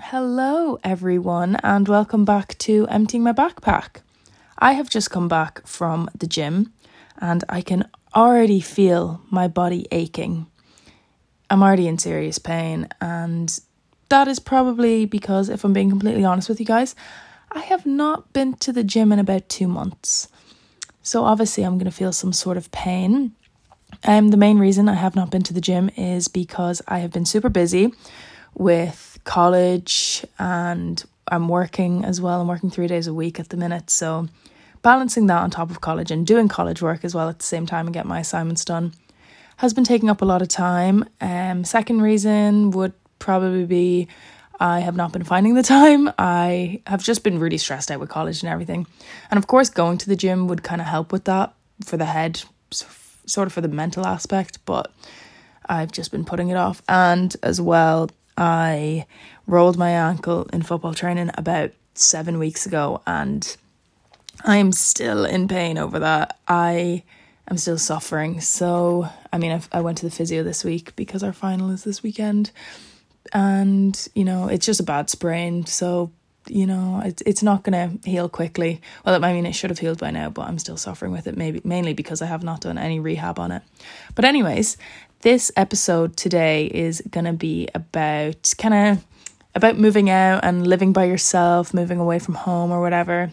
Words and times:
Hello, 0.00 0.78
everyone, 0.84 1.56
and 1.56 1.88
welcome 1.88 2.24
back 2.24 2.56
to 2.58 2.86
Emptying 2.86 3.24
My 3.24 3.32
Backpack. 3.32 4.00
I 4.56 4.74
have 4.74 4.88
just 4.88 5.10
come 5.10 5.26
back 5.26 5.66
from 5.66 6.08
the 6.16 6.28
gym 6.28 6.72
and 7.20 7.42
I 7.48 7.62
can 7.62 7.90
already 8.14 8.60
feel 8.60 9.20
my 9.28 9.48
body 9.48 9.88
aching. 9.90 10.46
I'm 11.50 11.64
already 11.64 11.88
in 11.88 11.98
serious 11.98 12.38
pain, 12.38 12.88
and 13.00 13.58
that 14.08 14.28
is 14.28 14.38
probably 14.38 15.04
because, 15.04 15.48
if 15.48 15.64
I'm 15.64 15.72
being 15.72 15.90
completely 15.90 16.24
honest 16.24 16.48
with 16.48 16.60
you 16.60 16.66
guys, 16.66 16.94
I 17.50 17.60
have 17.60 17.84
not 17.84 18.32
been 18.32 18.54
to 18.58 18.72
the 18.72 18.84
gym 18.84 19.10
in 19.10 19.18
about 19.18 19.48
two 19.48 19.66
months. 19.66 20.28
So, 21.02 21.24
obviously, 21.24 21.64
I'm 21.64 21.76
going 21.76 21.90
to 21.90 21.96
feel 21.96 22.12
some 22.12 22.32
sort 22.32 22.56
of 22.56 22.70
pain. 22.70 23.32
Um, 24.04 24.28
the 24.28 24.36
main 24.36 24.58
reason 24.58 24.88
I 24.88 24.94
have 24.94 25.16
not 25.16 25.30
been 25.30 25.42
to 25.42 25.52
the 25.52 25.60
gym 25.60 25.90
is 25.96 26.28
because 26.28 26.80
I 26.86 27.00
have 27.00 27.10
been 27.10 27.26
super 27.26 27.48
busy 27.48 27.92
with 28.54 29.17
college 29.28 30.24
and 30.38 31.04
I'm 31.30 31.48
working 31.48 32.02
as 32.04 32.18
well. 32.18 32.40
I'm 32.40 32.48
working 32.48 32.70
three 32.70 32.86
days 32.86 33.06
a 33.06 33.12
week 33.12 33.38
at 33.38 33.50
the 33.50 33.58
minute. 33.58 33.90
So 33.90 34.26
balancing 34.80 35.26
that 35.26 35.42
on 35.42 35.50
top 35.50 35.70
of 35.70 35.82
college 35.82 36.10
and 36.10 36.26
doing 36.26 36.48
college 36.48 36.80
work 36.80 37.04
as 37.04 37.14
well 37.14 37.28
at 37.28 37.38
the 37.38 37.44
same 37.44 37.66
time 37.66 37.86
and 37.86 37.92
get 37.94 38.06
my 38.06 38.20
assignments 38.20 38.64
done 38.64 38.94
has 39.58 39.74
been 39.74 39.84
taking 39.84 40.08
up 40.08 40.22
a 40.22 40.24
lot 40.24 40.40
of 40.40 40.48
time. 40.48 41.04
Um, 41.20 41.64
second 41.64 42.00
reason 42.00 42.70
would 42.70 42.94
probably 43.18 43.66
be 43.66 44.08
I 44.58 44.80
have 44.80 44.96
not 44.96 45.12
been 45.12 45.24
finding 45.24 45.54
the 45.54 45.62
time. 45.62 46.10
I 46.18 46.80
have 46.86 47.02
just 47.02 47.22
been 47.22 47.38
really 47.38 47.58
stressed 47.58 47.90
out 47.90 48.00
with 48.00 48.08
college 48.08 48.42
and 48.42 48.50
everything. 48.50 48.86
And 49.30 49.36
of 49.36 49.46
course, 49.46 49.68
going 49.68 49.98
to 49.98 50.08
the 50.08 50.16
gym 50.16 50.48
would 50.48 50.62
kind 50.62 50.80
of 50.80 50.86
help 50.86 51.12
with 51.12 51.24
that 51.24 51.52
for 51.84 51.98
the 51.98 52.06
head, 52.06 52.42
sort 52.70 53.46
of 53.46 53.52
for 53.52 53.60
the 53.60 53.68
mental 53.68 54.06
aspect, 54.06 54.64
but 54.64 54.90
I've 55.66 55.92
just 55.92 56.10
been 56.10 56.24
putting 56.24 56.48
it 56.48 56.56
off. 56.56 56.82
And 56.88 57.36
as 57.42 57.60
well, 57.60 58.08
I 58.38 59.06
rolled 59.48 59.76
my 59.76 59.90
ankle 59.90 60.48
in 60.52 60.62
football 60.62 60.94
training 60.94 61.30
about 61.34 61.72
seven 61.94 62.38
weeks 62.38 62.66
ago, 62.66 63.02
and 63.04 63.56
I'm 64.44 64.70
still 64.70 65.24
in 65.24 65.48
pain 65.48 65.76
over 65.76 65.98
that. 65.98 66.38
I 66.46 67.02
am 67.50 67.58
still 67.58 67.78
suffering. 67.78 68.40
So, 68.40 69.08
I 69.32 69.38
mean, 69.38 69.50
I've, 69.50 69.68
I 69.72 69.80
went 69.80 69.98
to 69.98 70.04
the 70.04 70.12
physio 70.12 70.44
this 70.44 70.64
week 70.64 70.94
because 70.94 71.24
our 71.24 71.32
final 71.32 71.70
is 71.70 71.82
this 71.82 72.02
weekend, 72.04 72.52
and 73.32 74.08
you 74.14 74.24
know, 74.24 74.46
it's 74.46 74.64
just 74.64 74.80
a 74.80 74.84
bad 74.84 75.10
sprain. 75.10 75.66
So, 75.66 76.12
you 76.50 76.66
know, 76.66 77.02
it's 77.04 77.22
it's 77.26 77.42
not 77.42 77.62
gonna 77.62 77.92
heal 78.04 78.28
quickly. 78.28 78.80
Well, 79.04 79.24
I 79.24 79.32
mean, 79.32 79.46
it 79.46 79.52
should 79.52 79.70
have 79.70 79.78
healed 79.78 79.98
by 79.98 80.10
now, 80.10 80.30
but 80.30 80.46
I'm 80.46 80.58
still 80.58 80.76
suffering 80.76 81.12
with 81.12 81.26
it. 81.26 81.36
Maybe 81.36 81.60
mainly 81.64 81.94
because 81.94 82.22
I 82.22 82.26
have 82.26 82.42
not 82.42 82.60
done 82.60 82.78
any 82.78 83.00
rehab 83.00 83.38
on 83.38 83.52
it. 83.52 83.62
But 84.14 84.24
anyways, 84.24 84.76
this 85.20 85.50
episode 85.56 86.16
today 86.16 86.66
is 86.66 87.02
going 87.10 87.24
to 87.24 87.32
be 87.32 87.68
about 87.74 88.54
kind 88.58 88.74
of 88.74 89.04
about 89.54 89.78
moving 89.78 90.08
out 90.08 90.44
and 90.44 90.66
living 90.66 90.92
by 90.92 91.04
yourself, 91.04 91.74
moving 91.74 91.98
away 91.98 92.18
from 92.18 92.34
home 92.34 92.70
or 92.70 92.80
whatever. 92.80 93.30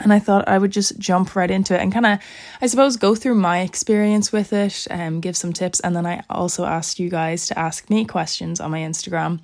And 0.00 0.14
I 0.14 0.18
thought 0.18 0.48
I 0.48 0.56
would 0.56 0.70
just 0.70 0.98
jump 0.98 1.36
right 1.36 1.50
into 1.50 1.74
it 1.74 1.80
and 1.82 1.92
kind 1.92 2.06
of, 2.06 2.20
I 2.62 2.66
suppose, 2.66 2.96
go 2.96 3.14
through 3.14 3.34
my 3.34 3.60
experience 3.60 4.32
with 4.32 4.52
it 4.54 4.86
and 4.88 5.16
um, 5.16 5.20
give 5.20 5.36
some 5.36 5.52
tips. 5.52 5.78
And 5.80 5.94
then 5.94 6.06
I 6.06 6.22
also 6.30 6.64
asked 6.64 6.98
you 6.98 7.10
guys 7.10 7.46
to 7.48 7.58
ask 7.58 7.90
me 7.90 8.06
questions 8.06 8.60
on 8.60 8.70
my 8.70 8.80
Instagram. 8.80 9.40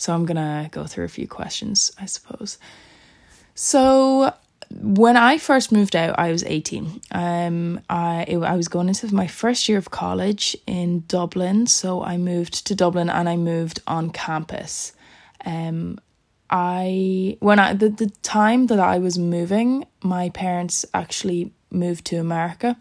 So 0.00 0.14
I'm 0.14 0.24
going 0.24 0.38
to 0.38 0.70
go 0.70 0.86
through 0.86 1.04
a 1.04 1.08
few 1.08 1.28
questions, 1.28 1.92
I 2.00 2.06
suppose. 2.06 2.56
So 3.54 4.32
when 4.70 5.14
I 5.18 5.36
first 5.36 5.72
moved 5.72 5.94
out, 5.94 6.18
I 6.18 6.32
was 6.32 6.42
18. 6.42 7.02
Um, 7.12 7.80
I, 7.90 8.24
I 8.42 8.56
was 8.56 8.68
going 8.68 8.88
into 8.88 9.14
my 9.14 9.26
first 9.26 9.68
year 9.68 9.76
of 9.76 9.90
college 9.90 10.56
in 10.66 11.04
Dublin. 11.06 11.66
So 11.66 12.02
I 12.02 12.16
moved 12.16 12.66
to 12.68 12.74
Dublin 12.74 13.10
and 13.10 13.28
I 13.28 13.36
moved 13.36 13.82
on 13.86 14.08
campus. 14.08 14.94
Um, 15.44 16.00
I, 16.48 17.36
when 17.40 17.58
I, 17.58 17.74
the, 17.74 17.90
the 17.90 18.08
time 18.22 18.68
that 18.68 18.80
I 18.80 18.96
was 18.96 19.18
moving, 19.18 19.84
my 20.02 20.30
parents 20.30 20.86
actually 20.94 21.52
moved 21.70 22.06
to 22.06 22.16
America. 22.16 22.78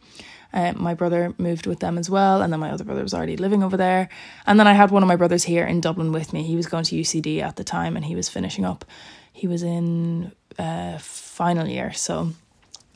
Uh, 0.51 0.73
my 0.75 0.93
brother 0.93 1.33
moved 1.37 1.67
with 1.67 1.79
them 1.79 1.97
as 1.97 2.09
well, 2.09 2.41
and 2.41 2.51
then 2.51 2.59
my 2.59 2.71
other 2.71 2.83
brother 2.83 3.03
was 3.03 3.13
already 3.13 3.37
living 3.37 3.63
over 3.63 3.77
there. 3.77 4.09
And 4.45 4.59
then 4.59 4.67
I 4.67 4.73
had 4.73 4.91
one 4.91 5.03
of 5.03 5.07
my 5.07 5.15
brothers 5.15 5.43
here 5.43 5.65
in 5.65 5.81
Dublin 5.81 6.11
with 6.11 6.33
me. 6.33 6.43
He 6.43 6.55
was 6.55 6.65
going 6.65 6.83
to 6.85 6.95
UCD 6.95 7.41
at 7.41 7.55
the 7.55 7.63
time 7.63 7.95
and 7.95 8.05
he 8.05 8.15
was 8.15 8.29
finishing 8.29 8.65
up. 8.65 8.85
He 9.31 9.47
was 9.47 9.63
in 9.63 10.31
uh, 10.57 10.97
final 10.97 11.67
year. 11.67 11.93
So 11.93 12.31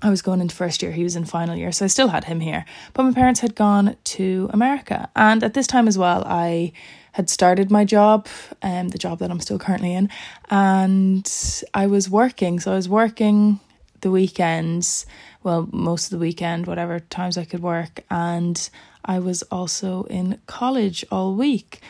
I 0.02 0.10
was 0.10 0.22
going 0.22 0.42
into 0.42 0.56
first 0.56 0.84
year, 0.84 0.92
he 0.92 1.04
was 1.04 1.16
in 1.16 1.26
final 1.26 1.56
year. 1.56 1.72
So 1.72 1.86
I 1.86 1.88
still 1.88 2.10
had 2.10 2.26
him 2.26 2.42
here. 2.42 2.66
But 2.94 3.04
my 3.04 3.14
parents 3.14 3.40
had 3.40 3.56
gone 3.56 3.96
to 4.04 4.50
America. 4.52 5.10
And 5.16 5.44
at 5.44 5.54
this 5.54 5.68
time 5.68 5.88
as 5.88 5.98
well, 5.98 6.24
I 6.26 6.74
had 7.14 7.30
started 7.30 7.72
my 7.72 7.86
job, 7.86 8.28
um, 8.64 8.90
the 8.90 8.98
job 8.98 9.20
that 9.20 9.32
I'm 9.32 9.40
still 9.40 9.60
currently 9.60 9.94
in, 9.94 10.10
and 10.50 11.32
I 11.74 11.88
was 11.88 12.10
working. 12.10 12.60
So 12.60 12.74
I 12.74 12.76
was 12.76 12.90
working 12.90 13.60
the 14.04 14.12
weekends, 14.12 15.06
well, 15.42 15.68
most 15.72 16.06
of 16.06 16.12
the 16.12 16.20
weekend, 16.20 16.68
whatever 16.68 17.00
times 17.00 17.38
I 17.38 17.46
could 17.46 17.62
work, 17.62 18.04
and 18.12 18.70
I 19.04 19.20
was 19.20 19.42
also 19.44 20.04
in 20.04 20.40
college 20.46 21.04
all 21.12 21.34
week. 21.34 21.82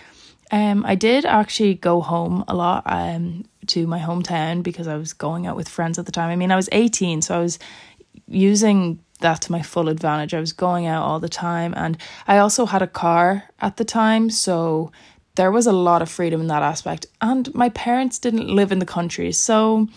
Um, 0.51 0.85
I 0.85 0.95
did 0.95 1.25
actually 1.25 1.73
go 1.73 1.99
home 2.01 2.45
a 2.47 2.55
lot 2.55 2.83
um, 2.85 3.45
to 3.67 3.87
my 3.87 3.99
hometown 3.99 4.63
because 4.63 4.87
I 4.87 4.95
was 4.95 5.11
going 5.13 5.47
out 5.47 5.55
with 5.55 5.67
friends 5.67 5.97
at 5.97 6.05
the 6.05 6.11
time. 6.11 6.29
I 6.29 6.35
mean, 6.35 6.51
I 6.51 6.55
was 6.55 6.69
18, 6.71 7.23
so 7.23 7.35
I 7.35 7.39
was 7.39 7.59
using 8.27 8.99
that 9.19 9.41
to 9.41 9.51
my 9.51 9.61
full 9.61 9.89
advantage. 9.89 10.33
I 10.33 10.39
was 10.39 10.53
going 10.53 10.85
out 10.85 11.03
all 11.03 11.19
the 11.19 11.29
time, 11.29 11.73
and 11.75 11.97
I 12.27 12.37
also 12.37 12.65
had 12.65 12.81
a 12.81 12.87
car 12.87 13.43
at 13.59 13.77
the 13.77 13.85
time, 13.85 14.29
so 14.29 14.91
there 15.35 15.51
was 15.51 15.65
a 15.65 15.71
lot 15.71 16.03
of 16.03 16.09
freedom 16.09 16.41
in 16.41 16.47
that 16.47 16.61
aspect. 16.61 17.07
And 17.19 17.53
my 17.55 17.69
parents 17.69 18.19
didn't 18.19 18.47
live 18.47 18.71
in 18.71 18.77
the 18.77 18.85
country, 18.85 19.31
so 19.31 19.87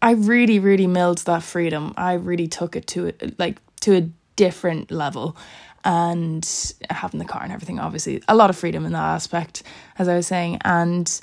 I 0.00 0.12
really, 0.12 0.58
really 0.58 0.86
milled 0.86 1.18
that 1.18 1.42
freedom. 1.42 1.92
I 1.96 2.14
really 2.14 2.46
took 2.46 2.76
it 2.76 2.86
to 2.88 3.12
like 3.38 3.58
to 3.80 3.96
a 3.96 4.08
different 4.36 4.90
level 4.90 5.36
and 5.84 6.74
having 6.90 7.18
the 7.18 7.24
car 7.24 7.42
and 7.42 7.52
everything 7.52 7.78
obviously 7.78 8.22
a 8.28 8.34
lot 8.34 8.50
of 8.50 8.56
freedom 8.56 8.84
in 8.84 8.92
that 8.92 9.14
aspect 9.14 9.62
as 9.98 10.08
i 10.08 10.14
was 10.14 10.26
saying 10.26 10.58
and 10.64 11.20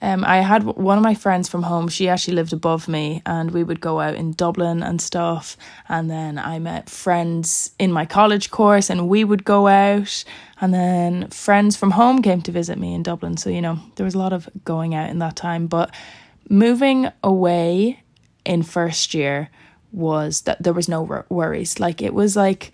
um, 0.00 0.24
I 0.24 0.38
had 0.38 0.62
one 0.62 0.96
of 0.96 1.02
my 1.02 1.14
friends 1.14 1.48
from 1.48 1.64
home. 1.64 1.88
She 1.88 2.08
actually 2.08 2.34
lived 2.34 2.52
above 2.52 2.86
me, 2.86 3.20
and 3.26 3.50
we 3.50 3.64
would 3.64 3.80
go 3.80 3.98
out 4.00 4.14
in 4.14 4.32
Dublin 4.32 4.82
and 4.82 5.00
stuff. 5.00 5.56
And 5.88 6.08
then 6.08 6.38
I 6.38 6.58
met 6.60 6.88
friends 6.88 7.72
in 7.78 7.90
my 7.92 8.06
college 8.06 8.50
course, 8.50 8.90
and 8.90 9.08
we 9.08 9.24
would 9.24 9.44
go 9.44 9.66
out. 9.66 10.24
And 10.60 10.72
then 10.72 11.28
friends 11.30 11.76
from 11.76 11.92
home 11.92 12.22
came 12.22 12.42
to 12.42 12.52
visit 12.52 12.78
me 12.78 12.94
in 12.94 13.02
Dublin. 13.02 13.36
So, 13.36 13.50
you 13.50 13.60
know, 13.60 13.80
there 13.96 14.04
was 14.04 14.14
a 14.14 14.18
lot 14.18 14.32
of 14.32 14.48
going 14.64 14.94
out 14.94 15.10
in 15.10 15.18
that 15.18 15.34
time. 15.34 15.66
But 15.66 15.92
moving 16.48 17.10
away 17.22 18.02
in 18.44 18.62
first 18.62 19.14
year 19.14 19.50
was 19.92 20.42
that 20.42 20.62
there 20.62 20.72
was 20.72 20.88
no 20.88 21.02
worries. 21.28 21.80
Like, 21.80 22.02
it 22.02 22.14
was 22.14 22.36
like, 22.36 22.72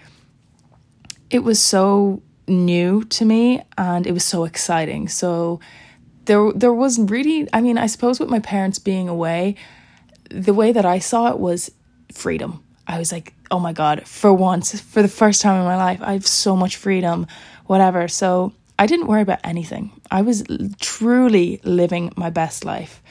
it 1.31 1.41
was 1.41 1.61
so 1.61 2.23
new 2.47 3.05
to 3.05 3.25
me 3.25 3.63
and 3.79 4.07
it 4.07 4.13
was 4.13 4.25
so 4.25 4.45
exciting. 4.45 5.09
So 5.09 5.61
there 6.27 6.53
there 6.53 6.73
was 6.73 6.99
really 6.99 7.49
I 7.53 7.61
mean, 7.61 7.79
I 7.79 7.87
suppose 7.87 8.21
with 8.21 8.29
my 8.29 8.41
parents 8.41 8.79
being 8.79 9.09
away, 9.09 9.57
the 10.31 10.55
way 10.55 10.73
that 10.73 10.85
I 10.85 10.99
saw 10.99 11.31
it 11.31 11.39
was 11.39 11.71
freedom. 12.13 12.63
I 12.87 12.99
was 12.99 13.13
like, 13.13 13.35
"Oh 13.51 13.59
my 13.59 13.73
god, 13.73 14.07
for 14.07 14.33
once, 14.33 14.79
for 14.81 15.01
the 15.03 15.09
first 15.09 15.41
time 15.43 15.59
in 15.59 15.67
my 15.67 15.77
life, 15.77 16.01
I 16.03 16.13
have 16.13 16.27
so 16.27 16.55
much 16.55 16.77
freedom, 16.77 17.27
whatever." 17.67 18.09
So, 18.09 18.53
I 18.79 18.87
didn't 18.87 19.07
worry 19.07 19.23
about 19.23 19.41
anything. 19.43 19.91
I 20.11 20.23
was 20.23 20.45
truly 20.81 21.61
living 21.65 22.13
my 22.17 22.31
best 22.31 22.65
life. 22.65 23.03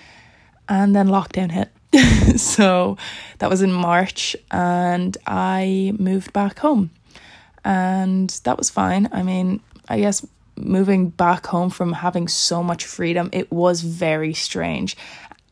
And 0.69 0.96
then 0.96 1.07
lockdown 1.07 1.51
hit. 1.51 1.69
so, 2.40 2.97
that 3.40 3.50
was 3.50 3.62
in 3.62 3.72
March 3.72 4.35
and 4.51 5.18
I 5.28 5.94
moved 5.97 6.34
back 6.34 6.59
home 6.59 6.91
and 7.63 8.29
that 8.44 8.57
was 8.57 8.69
fine. 8.69 9.09
I 9.12 9.24
mean, 9.24 9.62
I 9.88 10.00
guess 10.00 10.25
moving 10.56 11.09
back 11.09 11.46
home 11.47 11.69
from 11.69 11.94
having 11.94 12.28
so 12.28 12.63
much 12.63 12.85
freedom, 12.85 13.29
it 13.31 13.51
was 13.51 13.81
very 13.81 14.34
strange. 14.34 14.96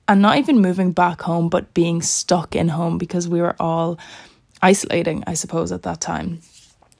And 0.08 0.22
not 0.22 0.38
even 0.38 0.60
moving 0.60 0.92
back 0.92 1.22
home, 1.22 1.50
but 1.50 1.74
being 1.74 2.02
stuck 2.02 2.56
in 2.56 2.69
home 2.69 2.98
because 2.98 3.28
we 3.28 3.42
were 3.42 3.56
all 3.60 4.00
isolating, 4.62 5.24
I 5.25 5.36
suppose, 5.36 5.72
at 5.72 5.84
that 5.84 6.02
time. 6.02 6.42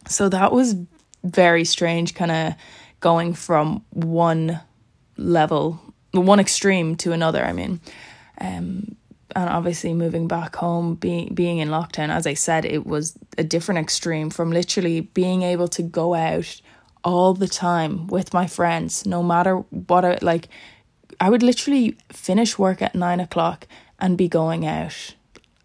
So 0.08 0.30
that 0.30 0.52
was 0.52 0.76
very 1.24 1.66
strange, 1.66 2.16
kind 2.16 2.32
of 2.32 2.54
going 3.00 3.34
from 3.34 3.84
one 3.92 4.62
level, 5.18 5.80
one 6.14 6.40
extreme 6.40 6.96
to 6.98 7.12
another. 7.12 7.44
I 7.44 7.54
mean, 7.54 7.80
um, 8.40 8.96
and 9.36 9.50
obviously 9.50 9.94
moving 9.94 10.28
back 10.28 10.56
home 10.56 10.96
being 10.96 11.34
being 11.34 11.60
in 11.60 11.70
lockdown 11.70 12.10
as 12.10 12.28
i 12.28 12.34
said 12.34 12.66
it 12.66 12.86
was 12.86 13.18
a 13.38 13.44
different 13.44 13.80
extreme 13.80 14.30
from 14.30 14.52
literally 14.52 15.02
being 15.02 15.44
able 15.44 15.68
to 15.68 15.82
go 15.82 16.14
out 16.14 16.62
all 17.04 17.34
the 17.34 17.48
time 17.48 18.08
with 18.08 18.34
my 18.34 18.46
friends 18.46 19.06
no 19.06 19.24
matter 19.24 19.58
what 19.70 20.06
I, 20.06 20.18
like 20.22 20.50
i 21.20 21.30
would 21.30 21.44
literally 21.44 21.98
finish 22.10 22.58
work 22.60 22.82
at 22.82 22.96
nine 22.96 23.20
o'clock 23.20 23.68
and 24.00 24.18
be 24.18 24.28
going 24.28 24.66
out 24.66 25.16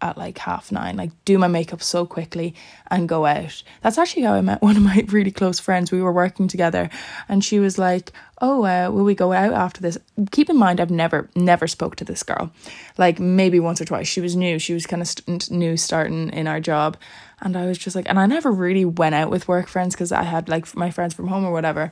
at 0.01 0.17
like 0.17 0.37
half 0.37 0.71
nine, 0.71 0.97
like 0.97 1.11
do 1.25 1.37
my 1.37 1.47
makeup 1.47 1.81
so 1.81 2.05
quickly 2.05 2.53
and 2.89 3.09
go 3.09 3.25
out. 3.25 3.63
That's 3.81 3.97
actually 3.97 4.23
how 4.23 4.33
I 4.33 4.41
met 4.41 4.61
one 4.61 4.77
of 4.77 4.83
my 4.83 5.05
really 5.07 5.31
close 5.31 5.59
friends. 5.59 5.91
We 5.91 6.01
were 6.01 6.11
working 6.11 6.47
together 6.47 6.89
and 7.27 7.43
she 7.43 7.59
was 7.59 7.77
like, 7.77 8.11
Oh, 8.39 8.65
uh, 8.65 8.91
will 8.91 9.03
we 9.03 9.15
go 9.15 9.33
out 9.33 9.53
after 9.53 9.81
this? 9.81 9.97
Keep 10.29 10.51
in 10.51 10.57
mind, 10.57 10.79
I've 10.79 10.91
never, 10.91 11.27
never 11.35 11.65
spoke 11.65 11.95
to 11.95 12.05
this 12.05 12.21
girl. 12.21 12.51
Like 12.97 13.19
maybe 13.19 13.59
once 13.59 13.81
or 13.81 13.85
twice. 13.85 14.07
She 14.07 14.21
was 14.21 14.35
new. 14.35 14.59
She 14.59 14.73
was 14.73 14.85
kind 14.85 15.01
of 15.01 15.07
st- 15.07 15.49
new 15.49 15.75
starting 15.75 16.29
in 16.29 16.47
our 16.47 16.59
job. 16.59 16.97
And 17.41 17.57
I 17.57 17.65
was 17.65 17.77
just 17.77 17.95
like, 17.95 18.07
and 18.07 18.19
I 18.19 18.25
never 18.27 18.51
really 18.51 18.85
went 18.85 19.15
out 19.15 19.31
with 19.31 19.47
work 19.47 19.67
friends 19.67 19.95
because 19.95 20.11
I 20.11 20.23
had 20.23 20.49
like 20.49 20.75
my 20.75 20.91
friends 20.91 21.13
from 21.13 21.27
home 21.27 21.45
or 21.45 21.51
whatever. 21.51 21.91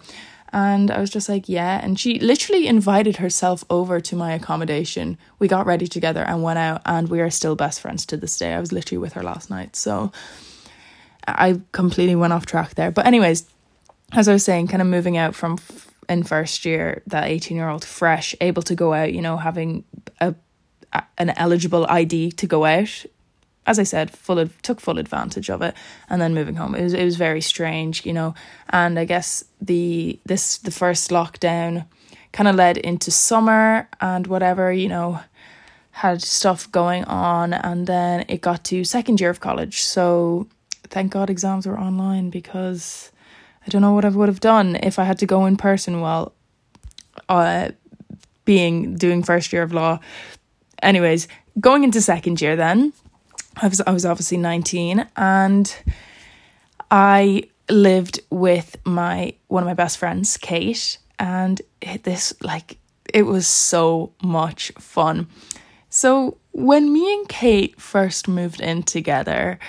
And 0.55 0.89
I 0.89 1.01
was 1.01 1.09
just 1.09 1.27
like, 1.27 1.49
yeah. 1.49 1.81
And 1.83 1.99
she 1.99 2.17
literally 2.17 2.65
invited 2.65 3.17
herself 3.17 3.65
over 3.69 3.99
to 3.99 4.15
my 4.15 4.31
accommodation. 4.31 5.17
We 5.37 5.49
got 5.49 5.65
ready 5.65 5.85
together 5.85 6.23
and 6.23 6.41
went 6.41 6.59
out, 6.59 6.81
and 6.85 7.09
we 7.09 7.19
are 7.19 7.29
still 7.29 7.57
best 7.57 7.81
friends 7.81 8.05
to 8.05 8.15
this 8.15 8.37
day. 8.37 8.53
I 8.53 8.61
was 8.61 8.71
literally 8.71 8.99
with 8.99 9.11
her 9.13 9.21
last 9.21 9.49
night. 9.49 9.75
So 9.75 10.13
I 11.27 11.59
completely 11.73 12.15
went 12.15 12.31
off 12.31 12.45
track 12.45 12.75
there. 12.75 12.89
But, 12.89 13.05
anyways, 13.05 13.45
as 14.13 14.29
I 14.29 14.33
was 14.33 14.45
saying, 14.45 14.67
kind 14.69 14.81
of 14.81 14.87
moving 14.87 15.17
out 15.17 15.35
from 15.35 15.57
in 16.07 16.23
first 16.23 16.63
year, 16.63 17.03
that 17.07 17.25
18 17.25 17.57
year 17.57 17.67
old 17.67 17.83
fresh, 17.83 18.33
able 18.39 18.61
to 18.61 18.75
go 18.75 18.93
out, 18.93 19.11
you 19.11 19.21
know, 19.21 19.35
having 19.35 19.83
a 20.21 20.35
an 21.17 21.31
eligible 21.31 21.85
ID 21.89 22.31
to 22.31 22.47
go 22.47 22.63
out 22.63 23.05
as 23.65 23.79
I 23.79 23.83
said, 23.83 24.11
full 24.11 24.39
of, 24.39 24.61
took 24.61 24.79
full 24.79 24.99
advantage 24.99 25.49
of 25.49 25.61
it, 25.61 25.75
and 26.09 26.21
then 26.21 26.33
moving 26.33 26.55
home. 26.55 26.75
It 26.75 26.83
was 26.83 26.93
it 26.93 27.03
was 27.03 27.15
very 27.15 27.41
strange, 27.41 28.05
you 28.05 28.13
know. 28.13 28.35
And 28.69 28.99
I 28.99 29.05
guess 29.05 29.43
the 29.61 30.19
this 30.25 30.57
the 30.57 30.71
first 30.71 31.09
lockdown 31.09 31.85
kind 32.31 32.47
of 32.47 32.55
led 32.55 32.77
into 32.77 33.11
summer 33.11 33.87
and 34.01 34.27
whatever, 34.27 34.71
you 34.71 34.89
know, 34.89 35.19
had 35.91 36.21
stuff 36.21 36.71
going 36.71 37.05
on, 37.05 37.53
and 37.53 37.87
then 37.87 38.25
it 38.27 38.41
got 38.41 38.63
to 38.65 38.83
second 38.83 39.19
year 39.19 39.29
of 39.29 39.39
college. 39.39 39.81
So 39.81 40.47
thank 40.83 41.11
God 41.11 41.29
exams 41.29 41.65
were 41.65 41.79
online 41.79 42.29
because 42.29 43.11
I 43.65 43.69
don't 43.69 43.81
know 43.81 43.93
what 43.93 44.05
I 44.05 44.09
would 44.09 44.29
have 44.29 44.39
done 44.39 44.75
if 44.75 44.99
I 44.99 45.05
had 45.05 45.17
to 45.19 45.25
go 45.25 45.45
in 45.45 45.57
person 45.57 46.01
while 46.01 46.33
uh 47.29 47.69
being 48.43 48.95
doing 48.95 49.23
first 49.23 49.51
year 49.51 49.63
of 49.63 49.73
law. 49.73 49.99
Anyways, 50.83 51.27
going 51.59 51.83
into 51.83 52.01
second 52.01 52.41
year 52.41 52.55
then 52.55 52.93
I 53.57 53.67
was 53.67 53.81
I 53.81 53.91
was 53.91 54.05
obviously 54.05 54.37
19 54.37 55.07
and 55.15 55.75
I 56.91 57.43
lived 57.69 58.19
with 58.29 58.77
my 58.85 59.33
one 59.47 59.63
of 59.63 59.67
my 59.67 59.73
best 59.73 59.97
friends, 59.97 60.37
Kate, 60.37 60.97
and 61.19 61.61
this 62.03 62.33
like 62.41 62.77
it 63.13 63.23
was 63.23 63.47
so 63.47 64.13
much 64.21 64.71
fun. 64.77 65.27
So 65.89 66.37
when 66.51 66.91
me 66.91 67.13
and 67.13 67.29
Kate 67.29 67.79
first 67.79 68.27
moved 68.27 68.61
in 68.61 68.83
together, 68.83 69.59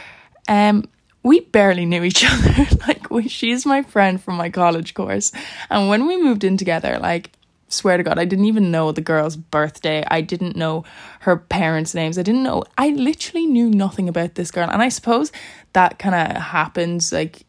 um 0.49 0.89
we 1.23 1.41
barely 1.41 1.85
knew 1.87 2.05
each 2.05 2.25
other. 2.29 2.67
like 2.87 3.11
we, 3.11 3.29
she's 3.29 3.67
my 3.67 3.82
friend 3.82 4.23
from 4.23 4.37
my 4.37 4.49
college 4.49 4.94
course. 4.94 5.32
And 5.71 5.89
when 5.89 6.06
we 6.06 6.23
moved 6.23 6.44
in 6.44 6.56
together, 6.56 6.99
like 7.00 7.36
swear 7.69 7.97
to 7.97 8.03
God, 8.03 8.19
I 8.19 8.25
didn't 8.25 8.45
even 8.45 8.71
know 8.71 8.93
the 8.93 9.01
girl's 9.01 9.37
birthday. 9.37 10.05
I 10.09 10.21
didn't 10.21 10.57
know 10.57 10.85
her 11.21 11.37
parents' 11.37 11.95
names. 11.95 12.19
I 12.19 12.23
didn't 12.23 12.43
know, 12.43 12.65
I 12.79 12.91
literally 12.91 13.47
knew 13.47 13.69
nothing 13.69 14.09
about 14.09 14.35
this 14.35 14.51
girl. 14.51 14.69
And 14.71 14.83
I 14.83 14.89
suppose 14.89 15.33
that 15.73 15.99
kind 15.99 16.15
of 16.15 16.41
happens 16.41 17.13
like 17.13 17.45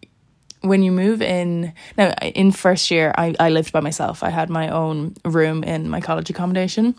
when 0.62 0.82
you 0.82 0.92
move 0.92 1.22
in. 1.22 1.74
Now, 1.98 2.14
in 2.22 2.52
first 2.52 2.90
year, 2.90 3.14
I, 3.18 3.36
I 3.40 3.50
lived 3.50 3.72
by 3.72 3.80
myself. 3.80 4.24
I 4.24 4.30
had 4.30 4.50
my 4.50 4.70
own 4.70 5.16
room 5.24 5.64
in 5.64 5.90
my 5.90 6.02
college 6.02 6.30
accommodation. 6.30 6.96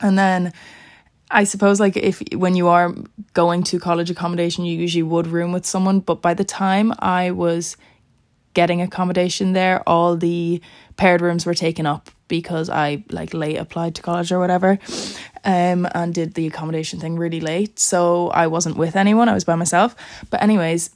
And 0.00 0.18
then 0.18 0.52
I 1.30 1.44
suppose 1.44 1.80
like 1.80 1.96
if 1.96 2.22
when 2.32 2.54
you 2.54 2.68
are 2.68 2.94
going 3.34 3.64
to 3.64 3.78
college 3.78 4.10
accommodation, 4.10 4.64
you 4.64 4.78
usually 4.78 5.02
would 5.02 5.26
room 5.26 5.52
with 5.52 5.66
someone. 5.66 6.00
But 6.00 6.22
by 6.22 6.34
the 6.34 6.44
time 6.44 6.92
I 6.98 7.32
was 7.32 7.76
getting 8.54 8.80
accommodation 8.80 9.52
there, 9.52 9.86
all 9.86 10.16
the 10.16 10.62
paired 10.96 11.20
rooms 11.20 11.44
were 11.44 11.54
taken 11.54 11.84
up 11.84 12.10
because 12.28 12.68
I 12.70 13.04
like 13.10 13.34
late 13.34 13.56
applied 13.56 13.94
to 13.96 14.02
college 14.02 14.32
or 14.32 14.38
whatever, 14.38 14.78
um, 15.44 15.88
and 15.94 16.14
did 16.14 16.34
the 16.34 16.46
accommodation 16.46 17.00
thing 17.00 17.16
really 17.16 17.40
late. 17.40 17.78
So 17.78 18.28
I 18.28 18.46
wasn't 18.46 18.76
with 18.76 18.96
anyone; 18.96 19.28
I 19.28 19.34
was 19.34 19.44
by 19.44 19.54
myself. 19.54 19.94
But 20.30 20.42
anyways, 20.42 20.90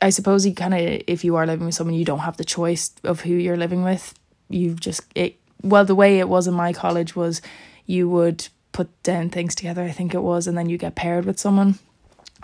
I 0.00 0.10
suppose 0.10 0.46
you 0.46 0.54
kind 0.54 0.74
of 0.74 1.02
if 1.06 1.24
you 1.24 1.36
are 1.36 1.46
living 1.46 1.66
with 1.66 1.74
someone, 1.74 1.94
you 1.94 2.04
don't 2.04 2.20
have 2.20 2.36
the 2.36 2.44
choice 2.44 2.92
of 3.04 3.20
who 3.20 3.34
you're 3.34 3.56
living 3.56 3.82
with. 3.82 4.14
You 4.48 4.74
just 4.74 5.02
it 5.14 5.38
well 5.62 5.84
the 5.84 5.94
way 5.94 6.18
it 6.18 6.28
was 6.28 6.46
in 6.46 6.54
my 6.54 6.72
college 6.72 7.16
was 7.16 7.42
you 7.86 8.08
would 8.08 8.48
put 8.72 9.02
down 9.02 9.30
things 9.30 9.54
together. 9.54 9.82
I 9.82 9.90
think 9.90 10.14
it 10.14 10.22
was, 10.22 10.46
and 10.46 10.56
then 10.56 10.68
you 10.68 10.78
get 10.78 10.94
paired 10.94 11.24
with 11.24 11.38
someone 11.38 11.78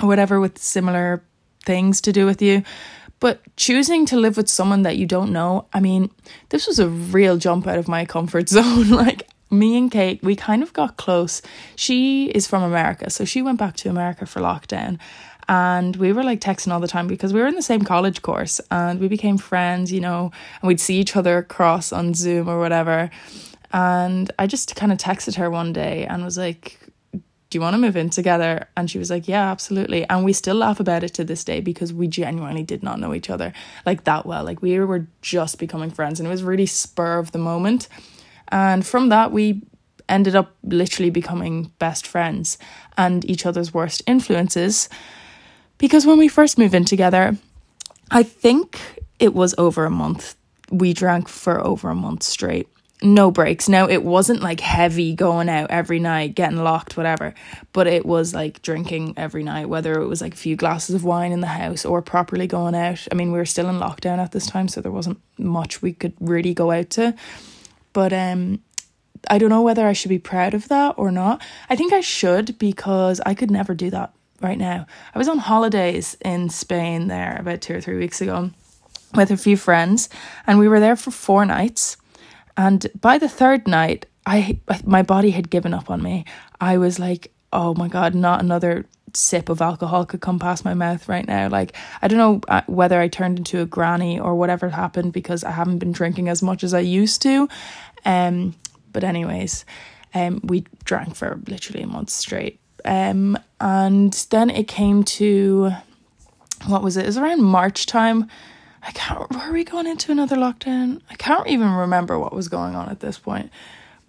or 0.03 0.09
whatever 0.09 0.41
with 0.41 0.59
similar 0.59 1.23
things 1.65 2.01
to 2.03 2.13
do 2.13 2.27
with 2.27 2.43
you. 2.43 2.63
But 3.21 3.41
choosing 3.57 4.07
to 4.07 4.17
live 4.17 4.37
with 4.37 4.49
someone 4.49 4.83
that 4.83 4.97
you 4.97 5.07
don't 5.07 5.33
know, 5.33 5.67
I 5.73 5.81
mean, 5.81 6.11
this 6.51 6.67
was 6.67 6.79
a 6.79 6.89
real 6.89 7.37
jump 7.37 7.67
out 7.67 7.79
of 7.79 7.89
my 7.89 8.05
comfort 8.05 8.49
zone. 8.57 8.91
like, 8.91 9.29
me 9.51 9.77
and 9.79 9.91
Kate, 9.91 10.23
we 10.23 10.37
kind 10.37 10.63
of 10.63 10.73
got 10.73 10.97
close. 10.97 11.41
She 11.77 12.27
is 12.27 12.47
from 12.47 12.63
America, 12.63 13.11
so 13.11 13.25
she 13.25 13.41
went 13.41 13.59
back 13.59 13.77
to 13.77 13.89
America 13.89 14.27
for 14.27 14.41
lockdown. 14.41 14.99
And 15.49 15.97
we 15.97 16.13
were 16.13 16.23
like 16.23 16.41
texting 16.41 16.73
all 16.73 16.81
the 16.81 16.89
time 16.89 17.07
because 17.07 17.33
we 17.33 17.41
were 17.41 17.47
in 17.47 17.55
the 17.55 17.63
same 17.63 17.83
college 17.83 18.23
course 18.23 18.61
and 18.71 18.99
we 18.99 19.09
became 19.09 19.37
friends, 19.37 19.93
you 19.93 20.01
know, 20.01 20.33
and 20.61 20.69
we'd 20.69 20.81
see 20.81 20.99
each 20.99 21.17
other 21.17 21.39
across 21.39 21.93
on 21.93 22.15
Zoom 22.15 22.49
or 22.49 22.59
whatever. 22.59 23.11
And 23.73 24.31
I 24.39 24.47
just 24.47 24.75
kind 24.75 24.91
of 24.91 24.99
texted 24.99 25.35
her 25.37 25.51
one 25.51 25.73
day 25.73 26.07
and 26.07 26.25
was 26.25 26.39
like, 26.39 26.79
do 27.55 27.59
you 27.59 27.63
want 27.63 27.75
to 27.75 27.79
move 27.79 27.97
in 27.97 28.11
together? 28.11 28.67
And 28.77 28.91
she 28.91 28.99
was 28.99 29.11
like, 29.11 29.29
yeah, 29.29 29.49
absolutely. 29.49 30.05
And 30.11 30.25
we 30.25 30.33
still 30.33 30.57
laugh 30.57 30.81
about 30.81 31.05
it 31.05 31.15
to 31.15 31.23
this 31.23 31.45
day 31.45 31.61
because 31.61 31.93
we 31.93 32.09
genuinely 32.09 32.65
did 32.65 32.83
not 32.83 32.99
know 32.99 33.15
each 33.15 33.31
other 33.31 33.53
like 33.87 34.03
that 34.03 34.27
well. 34.27 34.43
Like 34.43 34.61
we 34.61 34.77
were 34.81 35.07
just 35.23 35.61
becoming 35.61 35.93
friends 35.93 36.19
and 36.19 36.27
it 36.27 36.33
was 36.33 36.43
really 36.43 36.67
spur 36.67 37.21
of 37.21 37.31
the 37.31 37.39
moment. 37.39 37.87
And 38.49 38.85
from 38.85 39.09
that, 39.11 39.31
we 39.31 39.63
ended 40.09 40.35
up 40.35 40.57
literally 40.65 41.11
becoming 41.11 41.71
best 41.79 42.09
friends 42.09 42.59
and 42.99 43.25
each 43.31 43.47
other's 43.47 43.73
worst 43.73 44.03
influences. 44.05 44.89
Because 45.79 46.05
when 46.05 46.19
we 46.19 46.27
first 46.27 46.59
moved 46.59 46.75
in 46.75 46.85
together, 46.85 47.37
I 48.11 48.25
think 48.25 48.81
it 49.21 49.33
was 49.33 49.55
over 49.59 49.85
a 49.85 49.91
month. 49.91 50.35
We 50.73 50.93
drank 50.93 51.29
for 51.29 51.65
over 51.65 51.89
a 51.89 51.95
month 51.95 52.25
straight 52.25 52.67
no 53.03 53.31
breaks. 53.31 53.69
Now, 53.69 53.89
it 53.89 54.03
wasn't 54.03 54.43
like 54.43 54.61
heavy 54.61 55.15
going 55.15 55.49
out 55.49 55.71
every 55.71 55.99
night, 55.99 56.35
getting 56.35 56.63
locked, 56.63 56.97
whatever, 56.97 57.35
but 57.73 57.87
it 57.87 58.07
was 58.07 58.35
like 58.35 58.63
drinking 58.63 59.15
every 59.17 59.43
night, 59.43 59.69
whether 59.69 60.01
it 60.01 60.07
was 60.07 60.21
like 60.21 60.35
a 60.35 60.39
few 60.39 60.57
glasses 60.57 60.95
of 60.95 61.05
wine 61.05 61.33
in 61.33 61.41
the 61.41 61.49
house 61.49 61.85
or 61.85 62.01
properly 62.03 62.47
going 62.47 62.75
out. 62.75 63.07
I 63.11 63.15
mean, 63.15 63.33
we 63.33 63.39
were 63.39 63.45
still 63.45 63.69
in 63.69 63.79
lockdown 63.79 64.19
at 64.19 64.33
this 64.33 64.47
time, 64.47 64.69
so 64.69 64.81
there 64.81 64.93
wasn't 64.93 65.21
much 65.39 65.83
we 65.83 65.93
could 65.93 66.15
really 66.21 66.55
go 66.55 66.71
out 66.71 66.91
to. 66.91 67.15
But 67.93 68.13
um, 68.13 68.61
I 69.29 69.39
don't 69.39 69.51
know 69.51 69.63
whether 69.63 69.87
I 69.87 69.93
should 69.93 70.09
be 70.09 70.19
proud 70.19 70.55
of 70.55 70.69
that 70.69 70.95
or 70.97 71.11
not. 71.11 71.43
I 71.69 71.77
think 71.77 71.93
I 71.93 72.01
should 72.01 72.59
because 72.59 73.21
I 73.27 73.35
could 73.35 73.51
never 73.51 73.75
do 73.75 73.91
that 73.91 74.13
right 74.41 74.59
now. 74.59 74.87
I 75.15 75.19
was 75.19 75.29
on 75.29 75.39
holidays 75.39 76.17
in 76.25 76.49
Spain 76.49 77.09
there 77.09 77.37
about 77.39 77.61
two 77.61 77.75
or 77.75 77.81
three 77.81 77.97
weeks 77.97 78.21
ago 78.21 78.51
with 79.15 79.31
a 79.31 79.37
few 79.37 79.57
friends, 79.57 80.09
and 80.47 80.59
we 80.59 80.69
were 80.69 80.81
there 80.81 80.97
for 80.97 81.11
four 81.11 81.45
nights 81.45 81.97
and 82.57 82.87
by 83.01 83.19
the 83.19 83.29
third 83.29 83.67
night, 83.67 84.07
I 84.27 84.61
my 84.85 85.03
body 85.03 85.31
had 85.31 85.51
given 85.51 85.75
up 85.75 85.91
on 85.91 86.03
me. 86.03 86.25
I 86.61 86.79
was 86.79 86.99
like, 86.99 87.33
oh 87.53 87.75
my 87.75 87.89
god, 87.89 88.15
not 88.15 88.41
another 88.41 88.87
sip 89.17 89.49
of 89.49 89.63
alcohol 89.63 90.05
could 90.05 90.21
come 90.21 90.39
past 90.39 90.65
my 90.65 90.75
mouth 90.75 91.09
right 91.09 91.27
now. 91.27 91.49
Like 91.49 91.77
I 92.03 92.09
don't 92.09 92.19
know 92.19 92.41
uh, 92.49 92.63
whether 92.67 93.01
I 93.01 93.09
turned 93.09 93.39
into 93.39 93.61
a 93.61 93.67
granny 93.67 94.19
or 94.19 94.35
whatever 94.35 94.69
happened 94.69 95.13
because 95.13 95.45
I 95.45 95.51
haven't 95.51 95.79
been 95.79 95.93
drinking 95.93 96.29
as 96.29 96.43
much 96.43 96.65
as 96.65 96.75
I 96.75 96.81
used 96.81 97.23
to. 97.23 97.49
Um, 98.05 98.55
but 98.93 99.05
anyways, 99.05 99.65
um, 100.15 100.41
we 100.45 100.65
drank 100.85 101.17
for 101.17 101.41
literally 101.49 101.83
a 101.83 101.87
month 101.87 102.11
straight. 102.11 102.61
Um, 102.85 103.39
and 103.61 104.13
then 104.31 104.51
it 104.51 104.69
came 104.69 105.05
to 105.05 105.73
what 106.67 106.83
was 106.83 106.97
it? 106.97 107.05
It 107.05 107.07
was 107.07 107.19
around 107.19 107.43
March 107.43 107.87
time 107.87 108.29
I 108.87 108.93
can't. 108.93 109.31
Were 109.31 109.53
we 109.53 109.65
going 109.65 109.87
into 109.87 110.13
another 110.13 110.37
lockdown? 110.37 111.01
I 111.11 111.15
can't 111.15 111.47
even 111.47 111.71
remember 111.71 112.19
what 112.19 112.35
was 112.35 112.49
going 112.49 112.75
on 112.75 112.89
at 112.89 113.01
this 113.01 113.19
point. 113.19 113.51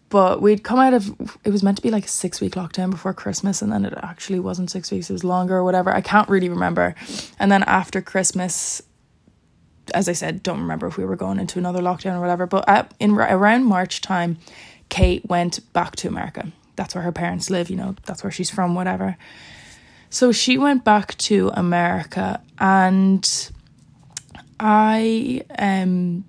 But 0.09 0.41
we'd 0.41 0.63
come 0.63 0.79
out 0.79 0.93
of 0.93 1.15
it 1.43 1.49
was 1.49 1.63
meant 1.63 1.77
to 1.77 1.83
be 1.83 1.89
like 1.89 2.05
a 2.05 2.09
six 2.09 2.39
week 2.39 2.53
lockdown 2.53 2.91
before 2.91 3.13
Christmas, 3.13 3.61
and 3.61 3.71
then 3.71 3.85
it 3.85 3.93
actually 4.03 4.39
wasn't 4.39 4.69
six 4.69 4.91
weeks; 4.91 5.09
it 5.09 5.13
was 5.13 5.23
longer 5.23 5.57
or 5.57 5.63
whatever. 5.63 5.93
I 5.93 6.01
can't 6.01 6.29
really 6.29 6.49
remember. 6.49 6.93
And 7.39 7.51
then 7.51 7.63
after 7.63 8.01
Christmas, 8.01 8.81
as 9.93 10.07
I 10.07 10.13
said, 10.13 10.43
don't 10.43 10.59
remember 10.59 10.87
if 10.87 10.97
we 10.97 11.05
were 11.05 11.15
going 11.15 11.39
into 11.39 11.57
another 11.57 11.81
lockdown 11.81 12.17
or 12.17 12.21
whatever. 12.21 12.45
But 12.45 12.67
at, 12.67 12.93
in 12.99 13.11
around 13.11 13.65
March 13.65 14.01
time, 14.01 14.37
Kate 14.89 15.27
went 15.27 15.59
back 15.73 15.95
to 15.97 16.07
America. 16.07 16.51
That's 16.75 16.93
where 16.93 17.03
her 17.03 17.11
parents 17.11 17.49
live. 17.49 17.69
You 17.69 17.77
know, 17.77 17.95
that's 18.05 18.23
where 18.23 18.31
she's 18.31 18.51
from. 18.51 18.75
Whatever. 18.75 19.17
So 20.09 20.31
she 20.31 20.57
went 20.57 20.83
back 20.83 21.17
to 21.17 21.51
America, 21.55 22.41
and 22.59 23.51
I 24.59 25.43
um 25.57 26.25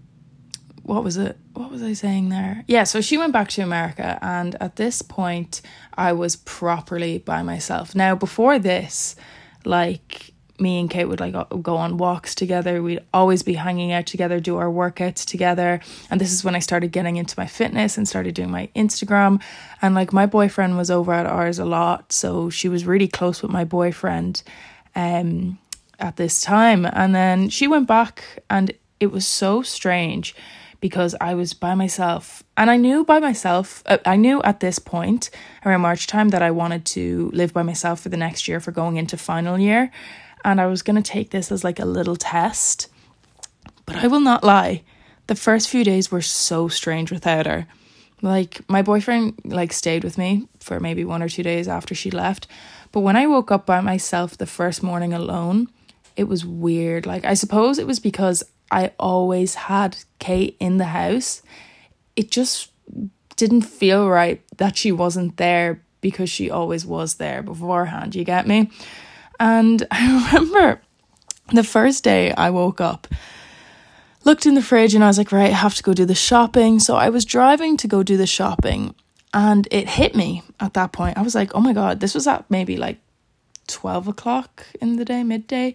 what 0.82 1.02
was 1.02 1.16
it? 1.16 1.36
what 1.56 1.70
was 1.70 1.82
I 1.82 1.94
saying 1.94 2.28
there? 2.28 2.64
Yeah, 2.66 2.84
so 2.84 3.00
she 3.00 3.16
went 3.16 3.32
back 3.32 3.48
to 3.50 3.62
America, 3.62 4.18
and 4.22 4.56
at 4.60 4.76
this 4.76 5.02
point, 5.02 5.62
I 5.94 6.12
was 6.12 6.36
properly 6.36 7.18
by 7.18 7.42
myself. 7.42 7.94
Now, 7.94 8.14
before 8.14 8.58
this, 8.58 9.16
like 9.64 10.32
me 10.58 10.78
and 10.80 10.88
Kate 10.88 11.06
would 11.06 11.20
like 11.20 11.34
go 11.62 11.76
on 11.76 11.98
walks 11.98 12.34
together. 12.34 12.82
We'd 12.82 13.02
always 13.12 13.42
be 13.42 13.54
hanging 13.54 13.92
out 13.92 14.06
together, 14.06 14.40
do 14.40 14.56
our 14.56 14.68
workouts 14.68 15.24
together. 15.26 15.80
And 16.10 16.18
this 16.20 16.32
is 16.32 16.44
when 16.44 16.54
I 16.54 16.60
started 16.60 16.92
getting 16.92 17.16
into 17.16 17.34
my 17.36 17.46
fitness 17.46 17.98
and 17.98 18.08
started 18.08 18.34
doing 18.34 18.50
my 18.50 18.70
Instagram. 18.74 19.42
And 19.82 19.94
like 19.94 20.14
my 20.14 20.24
boyfriend 20.24 20.78
was 20.78 20.90
over 20.90 21.12
at 21.12 21.26
ours 21.26 21.58
a 21.58 21.64
lot, 21.64 22.12
so 22.12 22.48
she 22.50 22.68
was 22.68 22.86
really 22.86 23.08
close 23.08 23.42
with 23.42 23.50
my 23.50 23.64
boyfriend 23.64 24.42
um 24.94 25.58
at 25.98 26.16
this 26.16 26.40
time. 26.40 26.84
And 26.84 27.14
then 27.14 27.48
she 27.48 27.66
went 27.66 27.86
back 27.86 28.42
and 28.48 28.72
it 29.00 29.12
was 29.12 29.26
so 29.26 29.62
strange 29.62 30.34
because 30.80 31.14
I 31.20 31.34
was 31.34 31.54
by 31.54 31.74
myself. 31.74 32.42
And 32.56 32.70
I 32.70 32.76
knew 32.76 33.04
by 33.04 33.18
myself, 33.18 33.82
uh, 33.86 33.98
I 34.04 34.16
knew 34.16 34.42
at 34.42 34.60
this 34.60 34.78
point 34.78 35.30
around 35.64 35.80
March 35.80 36.06
time 36.06 36.30
that 36.30 36.42
I 36.42 36.50
wanted 36.50 36.84
to 36.86 37.30
live 37.32 37.52
by 37.52 37.62
myself 37.62 38.00
for 38.00 38.08
the 38.08 38.16
next 38.16 38.46
year 38.46 38.60
for 38.60 38.72
going 38.72 38.96
into 38.96 39.16
final 39.16 39.58
year 39.58 39.90
and 40.46 40.60
I 40.60 40.66
was 40.66 40.82
going 40.82 40.96
to 40.96 41.02
take 41.02 41.30
this 41.30 41.50
as 41.50 41.64
like 41.64 41.80
a 41.80 41.84
little 41.84 42.14
test. 42.14 42.86
But 43.84 43.96
I 43.96 44.06
will 44.06 44.20
not 44.20 44.44
lie, 44.44 44.82
the 45.26 45.34
first 45.34 45.68
few 45.68 45.82
days 45.82 46.10
were 46.10 46.22
so 46.22 46.68
strange 46.68 47.10
without 47.10 47.46
her. 47.46 47.66
Like 48.22 48.60
my 48.68 48.80
boyfriend 48.80 49.40
like 49.44 49.72
stayed 49.72 50.04
with 50.04 50.16
me 50.16 50.48
for 50.60 50.78
maybe 50.78 51.04
one 51.04 51.22
or 51.22 51.28
two 51.28 51.42
days 51.42 51.66
after 51.66 51.94
she 51.94 52.12
left, 52.12 52.46
but 52.92 53.00
when 53.00 53.16
I 53.16 53.26
woke 53.26 53.50
up 53.50 53.66
by 53.66 53.80
myself 53.80 54.38
the 54.38 54.46
first 54.46 54.84
morning 54.84 55.12
alone, 55.12 55.68
it 56.16 56.24
was 56.24 56.44
weird. 56.44 57.06
Like 57.06 57.24
I 57.24 57.34
suppose 57.34 57.78
it 57.78 57.86
was 57.86 58.00
because 58.00 58.42
I 58.70 58.92
always 58.98 59.54
had 59.54 59.96
Kate 60.18 60.56
in 60.58 60.78
the 60.78 60.84
house. 60.84 61.42
It 62.16 62.30
just 62.30 62.70
didn't 63.36 63.62
feel 63.62 64.08
right 64.08 64.42
that 64.56 64.76
she 64.76 64.90
wasn't 64.90 65.36
there 65.36 65.82
because 66.00 66.30
she 66.30 66.50
always 66.50 66.86
was 66.86 67.14
there 67.14 67.42
beforehand. 67.42 68.14
You 68.14 68.24
get 68.24 68.46
me? 68.46 68.70
And 69.38 69.86
I 69.90 70.30
remember 70.32 70.80
the 71.52 71.64
first 71.64 72.02
day 72.02 72.32
I 72.32 72.50
woke 72.50 72.80
up, 72.80 73.06
looked 74.24 74.46
in 74.46 74.54
the 74.54 74.62
fridge, 74.62 74.94
and 74.94 75.04
I 75.04 75.08
was 75.08 75.18
like, 75.18 75.32
right, 75.32 75.50
I 75.50 75.54
have 75.54 75.74
to 75.74 75.82
go 75.82 75.92
do 75.92 76.04
the 76.04 76.14
shopping. 76.14 76.78
So 76.78 76.96
I 76.96 77.10
was 77.10 77.24
driving 77.24 77.76
to 77.78 77.88
go 77.88 78.02
do 78.02 78.16
the 78.16 78.26
shopping, 78.26 78.94
and 79.32 79.68
it 79.70 79.88
hit 79.88 80.14
me 80.14 80.42
at 80.58 80.74
that 80.74 80.92
point. 80.92 81.18
I 81.18 81.22
was 81.22 81.34
like, 81.34 81.54
oh 81.54 81.60
my 81.60 81.72
God, 81.72 82.00
this 82.00 82.14
was 82.14 82.26
at 82.26 82.50
maybe 82.50 82.76
like 82.76 82.98
12 83.68 84.08
o'clock 84.08 84.66
in 84.80 84.96
the 84.96 85.04
day, 85.04 85.22
midday. 85.22 85.74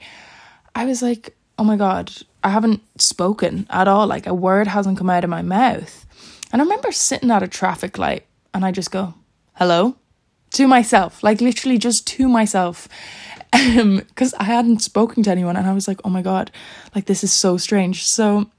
I 0.75 0.85
was 0.85 1.01
like, 1.01 1.35
oh 1.57 1.63
my 1.63 1.75
God, 1.75 2.11
I 2.43 2.49
haven't 2.49 2.81
spoken 2.99 3.67
at 3.69 3.87
all. 3.87 4.07
Like 4.07 4.27
a 4.27 4.33
word 4.33 4.67
hasn't 4.67 4.97
come 4.97 5.09
out 5.09 5.23
of 5.23 5.29
my 5.29 5.41
mouth. 5.41 6.05
And 6.51 6.61
I 6.61 6.65
remember 6.65 6.91
sitting 6.91 7.31
at 7.31 7.43
a 7.43 7.47
traffic 7.47 7.97
light 7.97 8.25
and 8.53 8.65
I 8.65 8.71
just 8.71 8.91
go, 8.91 9.13
hello, 9.53 9.95
to 10.51 10.67
myself, 10.67 11.23
like 11.23 11.39
literally 11.39 11.77
just 11.77 12.05
to 12.07 12.27
myself 12.27 12.87
because 13.51 14.33
um, 14.33 14.39
I 14.39 14.43
hadn't 14.45 14.81
spoken 14.81 15.23
to 15.23 15.31
anyone 15.31 15.55
and 15.55 15.67
I 15.67 15.73
was 15.73 15.87
like, 15.87 15.99
oh 16.03 16.09
my 16.09 16.21
God, 16.21 16.51
like 16.95 17.05
this 17.05 17.23
is 17.23 17.31
so 17.31 17.57
strange. 17.57 18.05
So 18.05 18.49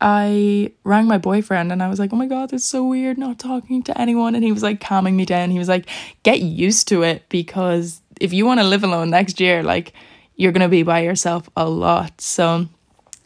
I 0.00 0.72
rang 0.84 1.06
my 1.06 1.18
boyfriend 1.18 1.72
and 1.72 1.82
I 1.82 1.88
was 1.88 1.98
like, 1.98 2.12
oh 2.12 2.16
my 2.16 2.26
God, 2.26 2.52
it's 2.52 2.64
so 2.64 2.86
weird 2.86 3.18
not 3.18 3.38
talking 3.38 3.82
to 3.84 4.00
anyone. 4.00 4.34
And 4.34 4.44
he 4.44 4.52
was 4.52 4.62
like 4.62 4.80
calming 4.80 5.16
me 5.16 5.24
down. 5.24 5.50
He 5.50 5.58
was 5.58 5.68
like, 5.68 5.86
get 6.22 6.40
used 6.40 6.88
to 6.88 7.02
it 7.02 7.24
because 7.28 8.00
if 8.20 8.32
you 8.32 8.44
want 8.44 8.60
to 8.60 8.66
live 8.66 8.84
alone 8.84 9.10
next 9.10 9.40
year, 9.40 9.62
like 9.62 9.92
you're 10.36 10.52
going 10.52 10.62
to 10.62 10.68
be 10.68 10.82
by 10.82 11.00
yourself 11.00 11.48
a 11.56 11.68
lot. 11.68 12.20
So 12.20 12.68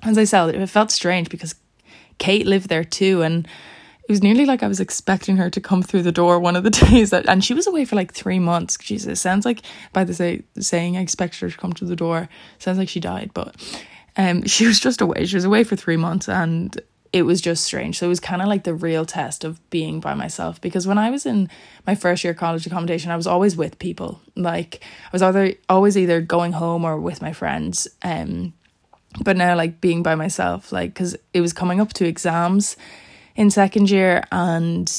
as 0.03 0.19
I 0.19 0.25
said, 0.25 0.55
it 0.55 0.67
felt 0.69 0.91
strange 0.91 1.29
because 1.29 1.55
Kate 2.19 2.47
lived 2.47 2.69
there 2.69 2.85
too. 2.85 3.23
And 3.23 3.47
it 4.09 4.13
was 4.13 4.23
nearly 4.23 4.47
like 4.47 4.63
I 4.63 4.69
was 4.69 4.81
expecting 4.81 5.37
her 5.37 5.51
to 5.51 5.61
come 5.61 5.83
through 5.83 6.03
the 6.03 6.13
door 6.13 6.39
one 6.39 6.57
of 6.57 6.65
the 6.65 6.71
days 6.87 7.11
that, 7.11 7.29
and 7.29 7.45
she 7.45 7.55
was 7.55 7.67
away 7.67 7.85
for 7.85 7.97
like 7.97 8.13
three 8.13 8.39
months. 8.39 8.77
Jesus, 8.77 9.21
sounds 9.21 9.45
like 9.45 9.63
by 9.93 10.05
the 10.05 10.15
say, 10.15 10.43
saying 10.59 10.97
I 10.97 11.01
expected 11.01 11.41
her 11.41 11.51
to 11.51 11.57
come 11.57 11.73
to 11.75 11.85
the 11.85 11.97
door, 11.97 12.29
sounds 12.59 12.79
like 12.79 12.89
she 12.89 13.01
died, 13.01 13.33
but 13.35 13.57
um, 14.17 14.43
she 14.47 14.67
was 14.67 14.81
just 14.81 15.01
away. 15.01 15.27
She 15.27 15.37
was 15.37 15.45
away 15.45 15.65
for 15.65 15.77
three 15.77 15.97
months, 15.97 16.29
and 16.29 16.81
it 17.13 17.23
was 17.23 17.41
just 17.41 17.65
strange. 17.65 17.99
So 17.99 18.07
it 18.07 18.09
was 18.09 18.21
kind 18.21 18.43
of 18.43 18.49
like 18.49 18.65
the 18.65 18.75
real 18.75 19.05
test 19.05 19.45
of 19.45 19.69
being 19.71 20.01
by 20.01 20.15
myself 20.15 20.61
because 20.61 20.87
when 20.87 20.99
I 20.99 21.11
was 21.11 21.27
in 21.27 21.49
my 21.87 21.95
first 21.95 22.25
year 22.25 22.35
college 22.35 22.67
accommodation, 22.67 23.11
I 23.11 23.17
was 23.17 23.27
always 23.27 23.57
with 23.57 23.79
people. 23.79 24.21
Like 24.35 24.83
I 25.07 25.11
was 25.13 25.23
either 25.23 25.55
always 25.69 25.97
either 25.97 26.21
going 26.21 26.53
home 26.53 26.85
or 26.85 26.99
with 27.01 27.23
my 27.23 27.33
friends. 27.33 27.89
Um, 28.03 28.53
but 29.23 29.37
now 29.37 29.57
like 29.57 29.81
being 29.81 30.03
by 30.03 30.15
myself, 30.15 30.73
like 30.73 30.91
because 30.91 31.17
it 31.33 31.41
was 31.41 31.53
coming 31.53 31.81
up 31.81 31.93
to 31.95 32.07
exams 32.07 32.77
in 33.35 33.51
second 33.51 33.91
year 33.91 34.25
and 34.33 34.91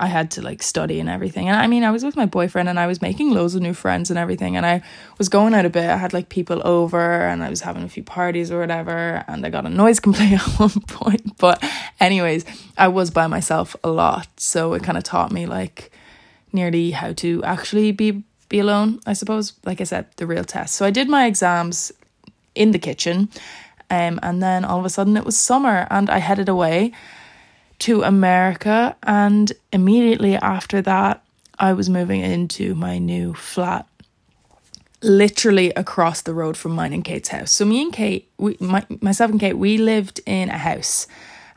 I 0.00 0.06
had 0.06 0.30
to 0.32 0.42
like 0.42 0.62
study 0.62 0.98
and 0.98 1.10
everything. 1.10 1.48
And 1.48 1.60
I 1.60 1.66
mean, 1.66 1.84
I 1.84 1.90
was 1.90 2.02
with 2.02 2.16
my 2.16 2.24
boyfriend 2.24 2.70
and 2.70 2.80
I 2.80 2.86
was 2.86 3.02
making 3.02 3.32
loads 3.32 3.54
of 3.54 3.60
new 3.60 3.74
friends 3.74 4.08
and 4.08 4.18
everything. 4.18 4.56
And 4.56 4.64
I 4.64 4.82
was 5.18 5.28
going 5.28 5.52
out 5.52 5.66
a 5.66 5.70
bit. 5.70 5.84
I 5.84 5.98
had 5.98 6.14
like 6.14 6.30
people 6.30 6.66
over 6.66 7.28
and 7.28 7.44
I 7.44 7.50
was 7.50 7.60
having 7.60 7.82
a 7.82 7.88
few 7.88 8.02
parties 8.02 8.50
or 8.50 8.58
whatever. 8.60 9.22
And 9.28 9.44
I 9.44 9.50
got 9.50 9.66
a 9.66 9.68
noise 9.68 10.00
complaint 10.06 10.40
at 10.40 10.58
one 10.58 10.80
point. 10.88 11.36
But, 11.36 11.62
anyways, 12.00 12.46
I 12.78 12.88
was 12.88 13.10
by 13.10 13.26
myself 13.26 13.76
a 13.84 13.90
lot. 13.90 14.26
So 14.38 14.72
it 14.72 14.82
kind 14.82 14.96
of 14.96 15.04
taught 15.04 15.32
me 15.32 15.44
like 15.44 15.92
nearly 16.50 16.92
how 16.92 17.12
to 17.12 17.44
actually 17.44 17.92
be 17.92 18.24
be 18.48 18.58
alone, 18.58 19.00
I 19.06 19.12
suppose. 19.12 19.52
Like 19.64 19.80
I 19.80 19.84
said, 19.84 20.06
the 20.16 20.26
real 20.26 20.44
test. 20.44 20.74
So 20.74 20.84
I 20.84 20.90
did 20.90 21.08
my 21.08 21.26
exams 21.26 21.92
in 22.54 22.72
the 22.72 22.78
kitchen. 22.78 23.28
Um, 23.90 24.18
and 24.22 24.42
then 24.42 24.64
all 24.64 24.78
of 24.78 24.84
a 24.84 24.90
sudden 24.90 25.16
it 25.16 25.24
was 25.24 25.38
summer 25.38 25.86
and 25.90 26.08
I 26.08 26.18
headed 26.18 26.48
away 26.48 26.92
to 27.80 28.02
America. 28.02 28.96
And 29.02 29.52
immediately 29.72 30.36
after 30.36 30.80
that, 30.82 31.22
I 31.58 31.72
was 31.72 31.90
moving 31.90 32.20
into 32.20 32.74
my 32.74 32.98
new 32.98 33.34
flat 33.34 33.86
literally 35.02 35.70
across 35.72 36.22
the 36.22 36.34
road 36.34 36.56
from 36.56 36.72
mine 36.72 36.92
and 36.92 37.04
Kate's 37.04 37.28
house. 37.28 37.52
So 37.52 37.64
me 37.64 37.82
and 37.82 37.92
Kate, 37.92 38.30
we, 38.38 38.56
my, 38.60 38.84
myself 39.00 39.30
and 39.30 39.40
Kate, 39.40 39.54
we 39.54 39.78
lived 39.78 40.20
in 40.26 40.50
a 40.50 40.58
house 40.58 41.06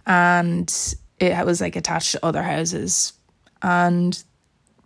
and 0.05 0.95
it 1.19 1.45
was 1.45 1.61
like 1.61 1.75
attached 1.75 2.13
to 2.13 2.25
other 2.25 2.43
houses. 2.43 3.13
And 3.61 4.21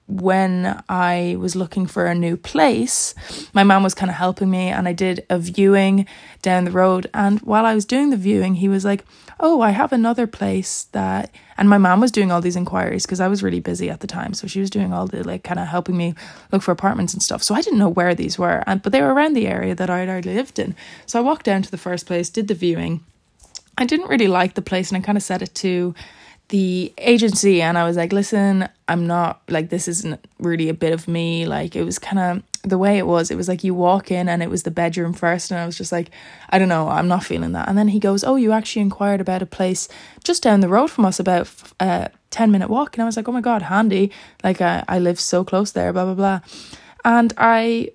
when 0.07 0.81
I 0.87 1.35
was 1.37 1.55
looking 1.55 1.85
for 1.85 2.05
a 2.05 2.15
new 2.15 2.37
place, 2.37 3.13
my 3.53 3.63
mom 3.63 3.83
was 3.83 3.93
kind 3.93 4.09
of 4.09 4.15
helping 4.15 4.49
me, 4.49 4.69
and 4.69 4.87
I 4.87 4.93
did 4.93 5.25
a 5.29 5.37
viewing 5.37 6.05
down 6.41 6.63
the 6.63 6.71
road. 6.71 7.09
And 7.13 7.39
while 7.41 7.65
I 7.65 7.75
was 7.75 7.85
doing 7.85 8.09
the 8.09 8.17
viewing, 8.17 8.55
he 8.55 8.69
was 8.69 8.85
like, 8.85 9.05
Oh, 9.39 9.61
I 9.61 9.69
have 9.69 9.93
another 9.93 10.25
place 10.25 10.85
that. 10.93 11.29
And 11.57 11.69
my 11.69 11.77
mom 11.77 11.99
was 11.99 12.11
doing 12.11 12.31
all 12.31 12.41
these 12.41 12.55
inquiries 12.55 13.05
because 13.05 13.19
I 13.19 13.27
was 13.27 13.43
really 13.43 13.59
busy 13.59 13.89
at 13.89 13.99
the 13.99 14.07
time. 14.07 14.33
So 14.33 14.47
she 14.47 14.59
was 14.59 14.69
doing 14.71 14.93
all 14.93 15.05
the 15.05 15.23
like 15.23 15.43
kind 15.43 15.59
of 15.59 15.67
helping 15.67 15.95
me 15.95 16.15
look 16.51 16.63
for 16.63 16.71
apartments 16.71 17.13
and 17.13 17.21
stuff. 17.21 17.43
So 17.43 17.53
I 17.53 17.61
didn't 17.61 17.79
know 17.79 17.89
where 17.89 18.15
these 18.15 18.39
were, 18.39 18.63
and 18.65 18.81
but 18.81 18.91
they 18.91 19.01
were 19.01 19.13
around 19.13 19.33
the 19.33 19.47
area 19.47 19.75
that 19.75 19.89
I'd 19.89 20.09
already 20.09 20.33
lived 20.33 20.57
in. 20.57 20.75
So 21.05 21.19
I 21.19 21.21
walked 21.21 21.45
down 21.45 21.61
to 21.63 21.71
the 21.71 21.77
first 21.77 22.07
place, 22.07 22.29
did 22.29 22.47
the 22.47 22.55
viewing. 22.55 23.03
I 23.77 23.85
didn't 23.85 24.09
really 24.09 24.27
like 24.27 24.55
the 24.55 24.61
place, 24.63 24.89
and 24.89 24.97
I 24.97 25.05
kind 25.05 25.17
of 25.17 25.23
said 25.23 25.43
it 25.43 25.53
to 25.55 25.93
the 26.49 26.93
agency 26.97 27.61
and 27.61 27.77
I 27.77 27.83
was 27.83 27.97
like, 27.97 28.13
listen, 28.13 28.69
I'm 28.87 29.05
not 29.05 29.41
like 29.49 29.69
this 29.69 29.87
isn't 29.87 30.25
really 30.39 30.69
a 30.69 30.73
bit 30.73 30.93
of 30.93 31.07
me. 31.07 31.45
Like 31.45 31.75
it 31.75 31.83
was 31.83 31.99
kind 31.99 32.19
of 32.19 32.69
the 32.69 32.77
way 32.77 32.97
it 32.97 33.05
was. 33.05 33.29
It 33.29 33.35
was 33.35 33.47
like 33.47 33.63
you 33.63 33.73
walk 33.73 34.11
in 34.11 34.29
and 34.29 34.41
it 34.41 34.49
was 34.49 34.63
the 34.63 34.71
bedroom 34.71 35.13
first, 35.13 35.51
and 35.51 35.59
I 35.59 35.65
was 35.65 35.77
just 35.77 35.91
like, 35.91 36.09
I 36.49 36.57
don't 36.57 36.69
know, 36.69 36.87
I'm 36.87 37.07
not 37.07 37.23
feeling 37.23 37.51
that. 37.51 37.67
And 37.67 37.77
then 37.77 37.89
he 37.89 37.99
goes, 37.99 38.23
Oh, 38.23 38.35
you 38.35 38.53
actually 38.53 38.81
inquired 38.81 39.19
about 39.19 39.41
a 39.41 39.45
place 39.45 39.89
just 40.23 40.41
down 40.41 40.61
the 40.61 40.69
road 40.69 40.89
from 40.89 41.05
us, 41.05 41.19
about 41.19 41.49
a 41.79 41.83
uh, 41.83 42.07
10 42.31 42.51
minute 42.51 42.69
walk. 42.69 42.95
And 42.95 43.03
I 43.03 43.05
was 43.05 43.17
like, 43.17 43.27
Oh 43.27 43.33
my 43.33 43.41
God, 43.41 43.63
handy. 43.63 44.11
Like 44.43 44.61
I, 44.61 44.85
I 44.87 44.99
live 44.99 45.19
so 45.19 45.43
close 45.43 45.71
there, 45.71 45.91
blah, 45.91 46.05
blah, 46.05 46.13
blah. 46.13 46.39
And 47.03 47.33
I 47.37 47.91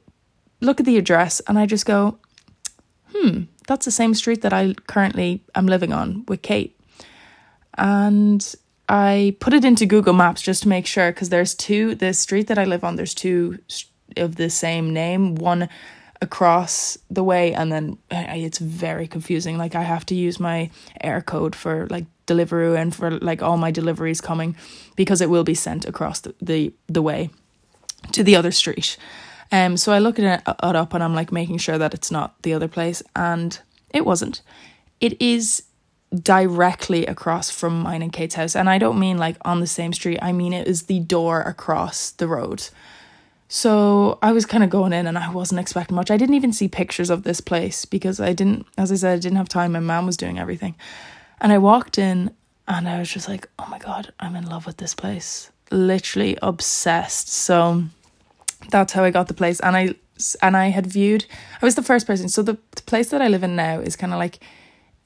look 0.61 0.79
at 0.79 0.87
the 0.87 0.99
address 0.99 1.41
and 1.41 1.59
I 1.59 1.65
just 1.65 1.87
go, 1.87 2.19
Hmm, 3.15 3.45
that's 3.67 3.87
the 3.87 3.91
same 3.91 4.15
street 4.15 4.43
that 4.43 4.53
I 4.53 4.75
currently 4.87 5.43
am 5.55 5.67
living 5.67 5.93
on 5.93 6.25
with 6.29 6.43
Kate 6.43 6.77
and 7.79 8.55
I 8.89 9.37
put 9.41 9.55
it 9.55 9.65
into 9.65 9.87
Google 9.87 10.13
Maps 10.13 10.43
just 10.43 10.63
to 10.65 10.69
make 10.69 10.87
sure 10.87 11.13
because 11.13 11.31
there's 11.31 11.55
two 11.55 11.95
the 11.95 12.13
street 12.13 12.49
that 12.49 12.59
I 12.59 12.65
live 12.65 12.85
on 12.85 12.97
there's 12.97 13.15
two 13.15 13.59
of 14.17 14.37
the 14.37 14.51
same 14.51 14.93
name 14.93 15.35
one 15.37 15.69
across 16.21 16.99
the 17.11 17.25
way 17.25 17.53
and 17.53 17.73
then 17.73 17.99
it's 18.11 18.59
very 18.59 19.09
confusing. 19.09 19.59
Like 19.59 19.75
I 19.75 19.83
have 19.83 20.07
to 20.07 20.15
use 20.15 20.39
my 20.39 20.71
Eircode 21.03 21.55
for 21.55 21.87
like 21.89 22.07
Deliveroo 22.27 22.77
and 22.79 22.95
for 22.95 23.11
like 23.11 23.43
all 23.43 23.57
my 23.57 23.71
deliveries 23.71 24.21
coming 24.21 24.55
because 24.95 25.21
it 25.21 25.31
will 25.31 25.43
be 25.45 25.55
sent 25.55 25.85
across 25.85 26.21
the 26.21 26.35
the, 26.41 26.73
the 26.87 27.03
way 27.03 27.31
to 28.13 28.23
the 28.23 28.37
other 28.37 28.53
street. 28.53 28.97
Um 29.51 29.77
so 29.77 29.93
I 29.93 29.99
look 29.99 30.19
at 30.19 30.41
it, 30.41 30.55
it 30.63 30.77
up 30.77 30.95
and 30.95 31.03
I'm 31.03 31.15
like 31.15 31.33
making 31.33 31.59
sure 31.59 31.79
that 31.79 31.95
it's 31.95 32.11
not 32.11 32.41
the 32.43 32.55
other 32.55 32.69
place 32.69 33.03
and 33.17 33.59
it 33.91 34.05
wasn't. 34.05 34.43
It 35.01 35.21
is 35.21 35.65
directly 36.15 37.07
across 37.07 37.51
from 37.51 37.81
mine 37.83 38.03
and 38.03 38.13
Kate's 38.13 38.35
house. 38.35 38.55
And 38.55 38.69
I 38.69 38.79
don't 38.79 38.99
mean 38.99 39.19
like 39.19 39.37
on 39.43 39.61
the 39.61 39.67
same 39.67 39.93
street, 39.93 40.19
I 40.21 40.33
mean 40.33 40.53
it 40.53 40.67
is 40.69 40.85
the 40.85 41.01
door 41.01 41.41
across 41.41 42.11
the 42.11 42.29
road. 42.29 42.69
So 43.49 44.19
I 44.23 44.33
was 44.33 44.47
kind 44.47 44.65
of 44.65 44.71
going 44.71 44.93
in 44.93 45.07
and 45.07 45.19
I 45.19 45.31
wasn't 45.31 45.61
expecting 45.61 45.95
much. 45.95 46.11
I 46.11 46.17
didn't 46.17 46.37
even 46.37 46.53
see 46.53 46.69
pictures 46.69 47.11
of 47.11 47.23
this 47.23 47.41
place 47.41 47.85
because 47.85 48.21
I 48.21 48.33
didn't, 48.33 48.67
as 48.79 48.91
I 48.91 48.95
said, 48.95 49.15
I 49.15 49.19
didn't 49.19 49.37
have 49.37 49.49
time. 49.49 49.73
My 49.73 49.81
mom 49.81 50.07
was 50.07 50.17
doing 50.17 50.39
everything. 50.39 50.75
And 51.41 51.53
I 51.53 51.59
walked 51.59 51.99
in 51.99 52.31
And 52.69 52.89
I 52.89 52.99
was 52.99 53.11
just 53.11 53.29
like, 53.29 53.49
oh 53.59 53.67
my 53.69 53.79
God, 53.79 54.13
I'm 54.21 54.37
in 54.37 54.47
love 54.47 54.67
with 54.67 54.77
this 54.79 54.95
place. 54.95 55.51
Literally 55.71 56.39
obsessed. 56.43 57.29
So 57.29 57.85
that's 58.71 58.93
how 58.93 59.05
I 59.05 59.11
got 59.11 59.29
the 59.29 59.35
place. 59.35 59.61
And 59.61 59.77
I 59.77 59.95
and 60.41 60.57
I 60.57 60.69
had 60.69 60.87
viewed 60.87 61.27
I 61.61 61.65
was 61.65 61.75
the 61.75 61.83
first 61.83 62.07
person. 62.07 62.29
So 62.29 62.43
the, 62.43 62.57
the 62.77 62.83
place 62.83 63.09
that 63.11 63.21
I 63.23 63.29
live 63.29 63.43
in 63.43 63.57
now 63.57 63.81
is 63.81 63.97
kind 63.97 64.13
of 64.13 64.19
like 64.19 64.39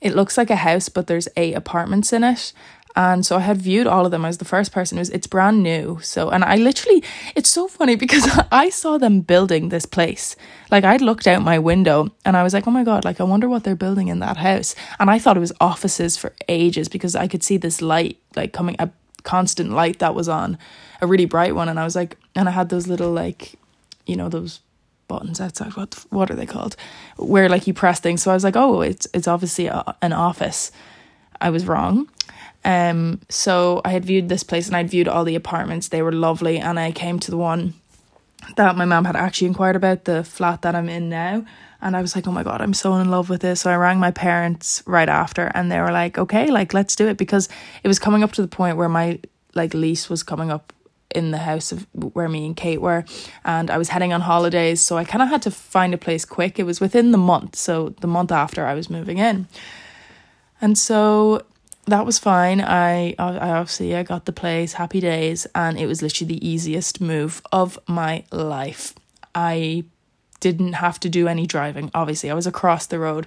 it 0.07 0.15
looks 0.15 0.39
like 0.39 0.51
a 0.51 0.57
house, 0.57 0.89
but 0.89 1.07
there's 1.07 1.29
eight 1.37 1.55
apartments 1.55 2.13
in 2.13 2.25
it. 2.25 2.53
And 2.95 3.27
so 3.27 3.37
I 3.37 3.41
had 3.41 3.59
viewed 3.59 3.87
all 3.87 4.07
of 4.07 4.11
them. 4.11 4.25
I 4.25 4.29
was 4.29 4.39
the 4.39 4.47
first 4.47 4.73
person. 4.73 4.97
It 4.97 5.03
was 5.03 5.11
it's 5.11 5.27
brand 5.27 5.63
new. 5.63 5.99
So 6.01 6.31
and 6.31 6.43
I 6.43 6.57
literally 6.57 7.05
it's 7.35 7.51
so 7.51 7.69
funny 7.69 7.95
because 7.95 8.27
I 8.53 8.71
saw 8.71 8.97
them 8.97 9.21
building 9.21 9.69
this 9.69 9.85
place. 9.85 10.35
Like 10.71 10.85
I'd 10.85 11.03
looked 11.03 11.27
out 11.27 11.43
my 11.43 11.59
window 11.59 12.09
and 12.25 12.37
I 12.37 12.43
was 12.43 12.55
like, 12.55 12.67
oh 12.67 12.71
my 12.71 12.85
god, 12.85 13.05
like 13.05 13.21
I 13.21 13.25
wonder 13.25 13.49
what 13.49 13.65
they're 13.65 13.77
building 13.77 14.09
in 14.09 14.21
that 14.21 14.39
house. 14.39 14.75
And 14.99 15.11
I 15.11 15.19
thought 15.19 15.37
it 15.37 15.41
was 15.41 15.53
offices 15.61 16.17
for 16.17 16.33
ages 16.49 16.89
because 16.89 17.15
I 17.15 17.29
could 17.29 17.43
see 17.43 17.59
this 17.59 17.83
light 17.83 18.19
like 18.35 18.55
coming 18.55 18.77
a 18.79 18.89
constant 19.25 19.73
light 19.73 19.99
that 19.99 20.15
was 20.15 20.29
on, 20.29 20.57
a 21.03 21.07
really 21.07 21.27
bright 21.27 21.55
one. 21.55 21.69
And 21.69 21.79
I 21.79 21.85
was 21.85 21.97
like, 21.97 22.17
and 22.35 22.49
I 22.49 22.53
had 22.53 22.71
those 22.71 22.87
little 22.87 23.13
like, 23.13 23.57
you 24.07 24.17
know, 24.17 24.31
those 24.31 24.61
buttons 25.09 25.41
outside. 25.41 25.77
What 25.77 25.95
what 26.11 26.31
are 26.31 26.35
they 26.35 26.47
called? 26.47 26.77
Where 27.17 27.49
like 27.49 27.67
you 27.67 27.75
press 27.75 28.01
things. 28.01 28.23
So 28.23 28.31
I 28.31 28.35
was 28.35 28.45
like, 28.45 28.57
oh, 28.57 28.81
it's 28.81 29.07
it's 29.15 29.29
obviously 29.29 29.67
a, 29.67 29.97
an 30.03 30.13
office. 30.13 30.73
I 31.41 31.51
was 31.51 31.67
wrong. 31.67 32.09
Um, 32.65 33.21
so 33.29 33.81
I 33.85 33.91
had 33.91 34.05
viewed 34.05 34.29
this 34.29 34.43
place 34.43 34.67
and 34.67 34.77
I'd 34.77 34.91
viewed 34.91 35.07
all 35.07 35.25
the 35.25 35.37
apartments. 35.37 35.89
They 35.89 36.03
were 36.03 36.13
lovely, 36.13 36.59
and 36.59 36.81
I 36.81 36.93
came 36.93 37.19
to 37.21 37.31
the 37.31 37.37
one 37.37 37.75
that 38.57 38.77
my 38.77 38.85
mom 38.85 39.05
had 39.05 39.17
actually 39.17 39.49
inquired 39.49 39.77
about, 39.77 40.05
the 40.05 40.25
flat 40.25 40.63
that 40.63 40.75
I'm 40.75 40.89
in 40.89 41.09
now. 41.09 41.45
And 41.83 41.97
I 41.97 42.01
was 42.01 42.17
like, 42.17 42.27
oh 42.27 42.33
my 42.33 42.43
God, 42.43 42.61
I'm 42.61 42.75
so 42.75 42.95
in 42.95 43.11
love 43.11 43.29
with 43.29 43.43
this. 43.43 43.61
So 43.61 43.71
I 43.71 43.77
rang 43.77 43.99
my 43.99 44.11
parents 44.11 44.83
right 44.87 45.09
after 45.09 45.51
and 45.55 45.71
they 45.71 45.81
were 45.81 45.93
like, 45.93 46.19
okay, 46.19 46.51
like, 46.51 46.73
let's 46.73 46.97
do 46.97 47.07
it 47.07 47.17
because 47.17 47.49
it 47.83 47.89
was 47.89 47.99
coming 47.99 48.23
up 48.23 48.33
to 48.33 48.43
the 48.43 48.49
point 48.49 48.77
where 48.77 48.89
my 48.89 49.21
like 49.55 49.75
lease 49.75 50.09
was 50.09 50.23
coming 50.23 50.51
up 50.51 50.73
in 51.16 51.30
the 51.30 51.38
house 51.38 51.73
of 51.73 51.87
where 51.92 52.28
me 52.28 52.46
and 52.46 52.56
Kate 52.56 52.80
were 52.80 53.04
and 53.44 53.70
I 53.70 53.78
was 53.78 53.88
heading 53.88 54.12
on 54.12 54.20
holidays 54.20 54.80
so 54.80 54.96
I 54.96 55.04
kind 55.04 55.23
of 55.23 55.28
had 55.28 55.42
to 55.42 55.50
find 55.50 55.94
a 55.94 55.99
place 55.99 56.25
quick 56.25 56.58
it 56.58 56.64
was 56.64 56.80
within 56.80 57.11
the 57.11 57.18
month 57.18 57.56
so 57.56 57.90
the 58.00 58.06
month 58.06 58.30
after 58.30 58.66
I 58.66 58.75
was 58.75 58.88
moving 58.88 59.18
in 59.18 59.49
and 60.61 60.78
so 60.78 61.42
that 61.87 62.04
was 62.04 62.18
fine. 62.18 62.61
I 62.61 63.14
I 63.18 63.50
obviously 63.50 63.94
I 63.94 64.02
got 64.02 64.25
the 64.25 64.32
place, 64.32 64.75
happy 64.75 65.00
days, 65.00 65.46
and 65.54 65.78
it 65.78 65.87
was 65.87 66.02
literally 66.02 66.35
the 66.35 66.46
easiest 66.46 67.00
move 67.00 67.40
of 67.52 67.78
my 67.87 68.25
life. 68.32 68.94
I 69.35 69.85
didn't 70.40 70.75
have 70.75 71.00
to 71.00 71.08
do 71.08 71.28
any 71.28 71.46
driving. 71.46 71.90
Obviously, 71.94 72.30
I 72.30 72.35
was 72.35 72.46
across 72.46 72.87
the 72.87 72.99
road. 72.99 73.26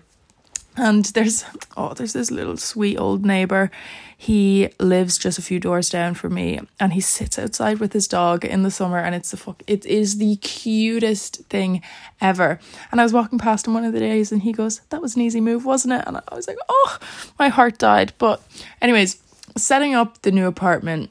And 0.79 1.03
there's 1.03 1.43
oh, 1.75 1.93
there's 1.93 2.13
this 2.13 2.31
little 2.31 2.55
sweet 2.55 2.97
old 2.97 3.25
neighbor. 3.25 3.69
He 4.17 4.69
lives 4.79 5.17
just 5.17 5.37
a 5.37 5.41
few 5.41 5.59
doors 5.59 5.89
down 5.89 6.13
from 6.13 6.33
me, 6.33 6.61
and 6.79 6.93
he 6.93 7.01
sits 7.01 7.37
outside 7.37 7.79
with 7.79 7.91
his 7.91 8.07
dog 8.07 8.45
in 8.45 8.63
the 8.63 8.71
summer, 8.71 8.97
and 8.97 9.13
it's 9.13 9.31
the 9.31 9.37
fuck. 9.37 9.61
It 9.67 9.85
is 9.85 10.19
the 10.19 10.37
cutest 10.37 11.43
thing 11.49 11.81
ever. 12.21 12.59
And 12.91 13.01
I 13.01 13.03
was 13.03 13.11
walking 13.11 13.39
past 13.39 13.67
him 13.67 13.73
one 13.73 13.83
of 13.83 13.91
the 13.91 13.99
days, 13.99 14.31
and 14.31 14.41
he 14.41 14.53
goes, 14.53 14.79
"That 14.89 15.01
was 15.01 15.17
an 15.17 15.21
easy 15.21 15.41
move, 15.41 15.65
wasn't 15.65 15.95
it?" 15.95 16.05
And 16.07 16.15
I 16.15 16.35
was 16.35 16.47
like, 16.47 16.57
"Oh, 16.69 16.97
my 17.37 17.49
heart 17.49 17.77
died." 17.77 18.13
But, 18.17 18.41
anyways, 18.81 19.17
setting 19.57 19.95
up 19.95 20.21
the 20.21 20.31
new 20.31 20.47
apartment 20.47 21.09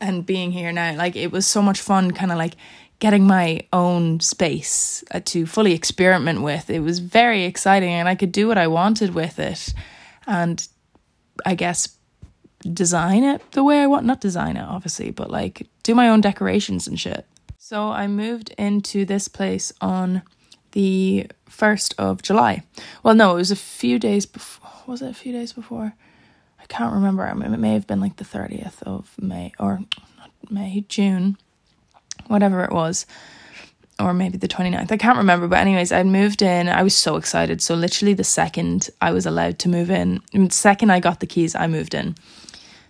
and 0.00 0.26
being 0.26 0.50
here 0.50 0.72
now, 0.72 0.96
like 0.96 1.14
it 1.14 1.30
was 1.30 1.46
so 1.46 1.62
much 1.62 1.80
fun. 1.80 2.10
Kind 2.10 2.32
of 2.32 2.38
like 2.38 2.56
getting 3.04 3.26
my 3.26 3.60
own 3.70 4.18
space 4.18 5.04
uh, 5.10 5.20
to 5.22 5.44
fully 5.44 5.74
experiment 5.74 6.40
with. 6.40 6.70
It 6.70 6.80
was 6.80 7.00
very 7.00 7.44
exciting 7.44 7.90
and 7.90 8.08
I 8.08 8.14
could 8.14 8.32
do 8.32 8.48
what 8.48 8.56
I 8.56 8.66
wanted 8.66 9.14
with 9.14 9.38
it. 9.38 9.74
And 10.26 10.66
I 11.44 11.54
guess 11.54 11.98
design 12.72 13.22
it 13.22 13.42
the 13.50 13.62
way 13.62 13.82
I 13.82 13.86
want. 13.86 14.06
Not 14.06 14.22
design 14.22 14.56
it, 14.56 14.62
obviously, 14.62 15.10
but 15.10 15.30
like 15.30 15.68
do 15.82 15.94
my 15.94 16.08
own 16.08 16.22
decorations 16.22 16.86
and 16.88 16.98
shit. 16.98 17.26
So 17.58 17.90
I 17.90 18.06
moved 18.06 18.54
into 18.56 19.04
this 19.04 19.28
place 19.28 19.70
on 19.82 20.22
the 20.72 21.26
1st 21.50 21.96
of 21.98 22.22
July. 22.22 22.62
Well, 23.02 23.14
no, 23.14 23.32
it 23.32 23.36
was 23.36 23.50
a 23.50 23.56
few 23.56 23.98
days 23.98 24.24
before. 24.24 24.70
Was 24.86 25.02
it 25.02 25.10
a 25.10 25.14
few 25.14 25.32
days 25.32 25.52
before? 25.52 25.92
I 26.58 26.64
can't 26.68 26.94
remember. 26.94 27.26
I 27.26 27.34
mean, 27.34 27.52
it 27.52 27.60
may 27.60 27.74
have 27.74 27.86
been 27.86 28.00
like 28.00 28.16
the 28.16 28.24
30th 28.24 28.82
of 28.84 29.10
May 29.20 29.52
or 29.58 29.80
not 30.16 30.30
May, 30.50 30.86
June, 30.88 31.36
whatever 32.28 32.64
it 32.64 32.72
was. 32.72 33.06
Or 34.00 34.12
maybe 34.12 34.38
the 34.38 34.48
29th. 34.48 34.90
I 34.90 34.96
can't 34.96 35.18
remember. 35.18 35.46
But, 35.46 35.60
anyways, 35.60 35.92
I 35.92 36.02
moved 36.02 36.42
in. 36.42 36.68
I 36.68 36.82
was 36.82 36.96
so 36.96 37.14
excited. 37.14 37.62
So, 37.62 37.76
literally, 37.76 38.12
the 38.12 38.24
second 38.24 38.90
I 39.00 39.12
was 39.12 39.24
allowed 39.24 39.60
to 39.60 39.68
move 39.68 39.88
in, 39.88 40.20
the 40.32 40.50
second 40.50 40.90
I 40.90 40.98
got 40.98 41.20
the 41.20 41.26
keys, 41.26 41.54
I 41.54 41.68
moved 41.68 41.94
in. 41.94 42.16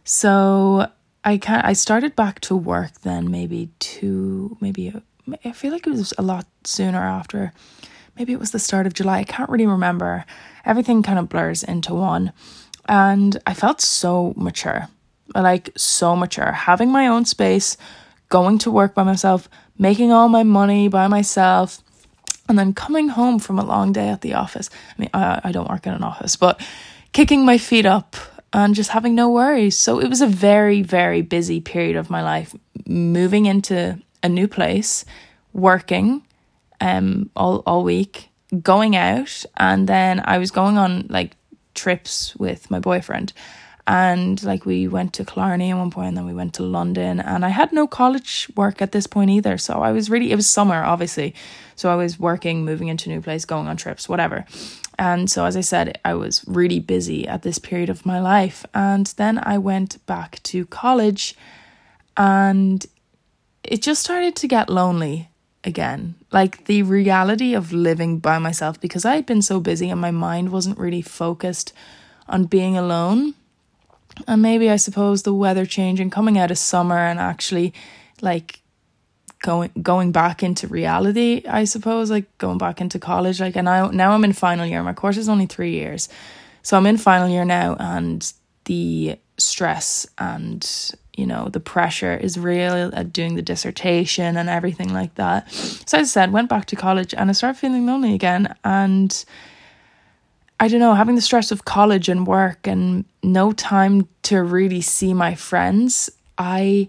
So 0.04 0.86
I 1.24 1.38
can 1.38 1.62
I 1.64 1.72
started 1.72 2.14
back 2.14 2.40
to 2.40 2.54
work 2.54 3.00
then 3.00 3.30
maybe 3.30 3.70
two 3.78 4.56
maybe 4.60 4.92
I 5.44 5.52
feel 5.52 5.72
like 5.72 5.86
it 5.86 5.90
was 5.90 6.12
a 6.18 6.22
lot 6.22 6.46
sooner 6.64 7.02
after 7.02 7.52
maybe 8.16 8.34
it 8.34 8.38
was 8.38 8.50
the 8.50 8.58
start 8.58 8.86
of 8.86 8.92
July 8.92 9.20
I 9.20 9.24
can't 9.24 9.48
really 9.48 9.66
remember 9.66 10.26
everything 10.66 11.02
kind 11.02 11.18
of 11.18 11.30
blurs 11.30 11.64
into 11.64 11.94
one 11.94 12.32
and 12.86 13.40
I 13.46 13.54
felt 13.54 13.80
so 13.80 14.34
mature 14.36 14.88
like 15.34 15.70
so 15.76 16.14
mature 16.14 16.52
having 16.52 16.92
my 16.92 17.06
own 17.06 17.24
space 17.24 17.78
going 18.36 18.58
to 18.58 18.70
work 18.80 18.92
by 18.94 19.04
myself 19.12 19.48
making 19.78 20.10
all 20.12 20.28
my 20.28 20.44
money 20.60 20.88
by 20.88 21.06
myself 21.16 21.82
and 22.48 22.58
then 22.58 22.72
coming 22.84 23.08
home 23.18 23.38
from 23.38 23.58
a 23.58 23.64
long 23.64 23.92
day 23.92 24.08
at 24.08 24.20
the 24.20 24.34
office 24.34 24.68
I 24.92 24.96
mean 25.00 25.10
I, 25.14 25.40
I 25.48 25.52
don't 25.52 25.70
work 25.74 25.86
in 25.86 25.94
an 25.94 26.04
office 26.12 26.36
but 26.36 26.60
kicking 27.12 27.44
my 27.44 27.58
feet 27.58 27.86
up 27.86 28.16
and 28.54 28.74
just 28.74 28.90
having 28.90 29.16
no 29.16 29.28
worries. 29.28 29.76
So 29.76 29.98
it 29.98 30.08
was 30.08 30.22
a 30.22 30.28
very, 30.28 30.80
very 30.80 31.22
busy 31.22 31.60
period 31.60 31.96
of 31.96 32.08
my 32.08 32.22
life, 32.22 32.54
moving 32.86 33.46
into 33.46 34.00
a 34.22 34.28
new 34.28 34.48
place, 34.48 35.04
working 35.52 36.22
um 36.80 37.30
all, 37.36 37.62
all 37.66 37.84
week, 37.84 38.30
going 38.62 38.96
out, 38.96 39.44
and 39.56 39.88
then 39.88 40.22
I 40.24 40.38
was 40.38 40.50
going 40.50 40.78
on 40.78 41.06
like 41.08 41.36
trips 41.74 42.34
with 42.36 42.70
my 42.70 42.78
boyfriend. 42.78 43.32
And 43.86 44.42
like 44.42 44.64
we 44.64 44.88
went 44.88 45.12
to 45.14 45.24
Killarney 45.24 45.70
at 45.70 45.76
one 45.76 45.90
point, 45.90 46.08
and 46.08 46.16
then 46.16 46.26
we 46.26 46.32
went 46.32 46.54
to 46.54 46.62
London. 46.62 47.20
And 47.20 47.44
I 47.44 47.50
had 47.50 47.72
no 47.72 47.86
college 47.86 48.48
work 48.56 48.80
at 48.80 48.92
this 48.92 49.06
point 49.06 49.30
either. 49.30 49.58
So 49.58 49.82
I 49.82 49.92
was 49.92 50.08
really, 50.08 50.32
it 50.32 50.36
was 50.36 50.48
summer, 50.48 50.82
obviously. 50.82 51.34
So 51.76 51.90
I 51.90 51.96
was 51.96 52.18
working, 52.18 52.64
moving 52.64 52.88
into 52.88 53.10
new 53.10 53.20
place, 53.20 53.44
going 53.44 53.68
on 53.68 53.76
trips, 53.76 54.08
whatever. 54.08 54.46
And 54.98 55.30
so, 55.30 55.44
as 55.44 55.56
I 55.56 55.60
said, 55.60 55.98
I 56.04 56.14
was 56.14 56.44
really 56.46 56.78
busy 56.78 57.26
at 57.26 57.42
this 57.42 57.58
period 57.58 57.90
of 57.90 58.06
my 58.06 58.20
life. 58.20 58.64
And 58.72 59.06
then 59.16 59.40
I 59.42 59.58
went 59.58 60.04
back 60.06 60.42
to 60.44 60.66
college 60.66 61.34
and 62.16 62.86
it 63.64 63.82
just 63.82 64.02
started 64.02 64.36
to 64.36 64.46
get 64.46 64.70
lonely 64.70 65.30
again. 65.64 66.14
Like 66.30 66.66
the 66.66 66.82
reality 66.82 67.54
of 67.54 67.72
living 67.72 68.18
by 68.18 68.38
myself 68.38 68.80
because 68.80 69.04
I 69.04 69.16
had 69.16 69.26
been 69.26 69.42
so 69.42 69.60
busy 69.60 69.90
and 69.90 70.00
my 70.00 70.10
mind 70.10 70.52
wasn't 70.52 70.78
really 70.78 71.02
focused 71.02 71.72
on 72.28 72.44
being 72.44 72.76
alone. 72.76 73.34
And 74.26 74.42
maybe 74.42 74.70
I 74.70 74.76
suppose 74.76 75.22
the 75.22 75.34
weather 75.34 75.66
change 75.66 76.00
and 76.00 76.10
coming 76.10 76.38
out 76.38 76.50
of 76.50 76.58
summer 76.58 76.98
and 76.98 77.18
actually 77.18 77.72
like 78.20 78.60
going 79.44 79.70
going 79.82 80.10
back 80.10 80.42
into 80.42 80.66
reality 80.66 81.42
i 81.46 81.64
suppose 81.64 82.10
like 82.10 82.26
going 82.38 82.56
back 82.56 82.80
into 82.80 82.98
college 82.98 83.40
like 83.40 83.56
and 83.56 83.68
I, 83.68 83.86
now 83.90 84.12
i'm 84.12 84.24
in 84.24 84.32
final 84.32 84.64
year. 84.64 84.82
My 84.82 84.94
course 84.94 85.18
is 85.18 85.28
only 85.28 85.44
three 85.44 85.72
years. 85.72 86.08
So 86.62 86.78
i'm 86.78 86.86
in 86.86 86.96
final 86.96 87.28
year 87.28 87.44
now 87.44 87.76
and 87.78 88.32
the 88.64 89.18
stress 89.36 90.06
and 90.16 90.66
you 91.14 91.26
know 91.26 91.48
the 91.48 91.60
pressure 91.60 92.16
is 92.16 92.38
real 92.38 92.90
at 92.94 93.12
doing 93.12 93.34
the 93.34 93.42
dissertation 93.42 94.38
and 94.38 94.48
everything 94.48 94.94
like 94.94 95.14
that. 95.16 95.52
So 95.52 95.98
as 95.98 96.08
i 96.08 96.12
said 96.14 96.32
went 96.32 96.48
back 96.48 96.64
to 96.66 96.76
college 96.76 97.12
and 97.12 97.28
i 97.28 97.34
started 97.34 97.58
feeling 97.58 97.84
lonely 97.84 98.14
again. 98.14 98.54
And 98.64 99.24
i 100.60 100.68
don't 100.68 100.80
know 100.80 100.94
having 100.94 101.14
the 101.14 101.20
stress 101.20 101.50
of 101.50 101.64
college 101.64 102.08
and 102.08 102.26
work 102.26 102.66
and 102.66 103.04
no 103.22 103.52
time 103.52 104.08
to 104.22 104.42
really 104.42 104.80
see 104.80 105.14
my 105.14 105.34
friends 105.34 106.10
i 106.38 106.88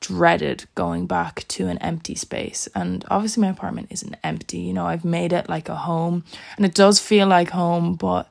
dreaded 0.00 0.64
going 0.74 1.06
back 1.06 1.44
to 1.48 1.66
an 1.66 1.78
empty 1.78 2.14
space. 2.14 2.68
And 2.74 3.04
obviously, 3.08 3.40
my 3.40 3.48
apartment 3.48 3.88
isn't 3.90 4.16
empty. 4.22 4.58
You 4.58 4.72
know, 4.72 4.86
I've 4.86 5.04
made 5.04 5.32
it 5.32 5.48
like 5.48 5.68
a 5.68 5.74
home 5.74 6.24
and 6.56 6.64
it 6.64 6.74
does 6.74 7.00
feel 7.00 7.26
like 7.26 7.50
home, 7.50 7.94
but 7.94 8.30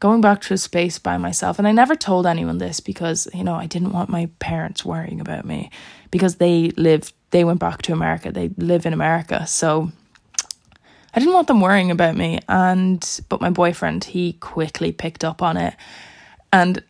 going 0.00 0.20
back 0.20 0.40
to 0.42 0.54
a 0.54 0.58
space 0.58 0.98
by 0.98 1.16
myself. 1.16 1.58
And 1.58 1.68
I 1.68 1.72
never 1.72 1.94
told 1.94 2.26
anyone 2.26 2.58
this 2.58 2.80
because, 2.80 3.28
you 3.32 3.44
know, 3.44 3.54
I 3.54 3.66
didn't 3.66 3.92
want 3.92 4.10
my 4.10 4.28
parents 4.38 4.84
worrying 4.84 5.20
about 5.20 5.44
me 5.44 5.70
because 6.10 6.36
they 6.36 6.70
live, 6.76 7.12
they 7.30 7.44
went 7.44 7.60
back 7.60 7.82
to 7.82 7.92
America, 7.92 8.32
they 8.32 8.50
live 8.58 8.84
in 8.84 8.92
America. 8.92 9.46
So, 9.46 9.92
I 11.14 11.20
didn't 11.20 11.34
want 11.34 11.46
them 11.46 11.60
worrying 11.60 11.90
about 11.90 12.16
me 12.16 12.40
and 12.48 13.20
but 13.28 13.40
my 13.40 13.50
boyfriend 13.50 14.04
he 14.04 14.34
quickly 14.34 14.90
picked 14.90 15.24
up 15.24 15.42
on 15.42 15.56
it 15.56 15.74
and 16.52 16.82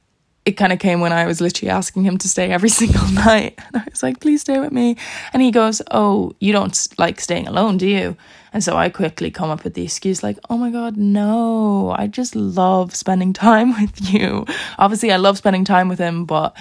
it 0.44 0.52
kind 0.52 0.72
of 0.72 0.78
came 0.78 1.00
when 1.00 1.12
I 1.12 1.26
was 1.26 1.40
literally 1.40 1.70
asking 1.70 2.04
him 2.04 2.18
to 2.18 2.28
stay 2.28 2.50
every 2.50 2.68
single 2.80 3.06
night. 3.12 3.58
And 3.66 3.76
I 3.76 3.84
was 3.88 4.02
like, 4.02 4.20
please 4.20 4.42
stay 4.42 4.58
with 4.58 4.72
me. 4.72 4.96
And 5.32 5.42
he 5.42 5.50
goes, 5.50 5.80
Oh, 5.90 6.34
you 6.40 6.52
don't 6.52 6.86
like 6.98 7.20
staying 7.20 7.48
alone, 7.48 7.78
do 7.78 7.88
you? 7.88 8.16
And 8.52 8.62
so 8.62 8.76
I 8.76 8.88
quickly 8.88 9.30
come 9.30 9.50
up 9.50 9.64
with 9.64 9.74
the 9.74 9.84
excuse, 9.84 10.22
like, 10.22 10.38
Oh 10.50 10.58
my 10.58 10.70
God, 10.70 10.96
no, 10.96 11.94
I 11.96 12.06
just 12.06 12.36
love 12.36 12.94
spending 12.94 13.32
time 13.46 13.80
with 13.80 14.12
you. 14.12 14.44
Obviously, 14.78 15.12
I 15.12 15.16
love 15.16 15.38
spending 15.38 15.64
time 15.64 15.88
with 15.88 15.98
him, 15.98 16.24
but 16.24 16.56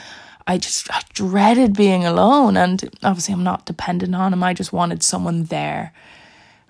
I 0.47 0.58
just 0.58 0.89
I 0.91 1.02
dreaded 1.13 1.76
being 1.76 2.06
alone. 2.06 2.58
And 2.58 2.89
obviously, 3.04 3.34
I'm 3.34 3.43
not 3.43 3.65
dependent 3.65 4.15
on 4.15 4.34
him. 4.34 4.43
I 4.43 4.54
just 4.54 4.73
wanted 4.73 5.04
someone 5.04 5.45
there. 5.45 5.93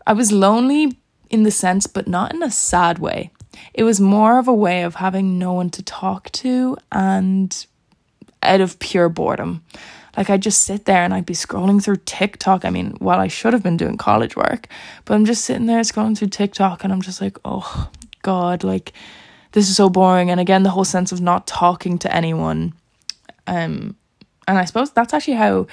I 0.05 0.13
was 0.13 0.31
lonely 0.31 0.97
in 1.29 1.43
the 1.43 1.51
sense, 1.51 1.87
but 1.87 2.07
not 2.07 2.33
in 2.33 2.43
a 2.43 2.51
sad 2.51 2.99
way. 2.99 3.31
It 3.73 3.83
was 3.83 3.99
more 3.99 4.39
of 4.39 4.47
a 4.47 4.53
way 4.53 4.83
of 4.83 4.95
having 4.95 5.37
no 5.39 5.53
one 5.53 5.69
to 5.71 5.83
talk 5.83 6.31
to 6.33 6.77
and 6.91 7.65
out 8.41 8.61
of 8.61 8.79
pure 8.79 9.09
boredom. 9.09 9.63
Like 10.17 10.29
I'd 10.29 10.41
just 10.41 10.63
sit 10.63 10.85
there 10.85 11.03
and 11.03 11.13
I'd 11.13 11.25
be 11.25 11.33
scrolling 11.33 11.83
through 11.83 11.97
TikTok. 12.05 12.65
I 12.65 12.69
mean, 12.69 12.97
well, 12.99 13.19
I 13.19 13.27
should 13.27 13.53
have 13.53 13.63
been 13.63 13.77
doing 13.77 13.97
college 13.97 14.35
work, 14.35 14.67
but 15.05 15.15
I'm 15.15 15.25
just 15.25 15.45
sitting 15.45 15.65
there 15.65 15.79
scrolling 15.81 16.17
through 16.17 16.29
TikTok 16.29 16.83
and 16.83 16.93
I'm 16.93 17.01
just 17.01 17.21
like, 17.21 17.37
oh 17.45 17.89
God, 18.21 18.63
like 18.63 18.93
this 19.53 19.69
is 19.69 19.75
so 19.75 19.89
boring. 19.89 20.29
And 20.29 20.39
again, 20.39 20.63
the 20.63 20.69
whole 20.69 20.85
sense 20.85 21.11
of 21.11 21.21
not 21.21 21.47
talking 21.47 21.97
to 21.99 22.15
anyone. 22.15 22.73
Um, 23.47 23.95
and 24.47 24.57
I 24.57 24.65
suppose 24.65 24.91
that's 24.91 25.13
actually 25.13 25.35
how 25.35 25.67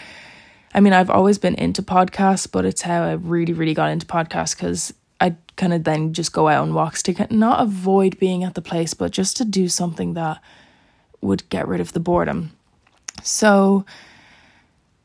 I 0.73 0.81
mean, 0.81 0.93
I've 0.93 1.11
always 1.11 1.39
been 1.39 1.55
into 1.57 1.83
podcasts, 1.83 2.51
but 2.51 2.65
it's 2.65 2.83
how 2.83 3.03
I 3.03 3.13
really, 3.13 3.53
really 3.53 3.75
got 3.75 3.91
into 3.91 4.07
podcasts 4.07 4.57
because 4.57 4.95
I'd 5.21 5.37
kind 5.57 5.73
of 5.73 5.85
then 5.85 6.13
just 6.13 6.33
go 6.33 6.49
out 6.49 6.63
on 6.63 6.75
walks 6.75 7.03
to 7.05 7.27
not 7.31 7.61
avoid 7.61 8.19
being 8.19 8.45
at 8.45 8.55
the 8.55 8.63
place, 8.63 8.95
but 8.95 9.11
just 9.11 9.37
to 9.39 9.45
do 9.45 9.69
something 9.69 10.15
that 10.15 10.41
would 11.21 11.49
get 11.51 11.69
rid 11.69 11.81
of 11.81 11.93
the 11.93 12.01
boredom. 12.01 12.53
So 13.23 13.85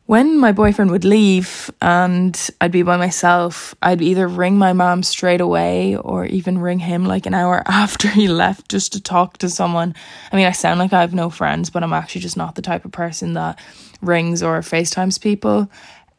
when 0.05 0.37
my 0.37 0.51
boyfriend 0.51 0.91
would 0.91 1.03
leave 1.03 1.71
and 1.81 2.49
I'd 2.61 2.71
be 2.71 2.83
by 2.83 2.95
myself, 2.95 3.73
I'd 3.81 4.03
either 4.03 4.27
ring 4.27 4.55
my 4.57 4.71
mom 4.71 5.01
straight 5.01 5.41
away 5.41 5.97
or 5.97 6.25
even 6.25 6.59
ring 6.59 6.77
him 6.77 7.05
like 7.05 7.25
an 7.25 7.33
hour 7.33 7.63
after 7.65 8.07
he 8.07 8.27
left 8.27 8.69
just 8.69 8.93
to 8.93 9.01
talk 9.01 9.39
to 9.39 9.49
someone. 9.49 9.95
I 10.31 10.35
mean, 10.35 10.45
I 10.45 10.51
sound 10.51 10.79
like 10.79 10.93
I 10.93 11.01
have 11.01 11.15
no 11.15 11.31
friends, 11.31 11.71
but 11.71 11.83
I'm 11.83 11.93
actually 11.93 12.21
just 12.21 12.37
not 12.37 12.53
the 12.55 12.61
type 12.61 12.85
of 12.85 12.91
person 12.91 13.33
that 13.33 13.59
rings 14.05 14.43
or 14.43 14.59
FaceTimes 14.59 15.19
people. 15.19 15.69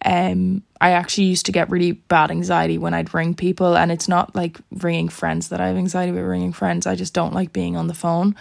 Um, 0.05 0.63
I 0.81 0.91
actually 0.91 1.25
used 1.25 1.47
to 1.47 1.53
get 1.53 1.71
really 1.71 1.93
bad 1.93 2.31
anxiety 2.31 2.79
when 2.79 2.95
I'd 2.95 3.15
ring 3.15 3.35
people, 3.35 3.77
and 3.77 3.91
it's 3.91 4.09
not 4.09 4.35
like 4.35 4.59
ringing 4.71 5.09
friends 5.09 5.49
that 5.49 5.61
I 5.61 5.69
have 5.69 5.77
anxiety 5.77 6.13
with 6.13 6.23
ringing 6.23 6.53
friends. 6.53 6.87
I 6.87 6.95
just 6.95 7.15
don't 7.15 7.33
like 7.33 7.53
being 7.53 7.77
on 7.77 7.87
the 7.87 7.95
phone, 7.95 8.37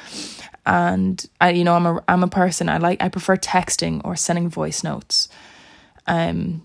and 0.66 1.26
I, 1.40 1.52
you 1.52 1.64
know, 1.64 1.76
I'm 1.76 1.86
a 1.86 2.04
I'm 2.08 2.24
a 2.24 2.28
person. 2.28 2.68
I 2.68 2.78
like 2.78 3.02
I 3.02 3.10
prefer 3.10 3.38
texting 3.38 4.02
or 4.04 4.16
sending 4.16 4.50
voice 4.50 4.84
notes, 4.84 5.30
um, 6.08 6.62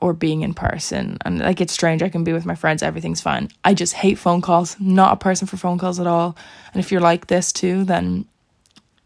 or 0.00 0.12
being 0.12 0.42
in 0.42 0.54
person. 0.54 1.18
And 1.24 1.38
like 1.38 1.60
it's 1.60 1.72
strange. 1.72 2.02
I 2.02 2.08
can 2.08 2.24
be 2.24 2.32
with 2.32 2.44
my 2.44 2.56
friends. 2.56 2.82
Everything's 2.82 3.20
fine. 3.20 3.48
I 3.64 3.74
just 3.74 3.94
hate 3.94 4.18
phone 4.18 4.40
calls. 4.40 4.76
Not 4.80 5.12
a 5.12 5.16
person 5.16 5.46
for 5.46 5.56
phone 5.56 5.78
calls 5.78 6.00
at 6.00 6.08
all. 6.08 6.36
And 6.74 6.82
if 6.82 6.90
you're 6.90 7.00
like 7.00 7.28
this 7.28 7.52
too, 7.52 7.84
then 7.84 8.26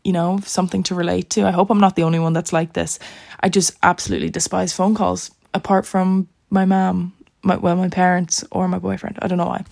you 0.07 0.13
know, 0.13 0.39
something 0.45 0.85
to 0.85 0.95
relate 0.95 1.31
to. 1.31 1.45
I 1.45 1.51
hope 1.51 1.69
I'm 1.69 1.81
not 1.81 1.97
the 1.97 2.05
only 2.05 2.21
one 2.21 2.33
that's 2.33 2.53
like 2.53 2.75
this. 2.75 3.01
I 3.41 3.49
just 3.49 3.73
absolutely 3.83 4.31
despise 4.31 4.73
phone 4.73 4.95
calls, 4.95 5.33
apart 5.53 5.85
from 5.85 6.29
my 6.49 6.65
mom, 6.65 7.13
my, 7.43 7.57
well, 7.57 7.75
my 7.75 7.89
parents 7.89 8.45
or 8.53 8.69
my 8.69 8.79
boyfriend. 8.79 9.19
I 9.21 9.27
don't 9.27 9.37
know 9.37 9.47
why. 9.47 9.65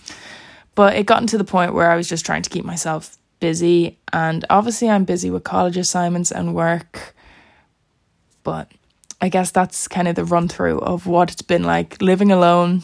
But 0.75 0.97
it 0.97 1.05
gotten 1.05 1.27
to 1.27 1.37
the 1.37 1.45
point 1.45 1.73
where 1.73 1.89
I 1.89 1.95
was 1.95 2.09
just 2.09 2.25
trying 2.25 2.41
to 2.41 2.49
keep 2.49 2.65
myself 2.65 3.17
busy. 3.39 3.97
And 4.11 4.43
obviously, 4.49 4.89
I'm 4.89 5.05
busy 5.05 5.31
with 5.31 5.45
college 5.45 5.77
assignments 5.77 6.33
and 6.33 6.53
work. 6.53 7.15
But 8.43 8.69
I 9.21 9.29
guess 9.29 9.51
that's 9.51 9.87
kind 9.87 10.09
of 10.09 10.15
the 10.15 10.25
run 10.25 10.49
through 10.49 10.79
of 10.79 11.07
what 11.07 11.31
it's 11.31 11.43
been 11.43 11.63
like 11.63 12.01
living 12.01 12.33
alone. 12.33 12.83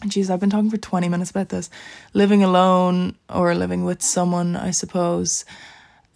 Jeez, 0.00 0.30
I've 0.30 0.40
been 0.40 0.48
talking 0.48 0.70
for 0.70 0.78
20 0.78 1.10
minutes 1.10 1.30
about 1.30 1.50
this. 1.50 1.68
Living 2.14 2.42
alone 2.42 3.16
or 3.28 3.54
living 3.54 3.84
with 3.84 4.00
someone, 4.00 4.56
I 4.56 4.70
suppose 4.70 5.44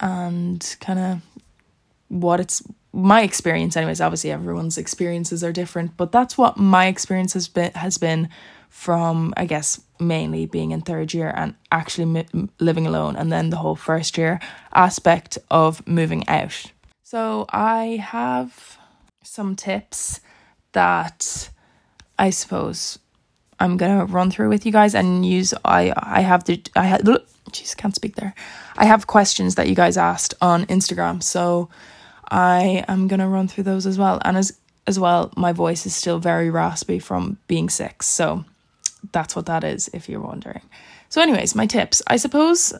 and 0.00 0.76
kind 0.80 0.98
of 0.98 1.20
what 2.08 2.40
it's 2.40 2.62
my 2.92 3.22
experience 3.22 3.76
anyways 3.76 4.00
obviously 4.00 4.30
everyone's 4.32 4.76
experiences 4.76 5.44
are 5.44 5.52
different 5.52 5.96
but 5.96 6.10
that's 6.10 6.36
what 6.36 6.56
my 6.56 6.86
experience 6.86 7.34
has 7.34 7.46
been 7.46 7.70
has 7.74 7.98
been 7.98 8.28
from 8.68 9.32
i 9.36 9.44
guess 9.44 9.80
mainly 10.00 10.46
being 10.46 10.72
in 10.72 10.80
third 10.80 11.14
year 11.14 11.32
and 11.36 11.54
actually 11.70 12.26
living 12.58 12.86
alone 12.86 13.14
and 13.16 13.30
then 13.30 13.50
the 13.50 13.56
whole 13.56 13.76
first 13.76 14.16
year 14.16 14.40
aspect 14.74 15.38
of 15.50 15.86
moving 15.86 16.26
out. 16.28 16.72
So 17.02 17.46
i 17.50 18.00
have 18.02 18.78
some 19.22 19.54
tips 19.54 20.20
that 20.72 21.50
i 22.18 22.30
suppose 22.30 22.98
i'm 23.58 23.76
going 23.76 23.98
to 23.98 24.04
run 24.06 24.30
through 24.30 24.48
with 24.48 24.64
you 24.64 24.72
guys 24.72 24.94
and 24.94 25.26
use 25.26 25.52
i 25.64 25.92
i 25.96 26.20
have 26.20 26.44
the 26.44 26.62
i 26.74 26.84
had 26.84 27.04
jeez, 27.50 27.76
can't 27.76 27.94
speak 27.94 28.16
there. 28.16 28.34
I 28.76 28.84
have 28.86 29.06
questions 29.06 29.54
that 29.54 29.68
you 29.68 29.74
guys 29.74 29.96
asked 29.96 30.34
on 30.40 30.66
Instagram, 30.66 31.22
so 31.22 31.68
I 32.30 32.84
am 32.88 33.08
gonna 33.08 33.28
run 33.28 33.48
through 33.48 33.64
those 33.64 33.86
as 33.86 33.98
well. 33.98 34.20
And 34.24 34.36
as 34.36 34.56
as 34.86 34.98
well, 34.98 35.32
my 35.36 35.52
voice 35.52 35.86
is 35.86 35.94
still 35.94 36.18
very 36.18 36.50
raspy 36.50 36.98
from 36.98 37.38
being 37.46 37.68
sick, 37.68 38.02
so 38.02 38.44
that's 39.12 39.36
what 39.36 39.46
that 39.46 39.64
is, 39.64 39.90
if 39.92 40.08
you're 40.08 40.20
wondering. 40.20 40.62
So, 41.08 41.20
anyways, 41.20 41.54
my 41.54 41.66
tips. 41.66 42.02
I 42.06 42.16
suppose 42.16 42.72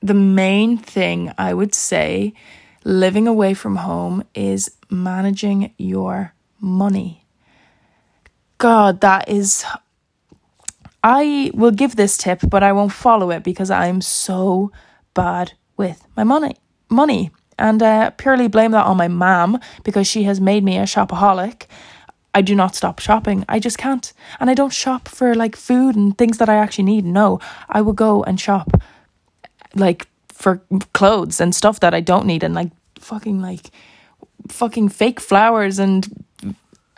the 0.00 0.14
main 0.14 0.78
thing 0.78 1.32
I 1.38 1.54
would 1.54 1.74
say 1.74 2.34
living 2.84 3.28
away 3.28 3.54
from 3.54 3.76
home 3.76 4.24
is 4.34 4.70
managing 4.90 5.72
your 5.78 6.34
money. 6.60 7.24
God, 8.58 9.00
that 9.00 9.28
is 9.28 9.64
I 11.02 11.50
will 11.54 11.70
give 11.70 11.96
this 11.96 12.16
tip, 12.16 12.40
but 12.48 12.62
I 12.62 12.72
won't 12.72 12.92
follow 12.92 13.30
it 13.30 13.42
because 13.42 13.70
I'm 13.70 14.00
so 14.00 14.70
bad 15.14 15.52
with 15.76 16.06
my 16.16 16.24
money. 16.24 16.56
Money. 16.88 17.30
And 17.58 17.82
uh, 17.82 18.10
purely 18.10 18.48
blame 18.48 18.70
that 18.72 18.86
on 18.86 18.96
my 18.96 19.08
mom 19.08 19.60
because 19.84 20.06
she 20.06 20.24
has 20.24 20.40
made 20.40 20.64
me 20.64 20.78
a 20.78 20.82
shopaholic. 20.82 21.66
I 22.34 22.40
do 22.40 22.54
not 22.54 22.74
stop 22.74 22.98
shopping. 22.98 23.44
I 23.48 23.58
just 23.58 23.78
can't. 23.78 24.12
And 24.40 24.48
I 24.48 24.54
don't 24.54 24.72
shop 24.72 25.08
for 25.08 25.34
like 25.34 25.54
food 25.54 25.96
and 25.96 26.16
things 26.16 26.38
that 26.38 26.48
I 26.48 26.56
actually 26.56 26.84
need. 26.84 27.04
No, 27.04 27.40
I 27.68 27.82
will 27.82 27.92
go 27.92 28.22
and 28.22 28.40
shop 28.40 28.80
like 29.74 30.06
for 30.28 30.62
clothes 30.92 31.40
and 31.40 31.54
stuff 31.54 31.80
that 31.80 31.94
I 31.94 32.00
don't 32.00 32.26
need 32.26 32.42
and 32.42 32.54
like 32.54 32.70
fucking 32.98 33.40
like 33.40 33.70
fucking 34.48 34.88
fake 34.88 35.20
flowers 35.20 35.78
and 35.78 36.24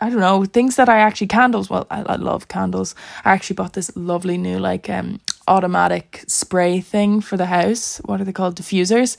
I 0.01 0.09
don't 0.09 0.19
know, 0.19 0.43
things 0.43 0.75
that 0.75 0.89
I 0.89 0.99
actually 0.99 1.27
candles. 1.27 1.69
Well, 1.69 1.87
I, 1.89 2.01
I 2.01 2.15
love 2.15 2.47
candles. 2.47 2.95
I 3.23 3.31
actually 3.31 3.55
bought 3.55 3.73
this 3.73 3.95
lovely 3.95 4.37
new 4.37 4.59
like 4.59 4.89
um 4.89 5.19
automatic 5.47 6.23
spray 6.27 6.81
thing 6.81 7.21
for 7.21 7.37
the 7.37 7.45
house. 7.45 7.97
What 8.05 8.19
are 8.19 8.25
they 8.25 8.33
called? 8.33 8.57
Diffusers. 8.57 9.15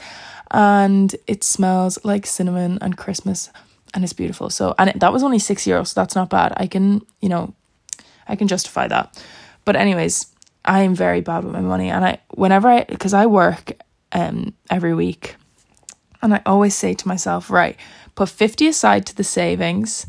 And 0.50 1.14
it 1.26 1.42
smells 1.44 1.98
like 2.04 2.26
cinnamon 2.26 2.78
and 2.80 2.96
Christmas 2.96 3.50
and 3.94 4.04
it's 4.04 4.12
beautiful. 4.12 4.50
So 4.50 4.74
and 4.78 4.90
it, 4.90 5.00
that 5.00 5.12
was 5.12 5.22
only 5.22 5.38
6 5.38 5.64
euros, 5.64 5.88
so 5.88 6.00
that's 6.00 6.14
not 6.14 6.28
bad. 6.28 6.52
I 6.56 6.66
can, 6.66 7.00
you 7.20 7.28
know, 7.28 7.54
I 8.28 8.36
can 8.36 8.48
justify 8.48 8.86
that. 8.88 9.22
But 9.64 9.76
anyways, 9.76 10.26
I 10.64 10.82
am 10.82 10.94
very 10.94 11.22
bad 11.22 11.44
with 11.44 11.52
my 11.54 11.60
money 11.60 11.88
and 11.88 12.04
I 12.04 12.18
whenever 12.34 12.68
I 12.68 12.84
cuz 12.84 13.14
I 13.14 13.26
work 13.26 13.72
um 14.12 14.52
every 14.68 14.94
week 14.94 15.36
and 16.22 16.34
I 16.34 16.42
always 16.44 16.74
say 16.74 16.94
to 16.94 17.08
myself, 17.08 17.50
right, 17.50 17.76
put 18.14 18.28
50 18.28 18.66
aside 18.66 19.06
to 19.06 19.14
the 19.14 19.24
savings 19.24 20.06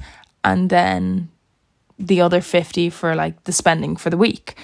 and 0.48 0.70
then 0.70 1.30
the 2.00 2.22
other 2.22 2.42
50 2.42 2.90
for 2.90 3.16
like 3.16 3.44
the 3.44 3.52
spending 3.52 3.98
for 3.98 4.10
the 4.10 4.18
week. 4.18 4.56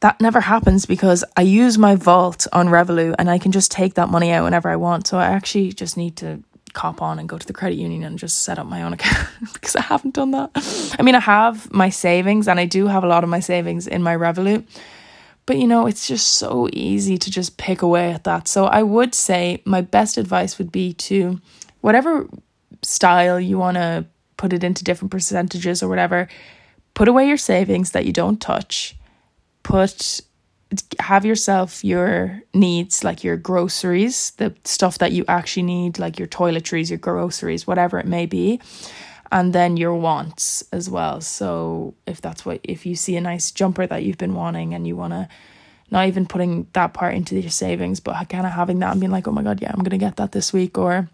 That 0.00 0.20
never 0.20 0.40
happens 0.40 0.86
because 0.86 1.24
I 1.36 1.42
use 1.42 1.78
my 1.78 1.94
vault 1.94 2.46
on 2.52 2.68
Revolut 2.68 3.14
and 3.18 3.30
I 3.30 3.38
can 3.38 3.52
just 3.52 3.70
take 3.70 3.94
that 3.94 4.08
money 4.08 4.30
out 4.30 4.44
whenever 4.44 4.68
I 4.68 4.76
want. 4.76 5.06
So 5.06 5.18
I 5.18 5.26
actually 5.26 5.72
just 5.72 5.96
need 5.96 6.16
to 6.16 6.42
cop 6.72 7.02
on 7.02 7.18
and 7.18 7.28
go 7.28 7.36
to 7.36 7.46
the 7.46 7.52
credit 7.52 7.76
union 7.76 8.04
and 8.04 8.18
just 8.18 8.42
set 8.42 8.58
up 8.58 8.66
my 8.66 8.82
own 8.82 8.92
account 8.96 9.28
because 9.52 9.76
I 9.76 9.82
haven't 9.82 10.14
done 10.14 10.30
that. 10.32 10.50
I 10.98 11.02
mean, 11.02 11.14
I 11.14 11.20
have 11.20 11.72
my 11.72 11.90
savings 11.90 12.48
and 12.48 12.60
I 12.60 12.66
do 12.66 12.86
have 12.86 13.04
a 13.04 13.08
lot 13.08 13.24
of 13.24 13.30
my 13.30 13.40
savings 13.40 13.86
in 13.86 14.02
my 14.02 14.16
Revolut. 14.16 14.64
But 15.46 15.58
you 15.58 15.66
know, 15.66 15.86
it's 15.86 16.06
just 16.06 16.36
so 16.36 16.68
easy 16.72 17.18
to 17.18 17.30
just 17.30 17.56
pick 17.56 17.82
away 17.82 18.12
at 18.12 18.24
that. 18.24 18.46
So 18.46 18.66
I 18.66 18.82
would 18.82 19.14
say 19.14 19.62
my 19.64 19.80
best 19.80 20.16
advice 20.16 20.58
would 20.58 20.70
be 20.70 20.92
to 21.08 21.40
whatever 21.80 22.28
style 22.82 23.40
you 23.40 23.58
want 23.58 23.76
to 23.76 24.06
put 24.40 24.54
it 24.54 24.64
into 24.64 24.82
different 24.82 25.10
percentages 25.10 25.82
or 25.82 25.88
whatever. 25.88 26.26
Put 26.94 27.08
away 27.08 27.28
your 27.28 27.36
savings 27.36 27.90
that 27.90 28.06
you 28.06 28.12
don't 28.12 28.40
touch. 28.40 28.96
Put 29.62 30.22
have 30.98 31.26
yourself 31.26 31.84
your 31.84 32.40
needs 32.54 33.04
like 33.04 33.22
your 33.22 33.36
groceries, 33.36 34.30
the 34.38 34.54
stuff 34.64 34.96
that 34.98 35.12
you 35.12 35.24
actually 35.28 35.64
need, 35.64 35.98
like 35.98 36.18
your 36.18 36.28
toiletries, 36.28 36.88
your 36.88 36.98
groceries, 36.98 37.66
whatever 37.66 37.98
it 37.98 38.06
may 38.06 38.24
be, 38.24 38.60
and 39.30 39.52
then 39.52 39.76
your 39.76 39.94
wants 39.94 40.64
as 40.72 40.88
well. 40.88 41.20
So 41.20 41.94
if 42.06 42.22
that's 42.22 42.46
what 42.46 42.60
if 42.62 42.86
you 42.86 42.94
see 42.96 43.16
a 43.16 43.20
nice 43.20 43.50
jumper 43.50 43.86
that 43.86 44.04
you've 44.04 44.16
been 44.24 44.34
wanting 44.34 44.72
and 44.72 44.86
you 44.86 44.96
want 44.96 45.12
to 45.12 45.28
not 45.90 46.06
even 46.06 46.24
putting 46.24 46.66
that 46.72 46.94
part 46.94 47.14
into 47.14 47.38
your 47.38 47.50
savings, 47.50 48.00
but 48.00 48.14
kind 48.30 48.46
of 48.46 48.52
having 48.52 48.78
that 48.78 48.92
and 48.92 49.00
being 49.00 49.12
like, 49.12 49.28
oh 49.28 49.32
my 49.32 49.42
God, 49.42 49.60
yeah, 49.60 49.72
I'm 49.74 49.84
to 49.84 49.98
get 49.98 50.16
that 50.16 50.32
this 50.32 50.50
week. 50.50 50.78
Or 50.78 51.10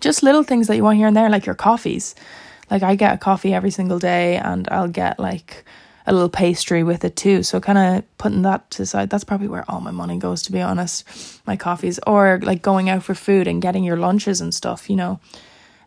just 0.00 0.22
little 0.22 0.44
things 0.44 0.66
that 0.68 0.76
you 0.76 0.84
want 0.84 0.96
here 0.96 1.08
and 1.08 1.16
there, 1.16 1.28
like 1.28 1.44
your 1.44 1.54
coffees. 1.56 2.14
Like 2.70 2.82
I 2.82 2.94
get 2.94 3.14
a 3.14 3.18
coffee 3.18 3.54
every 3.54 3.70
single 3.70 3.98
day 3.98 4.36
and 4.36 4.68
I'll 4.70 4.88
get 4.88 5.18
like 5.18 5.64
a 6.06 6.12
little 6.12 6.28
pastry 6.28 6.82
with 6.82 7.04
it 7.04 7.16
too. 7.16 7.42
So 7.42 7.60
kind 7.60 7.78
of 7.78 8.18
putting 8.18 8.42
that 8.42 8.70
to 8.72 8.78
the 8.78 8.86
side, 8.86 9.10
that's 9.10 9.24
probably 9.24 9.48
where 9.48 9.64
all 9.68 9.80
my 9.80 9.90
money 9.90 10.18
goes, 10.18 10.42
to 10.42 10.52
be 10.52 10.60
honest. 10.60 11.04
My 11.46 11.56
coffees 11.56 11.98
or 12.06 12.40
like 12.42 12.62
going 12.62 12.90
out 12.90 13.02
for 13.02 13.14
food 13.14 13.46
and 13.46 13.62
getting 13.62 13.84
your 13.84 13.96
lunches 13.96 14.40
and 14.40 14.54
stuff, 14.54 14.90
you 14.90 14.96
know. 14.96 15.20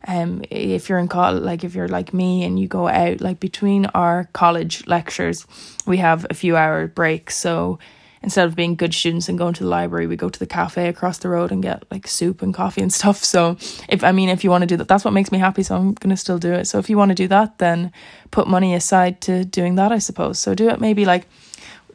Um, 0.07 0.43
if 0.49 0.87
you're 0.89 0.99
in 0.99 1.07
college, 1.07 1.43
like 1.43 1.63
if 1.63 1.75
you're 1.75 1.87
like 1.87 2.13
me 2.13 2.43
and 2.43 2.59
you 2.59 2.67
go 2.67 2.87
out, 2.87 3.19
like 3.19 3.39
between 3.39 3.87
our 3.87 4.29
college 4.33 4.87
lectures, 4.87 5.45
we 5.85 5.97
have 5.97 6.25
a 6.29 6.33
few 6.33 6.55
hour 6.55 6.87
breaks. 6.87 7.35
So 7.35 7.79
instead 8.21 8.47
of 8.47 8.55
being 8.55 8.75
good 8.75 8.93
students 8.93 9.29
and 9.29 9.37
going 9.37 9.53
to 9.55 9.63
the 9.63 9.69
library, 9.69 10.07
we 10.07 10.15
go 10.15 10.29
to 10.29 10.39
the 10.39 10.47
cafe 10.47 10.87
across 10.87 11.19
the 11.19 11.29
road 11.29 11.51
and 11.51 11.63
get 11.63 11.83
like 11.91 12.07
soup 12.07 12.41
and 12.41 12.53
coffee 12.53 12.81
and 12.81 12.93
stuff. 12.99 13.23
So 13.23 13.57
if 13.89 14.03
I 14.03 14.11
mean 14.11 14.29
if 14.29 14.43
you 14.43 14.49
want 14.49 14.63
to 14.63 14.67
do 14.67 14.77
that, 14.77 14.87
that's 14.87 15.05
what 15.05 15.13
makes 15.13 15.31
me 15.31 15.37
happy. 15.37 15.63
So 15.63 15.75
I'm 15.75 15.93
gonna 15.93 16.17
still 16.17 16.37
do 16.37 16.53
it. 16.53 16.65
So 16.65 16.79
if 16.79 16.89
you 16.89 16.97
want 16.97 17.09
to 17.09 17.15
do 17.15 17.27
that, 17.27 17.57
then 17.57 17.91
put 18.31 18.47
money 18.47 18.73
aside 18.73 19.21
to 19.21 19.45
doing 19.45 19.75
that, 19.75 19.91
I 19.91 19.99
suppose. 19.99 20.39
So 20.39 20.53
do 20.53 20.69
it 20.69 20.79
maybe 20.81 21.05
like 21.05 21.27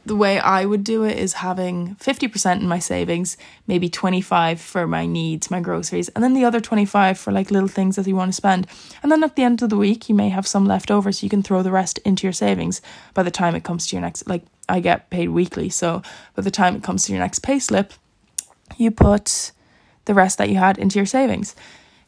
the 0.05 0.15
way 0.15 0.39
I 0.39 0.65
would 0.65 0.83
do 0.83 1.03
it 1.03 1.17
is 1.17 1.33
having 1.33 1.95
50% 1.95 2.59
in 2.59 2.67
my 2.67 2.79
savings, 2.79 3.37
maybe 3.67 3.87
25 3.87 4.59
for 4.59 4.85
my 4.85 5.05
needs, 5.05 5.49
my 5.49 5.61
groceries, 5.61 6.09
and 6.09 6.23
then 6.23 6.33
the 6.33 6.43
other 6.43 6.59
25 6.59 7.17
for 7.17 7.31
like 7.31 7.51
little 7.51 7.69
things 7.69 7.95
that 7.95 8.07
you 8.07 8.15
want 8.15 8.29
to 8.29 8.35
spend. 8.35 8.67
And 9.01 9.11
then 9.11 9.23
at 9.23 9.35
the 9.35 9.43
end 9.43 9.61
of 9.61 9.69
the 9.69 9.77
week, 9.77 10.09
you 10.09 10.15
may 10.15 10.29
have 10.29 10.45
some 10.45 10.65
left 10.65 10.91
over 10.91 11.11
so 11.11 11.25
you 11.25 11.29
can 11.29 11.43
throw 11.43 11.63
the 11.63 11.71
rest 11.71 11.99
into 11.99 12.27
your 12.27 12.33
savings 12.33 12.81
by 13.13 13.23
the 13.23 13.31
time 13.31 13.55
it 13.55 13.63
comes 13.63 13.87
to 13.87 13.95
your 13.95 14.01
next 14.01 14.27
like 14.27 14.43
I 14.73 14.79
get 14.79 15.09
paid 15.11 15.29
weekly, 15.29 15.69
so 15.69 16.01
by 16.35 16.41
the 16.41 16.51
time 16.51 16.75
it 16.75 16.83
comes 16.83 17.05
to 17.05 17.11
your 17.11 17.21
next 17.21 17.39
pay 17.39 17.59
slip, 17.59 17.93
you 18.77 18.89
put 18.89 19.51
the 20.05 20.15
rest 20.15 20.39
that 20.39 20.49
you 20.49 20.55
had 20.55 20.79
into 20.79 20.97
your 20.97 21.05
savings. 21.05 21.55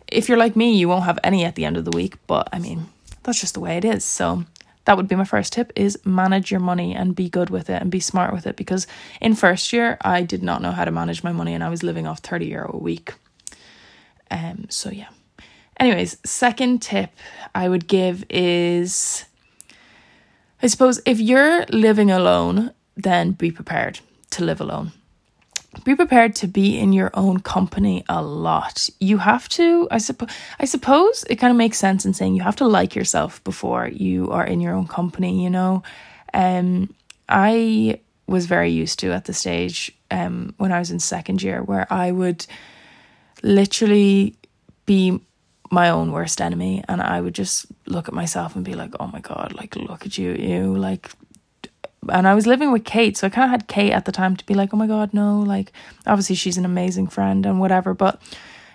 If 0.08 0.28
you're 0.28 0.38
like 0.38 0.56
me, 0.56 0.76
you 0.76 0.90
won't 0.90 1.06
have 1.06 1.20
any 1.24 1.46
at 1.46 1.54
the 1.54 1.66
end 1.66 1.78
of 1.78 1.86
the 1.86 1.96
week, 1.96 2.16
but 2.26 2.50
I 2.52 2.58
mean, 2.60 2.88
that's 3.24 3.40
just 3.40 3.54
the 3.54 3.60
way 3.60 3.78
it 3.78 3.86
is. 3.86 4.04
So 4.04 4.46
that 4.86 4.98
would 4.98 5.08
be 5.08 5.16
my 5.16 5.26
first 5.26 5.54
tip 5.54 5.72
is 5.76 6.00
manage 6.06 6.50
your 6.50 6.60
money 6.60 6.96
and 6.96 7.16
be 7.16 7.30
good 7.30 7.50
with 7.52 7.70
it 7.70 7.82
and 7.82 7.92
be 7.92 8.00
smart 8.00 8.34
with 8.34 8.48
it 8.48 8.56
because 8.56 8.88
in 9.22 9.36
first 9.36 9.74
year 9.74 9.98
I 10.02 10.24
did 10.24 10.44
not 10.44 10.62
know 10.62 10.72
how 10.72 10.86
to 10.86 10.92
manage 10.92 11.24
my 11.24 11.32
money 11.32 11.54
and 11.54 11.64
I 11.64 11.70
was 11.70 11.84
living 11.84 12.08
off 12.08 12.20
30 12.20 12.48
euro 12.48 12.72
a 12.74 12.78
week. 12.78 13.14
Um 14.32 14.68
so 14.70 14.90
yeah. 14.90 15.10
Anyways, 15.78 16.18
second 16.24 16.82
tip 16.82 17.12
I 17.54 17.68
would 17.68 17.88
give 17.88 18.26
is 18.30 19.26
I 20.66 20.68
suppose 20.68 21.00
if 21.06 21.20
you're 21.20 21.64
living 21.66 22.10
alone, 22.10 22.72
then 22.98 23.34
be 23.34 23.52
prepared 23.52 24.00
to 24.32 24.44
live 24.44 24.60
alone 24.60 24.92
be 25.84 25.94
prepared 25.94 26.34
to 26.34 26.48
be 26.48 26.80
in 26.80 26.94
your 26.94 27.12
own 27.14 27.40
company 27.40 28.04
a 28.08 28.22
lot. 28.22 28.90
You 29.00 29.18
have 29.18 29.50
to, 29.50 29.88
I 29.92 29.98
suppose, 29.98 30.30
I 30.58 30.66
suppose 30.66 31.26
it 31.30 31.36
kind 31.36 31.52
of 31.52 31.58
makes 31.58 31.78
sense 31.78 32.06
in 32.06 32.14
saying 32.14 32.34
you 32.34 32.44
have 32.44 32.56
to 32.58 32.68
like 32.68 32.96
yourself 32.96 33.44
before 33.44 33.90
you 33.90 34.32
are 34.32 34.46
in 34.46 34.62
your 34.62 34.74
own 34.74 34.88
company, 34.88 35.44
you 35.44 35.50
know. 35.50 35.84
Um, 36.34 36.94
I 37.28 38.00
was 38.26 38.46
very 38.46 38.72
used 38.72 39.00
to 39.00 39.12
at 39.12 39.26
the 39.26 39.34
stage 39.34 39.92
um, 40.12 40.54
when 40.58 40.72
I 40.72 40.80
was 40.80 40.92
in 40.92 41.00
second 41.00 41.44
year 41.44 41.62
where 41.62 41.92
I 41.92 42.12
would 42.12 42.46
literally 43.44 44.36
be 44.86 45.20
my 45.72 45.90
own 45.90 46.12
worst 46.12 46.42
enemy 46.42 46.84
and 46.88 47.02
I 47.02 47.22
would 47.22 47.36
just 47.36 47.66
look 47.86 48.08
at 48.08 48.14
myself 48.14 48.56
and 48.56 48.64
be 48.64 48.76
like, 48.76 48.94
oh 49.00 49.08
my 49.08 49.20
God, 49.20 49.54
like, 49.54 49.76
look 49.76 50.06
at 50.06 50.18
you, 50.18 50.34
you, 50.34 50.76
like, 50.76 51.12
and 52.10 52.28
I 52.28 52.36
was 52.36 52.46
living 52.46 52.72
with 52.72 52.86
Kate, 52.86 53.18
so 53.18 53.28
I 53.28 53.30
kind 53.30 53.46
of 53.46 53.52
had 53.52 53.68
Kate 53.68 53.92
at 53.92 54.06
the 54.06 54.12
time 54.12 54.36
to 54.36 54.46
be 54.46 54.54
like, 54.54 54.74
oh 54.74 54.78
my 54.78 54.88
god, 54.88 55.14
no, 55.14 55.40
like 55.40 55.72
obviously 56.06 56.36
she's 56.36 56.58
an 56.58 56.66
amazing 56.66 57.08
friend 57.08 57.46
and 57.46 57.60
whatever, 57.60 57.94
but 57.94 58.22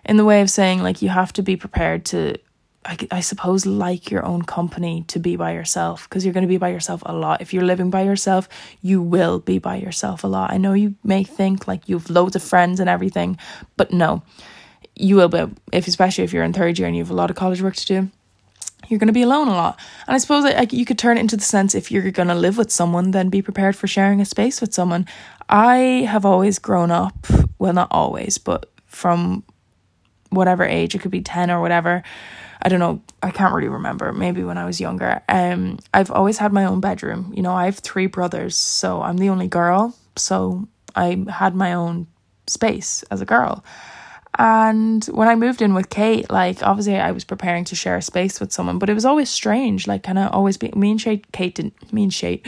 in 0.05 0.17
the 0.17 0.25
way 0.25 0.41
of 0.41 0.51
saying 0.51 0.83
like 0.83 1.03
you 1.03 1.09
have 1.11 1.33
to 1.35 1.43
be 1.43 1.57
prepared 1.57 2.05
to, 2.07 2.37
I, 2.85 2.97
I 3.11 3.21
suppose, 3.21 3.67
like 3.67 4.11
your 4.11 4.25
own 4.25 4.43
company 4.43 5.05
to 5.09 5.19
be 5.19 5.37
by 5.37 5.53
yourself 5.53 6.09
because 6.09 6.25
you're 6.25 6.35
going 6.35 6.47
to 6.47 6.49
be 6.49 6.57
by 6.57 6.71
yourself 6.71 7.03
a 7.05 7.13
lot. 7.13 7.43
If 7.43 7.53
you're 7.53 7.65
living 7.65 7.91
by 7.91 8.03
yourself, 8.03 8.49
you 8.81 9.03
will 9.03 9.39
be 9.39 9.59
by 9.59 9.77
yourself 9.77 10.25
a 10.25 10.27
lot. 10.27 10.53
I 10.53 10.57
know 10.57 10.73
you 10.73 10.95
may 11.05 11.23
think 11.23 11.69
like 11.69 11.89
you've 11.89 12.09
loads 12.09 12.37
of 12.37 12.43
friends 12.43 12.81
and 12.81 12.89
everything, 12.89 13.39
but 13.77 13.93
no, 13.93 14.23
you 15.01 15.17
will 15.17 15.29
be 15.29 15.45
if 15.73 15.89
especially 15.89 16.25
if 16.25 16.33
you're 16.33 16.45
in 16.45 16.53
third 16.53 16.79
year 16.79 16.87
and 16.87 16.97
you 16.97 17.03
have 17.03 17.11
a 17.11 17.15
lot 17.15 17.31
of 17.31 17.37
college 17.37 17.63
work 17.63 17.77
to 17.77 17.87
do 17.87 18.11
you're 18.91 18.99
going 18.99 19.07
to 19.07 19.13
be 19.13 19.23
alone 19.23 19.49
a 19.49 19.55
lot. 19.55 19.79
And 20.07 20.15
I 20.15 20.19
suppose 20.19 20.45
like 20.45 20.73
you 20.73 20.85
could 20.85 20.99
turn 20.99 21.17
it 21.17 21.21
into 21.21 21.37
the 21.37 21.45
sense 21.45 21.75
if 21.75 21.91
you're 21.91 22.11
going 22.11 22.29
to 22.29 22.35
live 22.35 22.59
with 22.59 22.73
someone, 22.73 23.13
then 23.13 23.29
be 23.29 23.41
prepared 23.41 23.77
for 23.77 23.87
sharing 23.87 24.21
a 24.21 24.25
space 24.25 24.61
with 24.61 24.75
someone. 24.75 25.07
I 25.49 26.07
have 26.09 26.27
always 26.27 26.59
grown 26.59 26.91
up, 26.91 27.15
well, 27.59 27.73
not 27.73 27.89
always, 27.91 28.39
but 28.39 28.71
from 28.87 29.45
whatever 30.31 30.65
age, 30.65 30.95
it 30.95 31.01
could 31.01 31.11
be 31.11 31.23
10 31.23 31.51
or 31.51 31.61
whatever. 31.61 32.03
I 32.63 32.69
don't 32.69 32.81
know, 32.81 33.01
I 33.23 33.31
can't 33.31 33.55
really 33.55 33.69
remember. 33.69 34.13
Maybe 34.13 34.43
when 34.43 34.59
I 34.59 34.67
was 34.67 34.81
younger. 34.81 35.23
Um 35.29 35.79
I've 35.95 36.11
always 36.11 36.39
had 36.39 36.53
my 36.53 36.65
own 36.65 36.81
bedroom. 36.81 37.33
You 37.35 37.43
know, 37.43 37.55
I 37.55 37.67
have 37.67 37.79
three 37.79 38.07
brothers, 38.07 38.57
so 38.57 39.03
I'm 39.03 39.19
the 39.19 39.31
only 39.31 39.49
girl, 39.49 39.97
so 40.17 40.69
I 40.95 41.25
had 41.29 41.55
my 41.55 41.73
own 41.73 42.07
space 42.47 43.05
as 43.11 43.21
a 43.21 43.27
girl. 43.27 43.65
And 44.39 45.05
when 45.07 45.29
I 45.29 45.35
moved 45.35 45.61
in 45.61 45.75
with 45.75 45.91
Kate, 45.91 46.31
like 46.31 46.63
obviously 46.63 46.97
I 46.97 47.11
was 47.11 47.25
preparing 47.25 47.65
to 47.65 47.75
share 47.75 47.97
a 47.97 48.03
space 48.03 48.39
with 48.41 48.53
someone, 48.53 48.79
but 48.79 48.89
it 48.89 48.95
was 48.95 49.05
always 49.05 49.29
strange. 49.29 49.87
Like 49.87 50.03
kind 50.03 50.19
of 50.19 50.33
always 50.33 50.57
be 50.57 50.71
me 50.75 50.93
and 50.93 51.01
Kate, 51.01 51.31
Kate 51.33 51.55
didn't 51.55 51.93
me 51.93 52.05
and 52.05 52.13
Kate, 52.13 52.47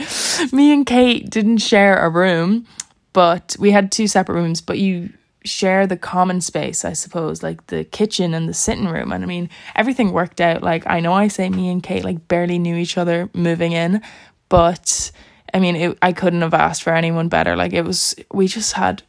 me 0.53 0.71
and 0.73 0.85
Kate 0.85 1.29
didn't 1.29 1.57
share 1.57 1.99
a 1.99 2.09
room, 2.09 2.65
but 3.11 3.55
we 3.59 3.71
had 3.71 3.91
two 3.91 4.07
separate 4.07 4.35
rooms. 4.35 4.61
But 4.61 4.79
you 4.79 5.09
share 5.43 5.85
the 5.85 5.97
common 5.97 6.39
space, 6.39 6.85
I 6.85 6.93
suppose, 6.93 7.43
like 7.43 7.67
the 7.67 7.83
kitchen 7.83 8.33
and 8.33 8.47
the 8.47 8.53
sitting 8.53 8.87
room. 8.87 9.11
And 9.11 9.23
I 9.23 9.27
mean, 9.27 9.49
everything 9.75 10.13
worked 10.13 10.39
out. 10.39 10.63
Like 10.63 10.87
I 10.87 11.01
know 11.01 11.13
I 11.13 11.27
say 11.27 11.49
me 11.49 11.69
and 11.69 11.83
Kate 11.83 12.05
like 12.05 12.29
barely 12.29 12.59
knew 12.59 12.75
each 12.75 12.97
other 12.97 13.29
moving 13.33 13.73
in, 13.73 14.01
but 14.47 15.11
I 15.53 15.59
mean, 15.59 15.75
it, 15.75 15.97
I 16.01 16.13
couldn't 16.13 16.41
have 16.41 16.53
asked 16.53 16.83
for 16.83 16.93
anyone 16.93 17.27
better. 17.27 17.57
Like 17.57 17.73
it 17.73 17.83
was, 17.83 18.15
we 18.31 18.47
just 18.47 18.73
had 18.73 19.03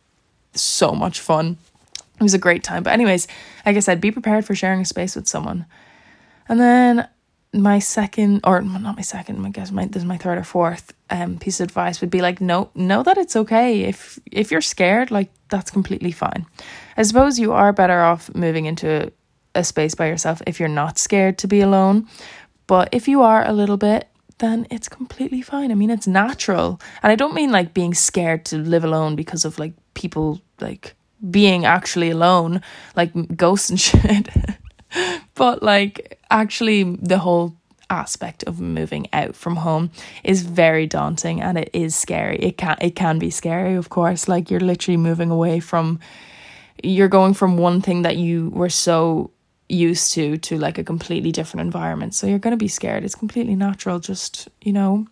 so 0.55 0.93
much 0.93 1.21
fun 1.21 1.57
it 2.19 2.23
was 2.23 2.35
a 2.35 2.39
great 2.39 2.63
time. 2.63 2.83
But, 2.83 2.93
anyways, 2.93 3.27
like 3.67 3.77
I 3.77 3.81
said, 3.81 4.01
be 4.01 4.11
prepared 4.11 4.45
for 4.45 4.55
sharing 4.55 4.81
a 4.81 4.85
space 4.85 5.17
with 5.17 5.29
someone. 5.29 5.67
And 6.49 6.61
then 6.61 7.09
my 7.53 7.79
second, 7.79 8.41
or 8.45 8.61
not 8.61 8.97
my 8.97 9.03
second, 9.03 9.45
I 9.47 9.51
guess 9.51 9.71
my 9.71 9.87
this 9.87 10.03
is 10.03 10.07
my 10.07 10.19
third 10.19 10.39
or 10.39 10.45
fourth 10.45 10.93
um 11.11 11.39
piece 11.39 11.61
of 11.61 11.65
advice 11.65 12.01
would 12.01 12.11
be 12.11 12.21
like, 12.21 12.41
no, 12.41 12.71
know 12.75 13.03
that 13.03 13.17
it's 13.17 13.37
okay 13.37 13.83
if 13.83 14.19
if 14.31 14.51
you're 14.51 14.61
scared, 14.61 15.11
like 15.11 15.31
that's 15.49 15.71
completely 15.71 16.13
fine. 16.13 16.47
I 16.97 17.03
suppose 17.03 17.39
you 17.39 17.53
are 17.53 17.73
better 17.73 18.03
off 18.03 18.35
moving 18.35 18.67
into 18.67 19.13
a 19.55 19.63
space 19.63 19.95
by 19.95 20.09
yourself 20.09 20.43
if 20.47 20.59
you're 20.59 20.69
not 20.69 20.99
scared 20.99 21.39
to 21.39 21.49
be 21.49 21.61
alone. 21.61 22.09
But 22.67 22.89
if 22.93 23.09
you 23.09 23.23
are 23.23 23.47
a 23.47 23.53
little 23.53 23.77
bit, 23.77 24.09
then 24.39 24.67
it's 24.71 24.89
completely 24.89 25.43
fine. 25.43 25.71
I 25.71 25.75
mean, 25.75 25.91
it's 25.91 26.07
natural. 26.07 26.81
And 27.03 27.13
I 27.13 27.15
don't 27.15 27.35
mean 27.35 27.53
like 27.53 27.73
being 27.73 27.95
scared 27.95 28.45
to 28.47 28.59
live 28.59 28.85
alone 28.85 29.17
because 29.17 29.45
of 29.45 29.59
like 29.59 29.75
people 29.95 30.41
like 30.61 30.95
being 31.31 31.65
actually 31.65 32.11
alone, 32.11 32.61
like 32.97 33.13
ghosts 33.37 33.71
and 33.71 33.81
shit. 33.89 34.29
but 35.35 35.63
like 35.63 36.19
actually 36.31 36.83
the 36.83 37.19
whole 37.19 37.57
aspect 37.91 38.43
of 38.45 38.61
moving 38.61 39.07
out 39.13 39.37
from 39.37 39.57
home 39.57 39.91
is 40.25 40.43
very 40.43 40.87
daunting 40.87 41.41
and 41.41 41.59
it 41.59 41.71
is 41.73 41.95
scary. 41.95 42.37
It 42.39 42.57
can 42.57 42.77
it 42.81 42.97
can 42.97 43.19
be 43.19 43.31
scary, 43.31 43.75
of 43.75 43.89
course. 43.89 44.29
Like 44.29 44.51
you're 44.51 44.61
literally 44.61 44.97
moving 44.97 45.31
away 45.31 45.61
from 45.61 46.01
you're 46.83 47.09
going 47.09 47.35
from 47.35 47.57
one 47.57 47.81
thing 47.81 48.03
that 48.03 48.17
you 48.17 48.51
were 48.51 48.69
so 48.69 49.31
used 49.69 50.13
to 50.13 50.37
to 50.37 50.59
like 50.59 50.79
a 50.79 50.85
completely 50.85 51.33
different 51.33 51.65
environment. 51.65 52.15
So 52.15 52.27
you're 52.27 52.39
going 52.39 52.53
to 52.53 52.65
be 52.65 52.69
scared. 52.69 53.05
It's 53.05 53.15
completely 53.15 53.55
natural. 53.55 53.99
Just, 53.99 54.49
you 54.63 54.73
know, 54.73 55.07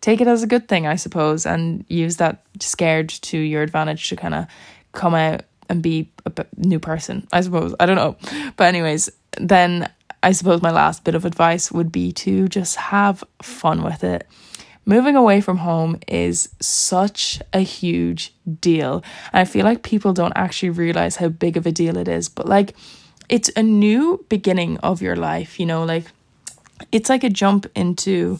take 0.00 0.20
it 0.20 0.26
as 0.26 0.42
a 0.42 0.46
good 0.46 0.68
thing, 0.68 0.86
I 0.86 0.96
suppose, 0.96 1.46
and 1.46 1.84
use 1.88 2.16
that 2.16 2.44
scared 2.60 3.08
to 3.08 3.38
your 3.38 3.62
advantage 3.62 4.08
to 4.08 4.16
kind 4.16 4.34
of 4.34 4.46
come 4.92 5.14
out 5.14 5.44
and 5.72 5.82
be 5.82 6.12
a 6.24 6.46
new 6.56 6.78
person, 6.78 7.26
I 7.32 7.40
suppose. 7.40 7.74
I 7.80 7.86
don't 7.86 7.96
know. 7.96 8.16
But, 8.56 8.68
anyways, 8.68 9.10
then 9.38 9.90
I 10.22 10.30
suppose 10.32 10.62
my 10.62 10.70
last 10.70 11.02
bit 11.02 11.16
of 11.16 11.24
advice 11.24 11.72
would 11.72 11.90
be 11.90 12.12
to 12.12 12.46
just 12.46 12.76
have 12.76 13.24
fun 13.40 13.82
with 13.82 14.04
it. 14.04 14.28
Moving 14.84 15.16
away 15.16 15.40
from 15.40 15.58
home 15.58 15.98
is 16.06 16.48
such 16.60 17.40
a 17.52 17.60
huge 17.60 18.34
deal. 18.60 19.02
And 19.32 19.40
I 19.40 19.44
feel 19.44 19.64
like 19.64 19.82
people 19.82 20.12
don't 20.12 20.32
actually 20.36 20.70
realize 20.70 21.16
how 21.16 21.28
big 21.28 21.56
of 21.56 21.66
a 21.66 21.72
deal 21.72 21.96
it 21.96 22.08
is. 22.08 22.28
But, 22.28 22.46
like, 22.46 22.74
it's 23.28 23.50
a 23.56 23.62
new 23.62 24.24
beginning 24.28 24.76
of 24.78 25.00
your 25.00 25.16
life, 25.16 25.58
you 25.58 25.66
know, 25.66 25.84
like, 25.84 26.04
it's 26.90 27.08
like 27.08 27.24
a 27.24 27.30
jump 27.30 27.66
into, 27.74 28.38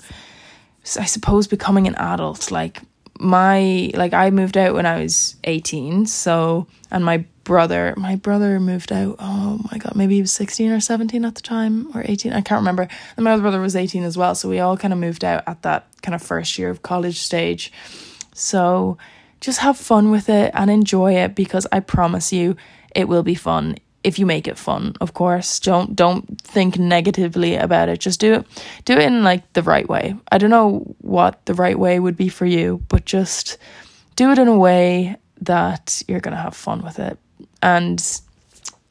I 0.98 1.06
suppose, 1.06 1.46
becoming 1.46 1.86
an 1.86 1.94
adult. 1.94 2.50
Like, 2.50 2.82
my 3.22 3.90
like 3.94 4.12
I 4.12 4.30
moved 4.30 4.56
out 4.56 4.74
when 4.74 4.86
I 4.86 5.00
was 5.00 5.36
18 5.44 6.06
so 6.06 6.66
and 6.90 7.04
my 7.04 7.24
brother 7.44 7.94
my 7.96 8.16
brother 8.16 8.60
moved 8.60 8.92
out 8.92 9.16
oh 9.18 9.60
my 9.70 9.78
god 9.78 9.96
maybe 9.96 10.14
he 10.14 10.20
was 10.20 10.32
16 10.32 10.70
or 10.70 10.80
17 10.80 11.24
at 11.24 11.34
the 11.34 11.40
time 11.40 11.94
or 11.96 12.02
18 12.04 12.32
I 12.32 12.40
can't 12.40 12.60
remember. 12.60 12.88
And 13.16 13.24
my 13.24 13.32
other 13.32 13.42
brother 13.42 13.60
was 13.60 13.76
18 13.76 14.02
as 14.02 14.16
well 14.16 14.34
so 14.34 14.48
we 14.48 14.60
all 14.60 14.76
kind 14.76 14.92
of 14.92 14.98
moved 14.98 15.24
out 15.24 15.44
at 15.46 15.62
that 15.62 15.86
kind 16.02 16.14
of 16.14 16.22
first 16.22 16.58
year 16.58 16.70
of 16.70 16.82
college 16.82 17.20
stage. 17.20 17.72
So 18.34 18.98
just 19.40 19.60
have 19.60 19.76
fun 19.76 20.10
with 20.10 20.28
it 20.28 20.50
and 20.54 20.70
enjoy 20.70 21.16
it 21.16 21.34
because 21.34 21.66
I 21.72 21.80
promise 21.80 22.32
you 22.32 22.56
it 22.94 23.08
will 23.08 23.22
be 23.22 23.34
fun 23.34 23.76
if 24.04 24.18
you 24.18 24.26
make 24.26 24.48
it 24.48 24.58
fun, 24.58 24.94
of 25.00 25.14
course. 25.14 25.60
Don't 25.60 25.94
don't 25.94 26.40
think 26.40 26.78
negatively 26.78 27.56
about 27.56 27.88
it. 27.88 28.00
Just 28.00 28.20
do 28.20 28.34
it 28.34 28.46
do 28.84 28.94
it 28.94 29.00
in 29.00 29.22
like 29.22 29.52
the 29.52 29.62
right 29.62 29.88
way. 29.88 30.16
I 30.30 30.38
don't 30.38 30.50
know 30.50 30.94
what 31.00 31.44
the 31.46 31.54
right 31.54 31.78
way 31.78 31.98
would 31.98 32.16
be 32.16 32.28
for 32.28 32.46
you, 32.46 32.82
but 32.88 33.04
just 33.04 33.58
do 34.16 34.30
it 34.30 34.38
in 34.38 34.48
a 34.48 34.58
way 34.58 35.16
that 35.40 36.02
you're 36.06 36.20
going 36.20 36.36
to 36.36 36.42
have 36.42 36.54
fun 36.54 36.82
with 36.82 36.98
it. 36.98 37.18
And 37.62 38.20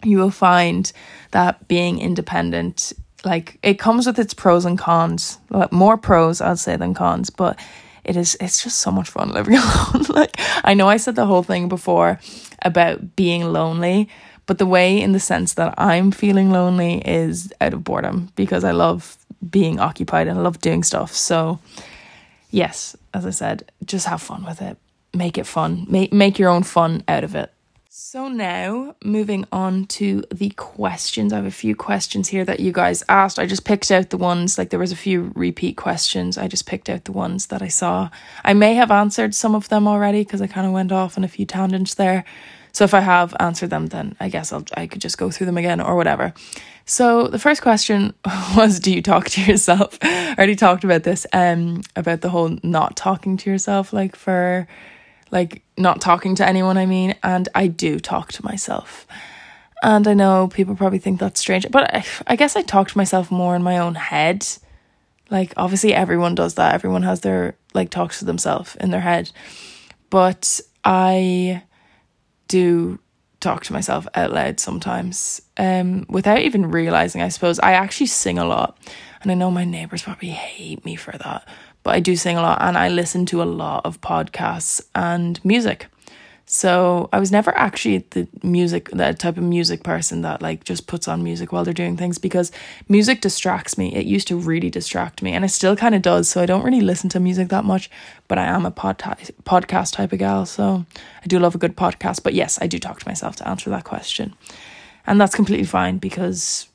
you 0.04 0.18
will 0.18 0.32
find 0.32 0.92
that 1.32 1.68
being 1.68 2.00
independent 2.00 2.94
like 3.24 3.60
it 3.62 3.78
comes 3.78 4.08
with 4.08 4.18
its 4.20 4.34
pros 4.34 4.66
and 4.66 4.78
cons. 4.78 5.38
More 5.72 5.98
pros 5.98 6.42
I'd 6.42 6.60
say 6.60 6.76
than 6.76 6.94
cons, 6.94 7.30
but 7.30 7.60
it 8.04 8.18
is 8.18 8.36
it's 8.40 8.64
just 8.64 8.80
so 8.80 8.92
much 8.92 9.10
fun 9.10 9.30
living 9.34 9.56
alone. 9.56 10.06
like 10.10 10.40
I 10.64 10.74
know 10.74 10.88
I 10.88 10.98
said 10.98 11.16
the 11.16 11.26
whole 11.26 11.44
thing 11.44 11.70
before 11.70 12.20
about 12.64 13.16
being 13.16 13.44
lonely, 13.52 14.10
but 14.52 14.58
the 14.58 14.66
way 14.66 15.00
in 15.00 15.14
the 15.14 15.20
sense 15.22 15.54
that 15.54 15.74
I'm 15.78 16.12
feeling 16.12 16.52
lonely 16.52 17.02
is 17.08 17.54
out 17.62 17.74
of 17.74 17.86
boredom 17.86 18.34
because 18.36 18.66
I 18.66 18.72
love 18.72 19.16
being 19.50 19.80
occupied 19.80 20.28
and 20.28 20.38
I 20.38 20.42
love 20.42 20.60
doing 20.60 20.84
stuff. 20.84 21.14
So 21.14 21.60
yes, 22.50 22.98
as 23.14 23.26
I 23.26 23.30
said, 23.30 23.72
just 23.86 24.08
have 24.08 24.22
fun 24.22 24.44
with 24.44 24.62
it. 24.62 24.76
Make 25.14 25.38
it 25.38 25.46
fun. 25.46 25.86
Make 25.88 26.12
make 26.12 26.38
your 26.38 26.50
own 26.50 26.64
fun 26.64 27.02
out 27.08 27.24
of 27.24 27.34
it. 27.34 27.50
So 27.88 28.28
now, 28.28 28.98
moving 29.06 29.46
on 29.54 29.86
to 29.86 30.26
the 30.34 30.50
questions. 30.50 31.32
I 31.32 31.38
have 31.38 31.46
a 31.46 31.52
few 31.52 31.74
questions 31.74 32.28
here 32.28 32.44
that 32.44 32.60
you 32.60 32.74
guys 32.74 33.06
asked. 33.08 33.40
I 33.40 33.46
just 33.46 33.64
picked 33.64 33.90
out 33.90 34.10
the 34.10 34.18
ones, 34.18 34.58
like 34.58 34.70
there 34.70 34.80
was 34.80 34.92
a 34.92 34.98
few 34.98 35.32
repeat 35.34 35.78
questions. 35.78 36.38
I 36.38 36.50
just 36.50 36.66
picked 36.66 36.90
out 36.90 37.06
the 37.06 37.14
ones 37.14 37.48
that 37.48 37.62
I 37.62 37.70
saw. 37.70 38.10
I 38.44 38.54
may 38.54 38.74
have 38.74 38.92
answered 38.92 39.34
some 39.34 39.56
of 39.56 39.70
them 39.70 39.88
already 39.88 40.26
because 40.26 40.42
I 40.42 40.48
kind 40.48 40.68
of 40.68 40.74
went 40.74 40.92
off 40.92 41.18
on 41.18 41.24
a 41.24 41.30
few 41.30 41.46
tangents 41.46 41.94
there. 41.94 42.26
So 42.72 42.84
if 42.84 42.94
I 42.94 43.02
have 43.02 43.36
answered 43.40 43.70
them, 43.70 43.88
then 43.88 44.16
I 44.20 44.30
guess 44.30 44.54
I'll 44.54 44.66
I 44.76 44.88
could 44.88 45.02
just 45.02 45.18
go 45.18 45.30
through 45.30 45.48
them 45.48 45.58
again 45.58 45.82
or 45.82 45.96
whatever. 45.96 46.34
So 46.86 47.28
the 47.28 47.40
first 47.40 47.62
question 47.62 48.14
was, 48.56 48.80
do 48.80 48.94
you 48.94 49.02
talk 49.02 49.30
to 49.30 49.42
yourself? 49.42 49.98
I 50.02 50.36
already 50.38 50.56
talked 50.56 50.84
about 50.84 51.04
this, 51.04 51.26
um, 51.34 51.82
about 51.96 52.22
the 52.22 52.30
whole 52.30 52.58
not 52.64 52.96
talking 52.96 53.38
to 53.38 53.50
yourself, 53.50 53.94
like 53.94 54.16
for 54.16 54.68
like 55.32 55.64
not 55.78 56.02
talking 56.02 56.36
to 56.36 56.48
anyone, 56.48 56.78
I 56.78 56.86
mean, 56.86 57.16
and 57.24 57.48
I 57.56 57.68
do 57.68 58.00
talk 58.00 58.32
to 58.34 58.44
myself. 58.44 59.08
And 59.84 60.08
I 60.08 60.14
know 60.14 60.48
people 60.48 60.76
probably 60.76 61.00
think 61.00 61.20
that's 61.20 61.40
strange, 61.40 61.66
but 61.72 61.94
I, 61.94 62.06
I 62.28 62.36
guess 62.36 62.56
I 62.56 62.62
talk 62.62 62.90
to 62.90 62.98
myself 62.98 63.32
more 63.32 63.56
in 63.56 63.64
my 63.64 63.80
own 63.80 63.96
head. 63.96 64.46
Like, 65.30 65.54
obviously, 65.58 65.94
everyone 65.94 66.36
does 66.36 66.56
that. 66.56 66.76
Everyone 66.76 67.04
has 67.04 67.22
their, 67.22 67.56
like, 67.74 67.90
talks 67.90 68.20
to 68.20 68.26
themselves 68.26 68.76
in 68.76 68.92
their 68.92 69.02
head. 69.02 69.32
But 70.10 70.60
I 70.84 71.64
do 72.52 73.00
talk 73.40 73.64
to 73.66 73.74
myself 73.74 74.08
out 74.14 74.32
loud 74.32 74.60
sometimes 74.60 75.42
um, 75.58 76.06
without 76.10 76.40
even 76.40 76.72
realizing, 76.72 77.22
I 77.22 77.30
suppose. 77.30 77.60
I 77.60 77.74
actually 77.74 78.08
sing 78.08 78.38
a 78.38 78.46
lot. 78.46 78.78
And 79.22 79.32
I 79.32 79.36
know 79.36 79.52
my 79.52 79.66
neighbors 79.66 80.04
probably 80.04 80.30
hate 80.30 80.84
me 80.84 80.96
for 80.96 81.12
that 81.12 81.48
but 81.84 81.96
I 81.96 82.00
do 82.00 82.16
sing 82.16 82.38
a 82.38 82.42
lot 82.42 82.62
and 82.62 82.78
I 82.78 82.90
listen 82.90 83.26
to 83.28 83.42
a 83.42 83.46
lot 83.46 83.86
of 83.86 84.02
podcasts 84.02 84.82
and 84.94 85.44
music. 85.44 85.88
So 86.54 87.08
I 87.14 87.20
was 87.22 87.32
never 87.32 87.58
actually 87.58 88.00
the 88.10 88.28
music, 88.44 88.90
that 88.90 89.20
type 89.20 89.38
of 89.38 89.44
music 89.44 89.84
person 89.84 90.22
that 90.24 90.42
like 90.42 90.66
just 90.66 90.86
puts 90.86 91.08
on 91.08 91.24
music 91.24 91.54
while 91.54 91.64
they're 91.64 91.74
doing 91.74 91.96
things 91.96 92.18
because 92.18 92.52
music 92.90 93.22
distracts 93.22 93.78
me. 93.78 93.96
It 93.96 94.06
used 94.06 94.28
to 94.28 94.36
really 94.36 94.70
distract 94.70 95.22
me 95.22 95.32
and 95.32 95.46
it 95.46 95.48
still 95.48 95.78
kind 95.78 95.96
of 95.96 96.02
does. 96.02 96.28
So 96.28 96.42
I 96.42 96.46
don't 96.46 96.66
really 96.66 96.82
listen 96.82 97.10
to 97.12 97.22
music 97.22 97.48
that 97.48 97.64
much, 97.64 97.90
but 98.28 98.38
I 98.38 98.48
am 98.48 98.66
a 98.66 98.72
pod- 98.72 98.98
podcast 99.46 99.94
type 99.94 100.12
of 100.12 100.20
gal. 100.20 100.46
So 100.46 100.86
I 101.24 101.28
do 101.28 101.40
love 101.40 101.56
a 101.56 101.58
good 101.58 101.78
podcast. 101.78 102.22
But 102.22 102.34
yes, 102.34 102.60
I 102.62 102.68
do 102.68 102.80
talk 102.80 103.00
to 103.00 103.08
myself 103.08 103.38
to 103.38 103.48
answer 103.48 103.70
that 103.70 103.86
question. 103.86 104.36
And 105.08 105.22
that's 105.22 105.34
completely 105.34 105.66
fine 105.66 106.00
because 106.00 106.68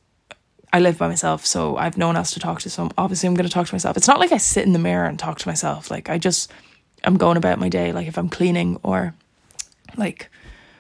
I 0.73 0.81
live 0.81 0.97
by 0.97 1.09
myself, 1.09 1.45
so 1.45 1.77
I've 1.77 1.99
no 1.99 2.07
one 2.07 2.17
else 2.17 2.31
to 2.31 2.41
talk 2.41 2.61
to. 2.63 2.71
So 2.71 2.91
obviously, 2.97 3.27
I'm 3.27 3.35
going 3.35 3.47
to 3.47 3.53
talk 3.53 3.67
to 3.67 3.75
myself. 3.75 3.99
It's 3.99 4.09
not 4.09 4.21
like 4.21 4.33
I 4.33 4.39
sit 4.39 4.65
in 4.65 4.73
the 4.73 4.79
mirror 4.79 5.05
and 5.05 5.19
talk 5.19 5.39
to 5.41 5.49
myself. 5.49 5.91
Like 5.91 6.09
I 6.09 6.17
just, 6.17 6.51
I'm 7.05 7.19
going 7.19 7.37
about 7.37 7.59
my 7.59 7.69
day. 7.69 7.93
Like 7.93 8.09
if 8.09 8.17
I'm 8.17 8.31
cleaning 8.31 8.81
or 8.83 9.15
like 9.97 10.31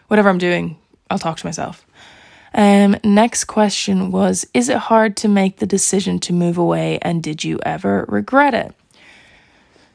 whatever 0.08 0.28
I'm 0.28 0.38
doing, 0.38 0.78
I'll 1.10 1.18
talk 1.18 1.38
to 1.38 1.46
myself. 1.46 1.86
Um, 2.54 2.96
next 3.04 3.44
question 3.44 4.10
was 4.10 4.46
Is 4.54 4.68
it 4.68 4.78
hard 4.78 5.16
to 5.18 5.28
make 5.28 5.58
the 5.58 5.66
decision 5.66 6.18
to 6.20 6.32
move 6.32 6.58
away 6.58 6.98
and 7.02 7.22
did 7.22 7.44
you 7.44 7.58
ever 7.64 8.06
regret 8.08 8.54
it? 8.54 8.74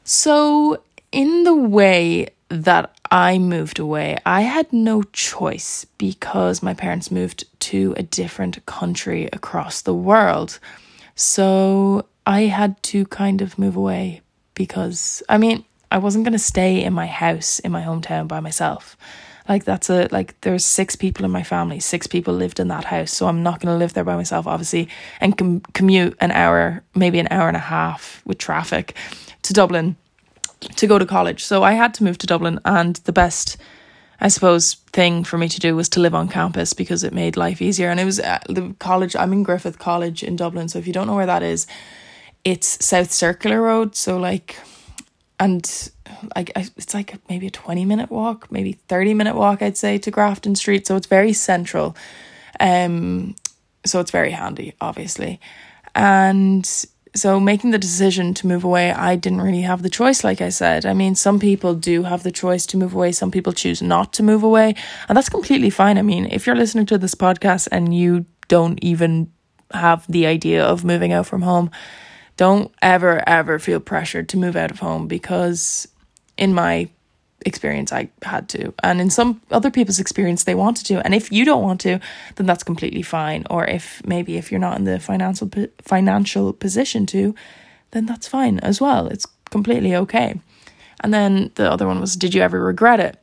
So, 0.03 0.81
in 1.11 1.43
the 1.43 1.55
way 1.55 2.27
that 2.49 2.95
I 3.09 3.37
moved 3.39 3.79
away, 3.79 4.17
I 4.25 4.41
had 4.41 4.71
no 4.71 5.03
choice 5.03 5.85
because 5.97 6.63
my 6.63 6.73
parents 6.73 7.11
moved 7.11 7.45
to 7.61 7.93
a 7.97 8.03
different 8.03 8.65
country 8.65 9.29
across 9.33 9.81
the 9.81 9.93
world. 9.93 10.59
So 11.15 12.05
I 12.25 12.43
had 12.43 12.81
to 12.83 13.05
kind 13.07 13.41
of 13.41 13.59
move 13.59 13.75
away 13.75 14.21
because, 14.53 15.21
I 15.27 15.37
mean, 15.37 15.65
I 15.91 15.97
wasn't 15.97 16.23
going 16.23 16.33
to 16.33 16.39
stay 16.39 16.83
in 16.83 16.93
my 16.93 17.05
house 17.05 17.59
in 17.59 17.71
my 17.71 17.81
hometown 17.81 18.27
by 18.27 18.39
myself. 18.39 18.97
Like, 19.49 19.65
that's 19.65 19.89
a, 19.89 20.07
like, 20.11 20.39
there's 20.41 20.63
six 20.63 20.95
people 20.95 21.25
in 21.25 21.31
my 21.31 21.43
family, 21.43 21.79
six 21.79 22.07
people 22.07 22.33
lived 22.33 22.59
in 22.59 22.69
that 22.69 22.85
house. 22.85 23.11
So 23.11 23.27
I'm 23.27 23.43
not 23.43 23.59
going 23.59 23.73
to 23.73 23.77
live 23.77 23.93
there 23.93 24.03
by 24.03 24.15
myself, 24.15 24.47
obviously, 24.47 24.87
and 25.19 25.37
com- 25.37 25.61
commute 25.73 26.15
an 26.21 26.31
hour, 26.31 26.83
maybe 26.95 27.19
an 27.19 27.27
hour 27.31 27.47
and 27.47 27.57
a 27.57 27.59
half 27.59 28.21
with 28.25 28.37
traffic 28.37 28.95
to 29.41 29.53
Dublin 29.53 29.97
to 30.75 30.87
go 30.87 30.99
to 30.99 31.05
college. 31.05 31.43
So 31.43 31.63
I 31.63 31.73
had 31.73 31.93
to 31.95 32.03
move 32.03 32.17
to 32.19 32.27
Dublin, 32.27 32.59
and 32.63 32.95
the 32.97 33.11
best, 33.11 33.57
I 34.21 34.29
suppose, 34.29 34.75
thing 34.93 35.23
for 35.23 35.37
me 35.37 35.49
to 35.49 35.59
do 35.59 35.75
was 35.75 35.89
to 35.89 35.99
live 35.99 36.15
on 36.15 36.29
campus 36.29 36.73
because 36.73 37.03
it 37.03 37.13
made 37.13 37.35
life 37.35 37.61
easier. 37.61 37.89
And 37.89 37.99
it 37.99 38.05
was 38.05 38.19
uh, 38.19 38.39
the 38.47 38.75
college, 38.79 39.15
I'm 39.15 39.33
in 39.33 39.43
Griffith 39.43 39.79
College 39.79 40.23
in 40.23 40.35
Dublin. 40.35 40.69
So 40.69 40.79
if 40.79 40.87
you 40.87 40.93
don't 40.93 41.07
know 41.07 41.15
where 41.15 41.25
that 41.25 41.43
is, 41.43 41.67
it's 42.45 42.85
South 42.85 43.11
Circular 43.11 43.61
Road. 43.61 43.95
So, 43.95 44.17
like, 44.17 44.55
and 45.41 45.91
like 46.35 46.51
it's 46.55 46.93
like 46.93 47.17
maybe 47.27 47.47
a 47.47 47.51
20 47.51 47.83
minute 47.83 48.11
walk, 48.11 48.51
maybe 48.51 48.73
30 48.73 49.15
minute 49.15 49.35
walk, 49.35 49.63
I'd 49.63 49.75
say, 49.75 49.97
to 49.97 50.11
Grafton 50.11 50.53
Street. 50.55 50.85
So 50.85 50.95
it's 50.95 51.07
very 51.07 51.33
central. 51.33 51.97
Um, 52.59 53.35
so 53.83 53.99
it's 53.99 54.11
very 54.11 54.29
handy, 54.29 54.75
obviously. 54.79 55.41
And 55.95 56.69
so 57.15 57.39
making 57.39 57.71
the 57.71 57.79
decision 57.79 58.35
to 58.35 58.45
move 58.45 58.63
away, 58.63 58.91
I 58.91 59.15
didn't 59.15 59.41
really 59.41 59.61
have 59.61 59.81
the 59.81 59.89
choice, 59.89 60.23
like 60.23 60.41
I 60.41 60.49
said. 60.49 60.85
I 60.85 60.93
mean, 60.93 61.15
some 61.15 61.39
people 61.39 61.73
do 61.73 62.03
have 62.03 62.21
the 62.21 62.31
choice 62.31 62.67
to 62.67 62.77
move 62.77 62.93
away, 62.93 63.11
some 63.11 63.31
people 63.31 63.51
choose 63.51 63.81
not 63.81 64.13
to 64.13 64.23
move 64.23 64.43
away, 64.43 64.75
and 65.09 65.17
that's 65.17 65.27
completely 65.27 65.71
fine. 65.71 65.97
I 65.97 66.03
mean, 66.03 66.27
if 66.27 66.45
you're 66.45 66.55
listening 66.55 66.85
to 66.85 66.99
this 66.99 67.15
podcast 67.15 67.67
and 67.71 67.95
you 67.95 68.25
don't 68.47 68.77
even 68.83 69.31
have 69.73 70.05
the 70.07 70.27
idea 70.27 70.63
of 70.63 70.85
moving 70.85 71.11
out 71.13 71.25
from 71.25 71.41
home, 71.41 71.71
don't 72.41 72.73
ever, 72.81 73.23
ever 73.29 73.59
feel 73.59 73.79
pressured 73.79 74.27
to 74.27 74.35
move 74.35 74.55
out 74.55 74.71
of 74.71 74.79
home 74.79 75.07
because, 75.07 75.87
in 76.37 76.55
my 76.55 76.89
experience 77.45 77.93
I 77.93 78.09
had 78.23 78.49
to. 78.49 78.73
And 78.81 78.99
in 78.99 79.11
some 79.11 79.41
other 79.51 79.69
people's 79.69 79.99
experience 79.99 80.43
they 80.43 80.55
wanted 80.55 80.87
to. 80.87 81.05
And 81.05 81.13
if 81.13 81.31
you 81.31 81.45
don't 81.45 81.61
want 81.61 81.81
to, 81.81 81.99
then 82.37 82.47
that's 82.47 82.63
completely 82.63 83.03
fine. 83.03 83.45
Or 83.51 83.67
if 83.67 84.03
maybe 84.07 84.37
if 84.37 84.51
you're 84.51 84.59
not 84.59 84.79
in 84.79 84.85
the 84.85 84.99
financial 84.99 85.51
financial 85.83 86.51
position 86.53 87.05
to, 87.13 87.35
then 87.91 88.07
that's 88.07 88.27
fine 88.27 88.57
as 88.61 88.81
well. 88.81 89.05
It's 89.05 89.27
completely 89.51 89.95
okay. 89.95 90.39
And 91.01 91.13
then 91.13 91.51
the 91.55 91.71
other 91.71 91.85
one 91.85 92.01
was 92.01 92.15
did 92.15 92.33
you 92.33 92.41
ever 92.41 92.59
regret 92.59 92.99
it? 92.99 93.17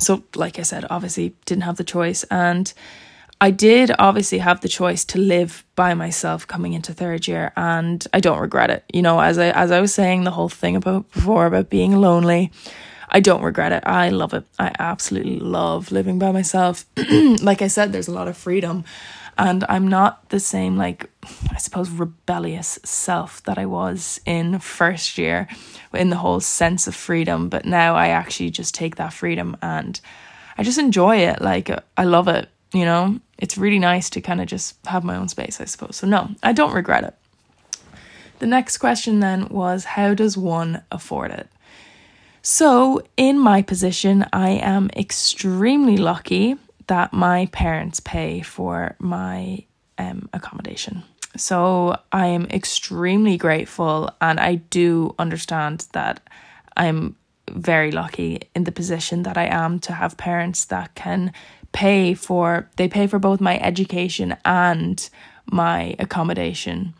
So 0.00 0.24
like 0.34 0.58
I 0.58 0.62
said, 0.62 0.84
obviously 0.90 1.36
didn't 1.46 1.62
have 1.62 1.76
the 1.76 1.84
choice 1.84 2.24
and 2.24 2.74
I 3.42 3.50
did 3.50 3.90
obviously 3.98 4.38
have 4.38 4.60
the 4.60 4.68
choice 4.68 5.04
to 5.06 5.18
live 5.18 5.64
by 5.74 5.94
myself 5.94 6.46
coming 6.46 6.74
into 6.74 6.94
third 6.94 7.26
year 7.26 7.52
and 7.56 8.06
I 8.14 8.20
don't 8.20 8.38
regret 8.38 8.70
it. 8.70 8.84
You 8.94 9.02
know, 9.02 9.18
as 9.18 9.36
I 9.36 9.50
as 9.50 9.72
I 9.72 9.80
was 9.80 9.92
saying 9.92 10.22
the 10.22 10.30
whole 10.30 10.48
thing 10.48 10.76
about 10.76 11.10
before 11.10 11.46
about 11.46 11.68
being 11.68 11.96
lonely, 11.96 12.52
I 13.08 13.18
don't 13.18 13.42
regret 13.42 13.72
it. 13.72 13.82
I 13.84 14.10
love 14.10 14.32
it. 14.32 14.44
I 14.60 14.70
absolutely 14.78 15.40
love 15.40 15.90
living 15.90 16.20
by 16.20 16.30
myself. 16.30 16.84
like 17.42 17.62
I 17.62 17.66
said, 17.66 17.92
there's 17.92 18.06
a 18.06 18.14
lot 18.14 18.28
of 18.28 18.36
freedom. 18.36 18.84
And 19.36 19.64
I'm 19.68 19.88
not 19.88 20.28
the 20.28 20.38
same, 20.38 20.76
like, 20.76 21.10
I 21.50 21.58
suppose, 21.58 21.90
rebellious 21.90 22.78
self 22.84 23.42
that 23.44 23.58
I 23.58 23.66
was 23.66 24.20
in 24.24 24.60
first 24.60 25.18
year 25.18 25.48
in 25.92 26.10
the 26.10 26.16
whole 26.16 26.38
sense 26.38 26.86
of 26.86 26.94
freedom. 26.94 27.48
But 27.48 27.64
now 27.64 27.96
I 27.96 28.08
actually 28.08 28.50
just 28.50 28.72
take 28.72 28.96
that 28.96 29.12
freedom 29.12 29.56
and 29.62 30.00
I 30.56 30.62
just 30.62 30.78
enjoy 30.78 31.16
it. 31.16 31.42
Like, 31.42 31.70
I 31.96 32.04
love 32.04 32.28
it, 32.28 32.48
you 32.72 32.84
know? 32.84 33.18
It's 33.42 33.58
really 33.58 33.80
nice 33.80 34.08
to 34.10 34.20
kind 34.20 34.40
of 34.40 34.46
just 34.46 34.76
have 34.86 35.02
my 35.02 35.16
own 35.16 35.26
space, 35.26 35.60
I 35.60 35.64
suppose. 35.64 35.96
So, 35.96 36.06
no, 36.06 36.30
I 36.44 36.52
don't 36.52 36.72
regret 36.72 37.02
it. 37.02 37.14
The 38.38 38.46
next 38.46 38.78
question 38.78 39.18
then 39.18 39.48
was 39.48 39.84
How 39.84 40.14
does 40.14 40.38
one 40.38 40.84
afford 40.92 41.32
it? 41.32 41.48
So, 42.40 43.02
in 43.16 43.40
my 43.40 43.60
position, 43.60 44.24
I 44.32 44.50
am 44.50 44.90
extremely 44.96 45.96
lucky 45.96 46.54
that 46.86 47.12
my 47.12 47.46
parents 47.46 47.98
pay 47.98 48.42
for 48.42 48.94
my 49.00 49.64
um, 49.98 50.28
accommodation. 50.32 51.02
So, 51.36 51.96
I 52.12 52.28
am 52.28 52.46
extremely 52.46 53.36
grateful, 53.36 54.08
and 54.20 54.38
I 54.38 54.54
do 54.54 55.16
understand 55.18 55.88
that 55.94 56.20
I'm 56.76 57.16
very 57.50 57.90
lucky 57.90 58.42
in 58.54 58.62
the 58.64 58.72
position 58.72 59.24
that 59.24 59.36
I 59.36 59.46
am 59.46 59.80
to 59.80 59.92
have 59.94 60.16
parents 60.16 60.64
that 60.66 60.94
can 60.94 61.32
pay 61.72 62.14
for 62.14 62.68
they 62.76 62.88
pay 62.88 63.06
for 63.06 63.18
both 63.18 63.40
my 63.40 63.58
education 63.58 64.36
and 64.44 65.08
my 65.46 65.96
accommodation. 65.98 66.94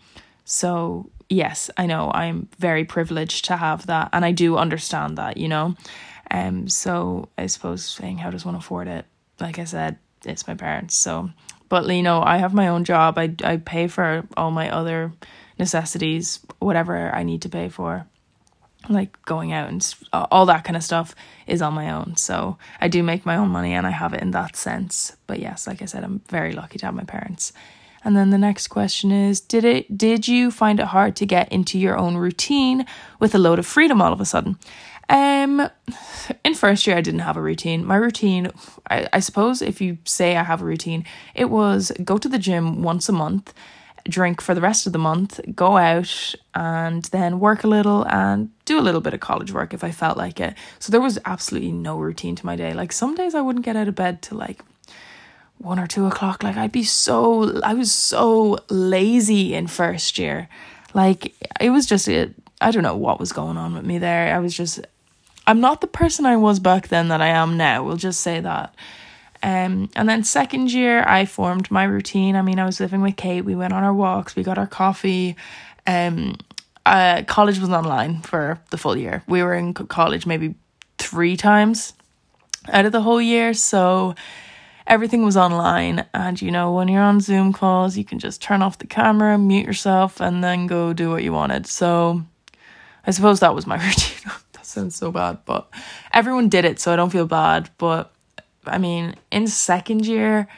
So, 0.45 1.11
yes, 1.29 1.71
I 1.77 1.87
know 1.87 2.11
I'm 2.13 2.49
very 2.59 2.85
privileged 2.85 3.45
to 3.47 3.57
have 3.57 3.87
that 3.87 4.11
and 4.13 4.25
I 4.25 4.33
do 4.33 4.57
understand 4.57 5.19
that, 5.19 5.37
you 5.37 5.49
know. 5.49 5.77
Um 6.31 6.69
so 6.69 7.29
I 7.39 7.47
suppose 7.47 7.85
saying 7.85 8.19
how 8.19 8.31
does 8.31 8.45
one 8.45 8.55
afford 8.55 8.89
it? 8.89 9.05
Like 9.41 9.59
I 9.59 9.65
said, 9.65 9.99
it's 10.25 10.49
my 10.49 10.55
parents. 10.55 10.95
So, 10.95 11.31
but 11.69 11.87
you 11.89 12.03
know, 12.03 12.23
I 12.23 12.39
have 12.39 12.55
my 12.55 12.69
own 12.69 12.85
job. 12.85 13.19
I 13.19 13.35
I 13.45 13.59
pay 13.59 13.89
for 13.89 14.27
all 14.37 14.51
my 14.51 14.71
other 14.71 15.13
necessities, 15.59 16.41
whatever 16.59 17.15
I 17.15 17.23
need 17.23 17.43
to 17.43 17.49
pay 17.49 17.69
for 17.69 18.07
like 18.89 19.21
going 19.25 19.53
out 19.53 19.69
and 19.69 19.95
all 20.13 20.47
that 20.47 20.65
kind 20.65 20.77
of 20.77 20.85
stuff 20.85 21.15
is 21.47 21.63
on 21.63 21.75
my 21.75 21.91
own. 21.91 22.17
So 22.17 22.59
I 22.81 22.89
do 22.89 23.03
make 23.03 23.27
my 23.27 23.37
own 23.37 23.49
money 23.49 23.73
and 23.73 23.87
I 23.87 23.91
have 23.91 24.15
it 24.15 24.23
in 24.23 24.33
that 24.33 24.57
sense. 24.57 25.17
But 25.27 25.39
yes, 25.41 25.67
like 25.67 25.83
I 25.83 25.87
said, 25.87 26.05
I'm 26.05 26.21
very 26.29 26.53
lucky 26.53 26.79
to 26.79 26.87
have 26.87 26.95
my 26.95 27.05
parents. 27.05 27.53
And 28.05 28.17
then 28.17 28.31
the 28.31 28.39
next 28.39 28.69
question 28.69 29.13
is 29.13 29.41
did 29.41 29.65
it 29.65 29.97
did 29.97 30.27
you 30.27 30.51
find 30.51 30.81
it 30.81 30.87
hard 30.87 31.15
to 31.17 31.27
get 31.27 31.53
into 31.53 31.79
your 31.79 31.97
own 31.97 32.17
routine 32.17 32.85
with 33.21 33.35
a 33.35 33.39
load 33.39 33.59
of 33.59 33.67
freedom 33.67 34.03
all 34.03 34.13
of 34.13 34.21
a 34.21 34.25
sudden? 34.25 34.59
Um 35.09 35.69
in 36.45 36.55
first 36.55 36.87
year 36.87 36.97
I 36.97 37.01
didn't 37.01 37.21
have 37.21 37.37
a 37.37 37.43
routine. 37.43 37.85
My 37.85 37.97
routine 37.97 38.51
I, 38.91 39.09
I 39.13 39.21
suppose 39.21 39.63
if 39.63 39.81
you 39.81 39.99
say 40.05 40.37
I 40.37 40.43
have 40.43 40.63
a 40.63 40.65
routine, 40.65 41.05
it 41.35 41.49
was 41.51 41.93
go 42.05 42.19
to 42.19 42.29
the 42.29 42.39
gym 42.39 42.83
once 42.83 43.09
a 43.09 43.13
month 43.13 43.55
drink 44.05 44.41
for 44.41 44.55
the 44.55 44.61
rest 44.61 44.87
of 44.87 44.93
the 44.93 44.99
month, 44.99 45.41
go 45.55 45.77
out 45.77 46.35
and 46.55 47.05
then 47.05 47.41
work 47.41 47.65
a 47.65 47.69
little 47.69 48.05
and 48.05 48.51
do 48.65 48.79
a 48.79 48.83
little 48.83 49.01
bit 49.01 49.15
of 49.15 49.21
college 49.21 49.53
work 49.53 49.73
if 49.73 49.85
I 49.85 49.91
felt 49.91 50.17
like 50.17 50.41
it. 50.41 50.55
So 50.79 50.91
there 50.91 51.01
was 51.01 51.19
absolutely 51.25 51.73
no 51.73 51.99
routine 51.99 52.35
to 52.37 52.47
my 52.47 52.57
day. 52.57 52.75
Like 52.75 52.93
some 52.93 53.15
days 53.15 53.35
I 53.35 53.41
wouldn't 53.41 53.65
get 53.65 53.77
out 53.77 53.89
of 53.89 53.95
bed 53.95 54.23
till 54.23 54.39
like 54.39 54.63
one 55.59 55.79
or 55.79 55.87
two 55.87 56.07
o'clock. 56.07 56.43
Like 56.43 56.57
I'd 56.57 56.73
be 56.73 56.85
so, 56.85 57.61
I 57.63 57.75
was 57.75 57.93
so 57.93 58.59
lazy 58.69 59.55
in 59.55 59.67
first 59.67 60.19
year. 60.19 60.49
Like 60.95 61.35
it 61.61 61.71
was 61.71 61.87
just, 61.87 62.09
it, 62.09 62.35
I 62.61 62.71
don't 62.71 62.83
know 62.83 62.97
what 62.97 63.21
was 63.21 63.33
going 63.33 63.57
on 63.57 63.75
with 63.75 63.85
me 63.85 63.99
there. 63.99 64.35
I 64.35 64.39
was 64.39 64.57
just, 64.57 64.81
I'm 65.47 65.61
not 65.61 65.81
the 65.81 65.87
person 65.87 66.27
I 66.27 66.37
was 66.37 66.61
back 66.61 66.89
then 66.89 67.09
that 67.09 67.21
I 67.21 67.29
am 67.29 67.57
now. 67.57 67.83
We'll 67.83 67.97
just 67.97 68.21
say 68.21 68.41
that. 68.41 68.75
Um, 69.43 69.91
and 69.97 70.09
then 70.09 70.23
second 70.23 70.73
year, 70.73 71.03
I 71.03 71.25
formed 71.25 71.71
my 71.71 71.85
routine. 71.85 72.37
I 72.37 72.43
mean, 72.43 72.59
I 72.59 72.65
was 72.65 72.79
living 72.79 73.01
with 73.01 73.17
Kate. 73.17 73.45
We 73.45 73.55
went 73.55 73.73
on 73.73 73.83
our 73.83 73.95
walks. 73.95 74.37
We 74.37 74.43
got 74.43 74.59
our 74.59 74.67
coffee. 74.67 75.37
Um, 75.87 76.37
uh, 76.87 77.23
college 77.27 77.59
was 77.59 77.71
online 77.71 78.21
for 78.23 78.61
the 78.71 78.77
full 78.77 78.97
year. 78.97 79.23
We 79.27 79.43
were 79.43 79.55
in 79.55 79.75
college 79.75 80.27
maybe 80.27 80.55
three 80.99 81.37
times 81.37 81.93
out 82.73 82.87
of 82.87 82.93
the 82.93 83.03
whole 83.03 83.21
year. 83.21 83.55
So 83.55 84.15
everything 84.87 85.25
was 85.25 85.37
online. 85.37 86.07
And 86.15 86.41
you 86.41 86.51
know, 86.51 86.73
when 86.73 86.89
you're 86.89 87.03
on 87.03 87.21
Zoom 87.21 87.53
calls, 87.53 87.97
you 87.97 88.05
can 88.05 88.19
just 88.19 88.43
turn 88.43 88.63
off 88.63 88.79
the 88.79 88.87
camera, 88.87 89.39
mute 89.39 89.67
yourself, 89.67 90.21
and 90.21 90.43
then 90.43 90.67
go 90.67 90.93
do 90.93 91.11
what 91.11 91.23
you 91.23 91.33
wanted. 91.33 91.67
So 91.67 92.23
I 93.07 93.11
suppose 93.11 93.41
that 93.41 93.55
was 93.55 93.67
my 93.67 93.77
routine. 93.85 94.31
that 94.53 94.67
sounds 94.67 94.97
so 94.97 95.11
bad, 95.11 95.39
but 95.45 95.69
everyone 96.13 96.49
did 96.49 96.65
it. 96.65 96.81
So 96.81 96.93
I 96.93 96.97
don't 96.97 97.11
feel 97.11 97.27
bad. 97.27 97.71
But 97.79 98.12
I 98.67 98.79
mean, 98.79 99.15
in 99.31 99.47
second 99.47 100.07
year, 100.07 100.49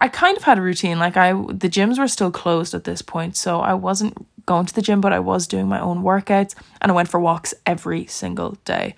I 0.00 0.08
kind 0.08 0.36
of 0.36 0.44
had 0.44 0.58
a 0.58 0.62
routine. 0.62 0.98
Like 0.98 1.16
I 1.16 1.32
the 1.32 1.68
gyms 1.68 1.98
were 1.98 2.08
still 2.08 2.30
closed 2.30 2.74
at 2.74 2.84
this 2.84 3.02
point, 3.02 3.36
so 3.36 3.60
I 3.60 3.74
wasn't 3.74 4.16
going 4.46 4.66
to 4.66 4.74
the 4.74 4.82
gym, 4.82 5.00
but 5.00 5.12
I 5.12 5.18
was 5.18 5.46
doing 5.46 5.68
my 5.68 5.80
own 5.80 6.02
workouts 6.02 6.54
and 6.80 6.90
I 6.90 6.94
went 6.94 7.08
for 7.08 7.20
walks 7.20 7.52
every 7.66 8.06
single 8.06 8.52
day. 8.64 8.94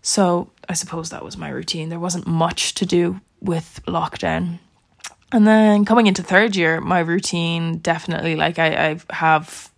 So, 0.00 0.50
I 0.68 0.74
suppose 0.74 1.10
that 1.10 1.24
was 1.24 1.36
my 1.38 1.48
routine. 1.48 1.88
There 1.88 1.98
wasn't 1.98 2.26
much 2.26 2.74
to 2.74 2.86
do 2.86 3.20
with 3.40 3.80
lockdown. 3.86 4.58
And 5.32 5.46
then 5.46 5.84
coming 5.84 6.06
into 6.06 6.22
third 6.22 6.54
year, 6.54 6.80
my 6.80 7.00
routine 7.00 7.78
definitely 7.78 8.36
like 8.36 8.58
I 8.58 8.90
I 8.90 9.00
have 9.10 9.70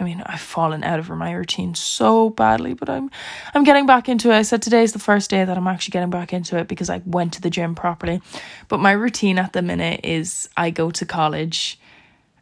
I 0.00 0.02
mean, 0.02 0.22
I've 0.26 0.40
fallen 0.40 0.84
out 0.84 0.98
of 0.98 1.08
my 1.10 1.32
routine 1.32 1.74
so 1.74 2.30
badly, 2.30 2.74
but 2.74 2.88
I'm 2.88 3.10
I'm 3.54 3.64
getting 3.64 3.86
back 3.86 4.08
into 4.08 4.30
it. 4.30 4.36
I 4.36 4.42
said 4.42 4.62
today 4.62 4.82
is 4.82 4.92
the 4.92 4.98
first 4.98 5.30
day 5.30 5.44
that 5.44 5.56
I'm 5.56 5.66
actually 5.66 5.92
getting 5.92 6.10
back 6.10 6.32
into 6.32 6.58
it 6.58 6.68
because 6.68 6.90
I 6.90 7.02
went 7.04 7.34
to 7.34 7.40
the 7.40 7.50
gym 7.50 7.74
properly. 7.74 8.20
But 8.68 8.78
my 8.78 8.92
routine 8.92 9.38
at 9.38 9.52
the 9.52 9.62
minute 9.62 10.00
is 10.04 10.48
I 10.56 10.70
go 10.70 10.90
to 10.90 11.06
college, 11.06 11.78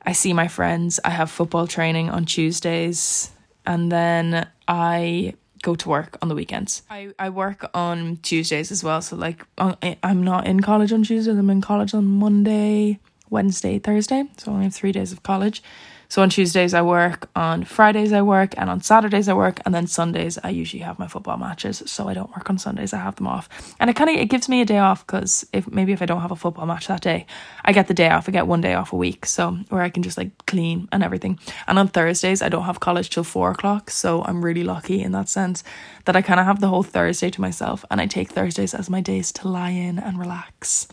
I 0.02 0.12
see 0.12 0.32
my 0.32 0.48
friends, 0.48 1.00
I 1.04 1.11
have 1.11 1.30
football 1.30 1.66
training 1.66 2.11
on 2.11 2.24
Tuesdays, 2.24 3.30
and 3.66 3.90
then 3.90 4.48
I 4.68 5.34
go 5.62 5.74
to 5.74 5.88
work 5.88 6.16
on 6.22 6.28
the 6.28 6.34
weekends. 6.34 6.82
I, 6.88 7.12
I 7.18 7.28
work 7.28 7.68
on 7.74 8.18
Tuesdays 8.22 8.70
as 8.70 8.82
well. 8.82 9.02
So 9.02 9.16
like 9.16 9.44
I'm 9.58 10.22
not 10.22 10.46
in 10.46 10.61
college 10.61 10.92
on 10.92 11.02
Tuesdays, 11.02 11.36
I'm 11.36 11.50
in 11.50 11.61
college 11.61 11.92
on 11.94 12.06
Monday, 12.06 12.98
Wednesday, 13.28 13.78
Thursday. 13.78 14.24
So 14.38 14.50
I 14.50 14.54
only 14.54 14.64
have 14.64 14.74
three 14.74 14.92
days 14.92 15.12
of 15.12 15.22
college. 15.22 15.62
So 16.11 16.22
on 16.22 16.28
Tuesdays 16.28 16.74
I 16.74 16.82
work, 16.82 17.30
on 17.36 17.62
Fridays 17.62 18.12
I 18.12 18.20
work, 18.20 18.54
and 18.58 18.68
on 18.68 18.80
Saturdays 18.80 19.28
I 19.28 19.32
work, 19.32 19.61
and 19.64 19.72
then 19.72 19.86
Sundays 19.86 20.38
I 20.42 20.50
usually 20.50 20.82
have 20.82 20.98
my 20.98 21.06
football 21.06 21.36
matches. 21.36 21.84
So 21.86 22.08
I 22.08 22.14
don't 22.14 22.30
work 22.30 22.50
on 22.50 22.58
Sundays; 22.58 22.92
I 22.92 22.98
have 22.98 23.14
them 23.14 23.28
off, 23.28 23.48
and 23.78 23.88
it 23.88 23.94
kind 23.94 24.11
of 24.11 24.16
it 24.16 24.26
gives 24.26 24.48
me 24.48 24.61
a 24.61 24.64
day 24.64 24.78
off 24.78 25.06
because 25.06 25.46
if 25.52 25.70
maybe 25.70 25.92
if 25.92 26.02
I 26.02 26.06
don't 26.06 26.20
have 26.20 26.32
a 26.32 26.36
football 26.36 26.66
match 26.66 26.88
that 26.88 27.00
day, 27.00 27.26
I 27.64 27.72
get 27.72 27.86
the 27.86 27.94
day 27.94 28.11
off. 28.11 28.28
I 28.28 28.32
get 28.32 28.48
one 28.48 28.61
day 28.61 28.74
off 28.74 28.92
a 28.92 28.96
week, 28.96 29.24
so 29.24 29.52
where 29.68 29.82
I 29.82 29.88
can 29.88 30.02
just 30.02 30.18
like 30.18 30.32
clean 30.46 30.88
and 30.90 31.04
everything. 31.04 31.38
And 31.68 31.78
on 31.78 31.86
Thursdays 31.86 32.42
I 32.42 32.48
don't 32.48 32.64
have 32.64 32.80
college 32.80 33.11
till 33.11 33.22
four 33.22 33.52
o'clock, 33.52 33.88
so 33.88 34.24
I'm 34.24 34.44
really 34.44 34.64
lucky 34.64 35.00
in 35.00 35.12
that 35.12 35.28
sense 35.28 35.62
that 36.06 36.16
I 36.16 36.22
kind 36.22 36.40
of 36.40 36.46
have 36.46 36.61
the 36.61 36.68
whole 36.68 36.82
Thursday 36.82 37.30
to 37.30 37.40
myself, 37.40 37.84
and 37.88 38.00
I 38.00 38.06
take 38.06 38.32
Thursdays 38.32 38.74
as 38.74 38.90
my 38.90 39.00
days 39.00 39.30
to 39.32 39.46
lie 39.46 39.70
in 39.70 40.00
and 40.00 40.18
relax. 40.18 40.88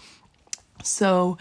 So 0.84 1.40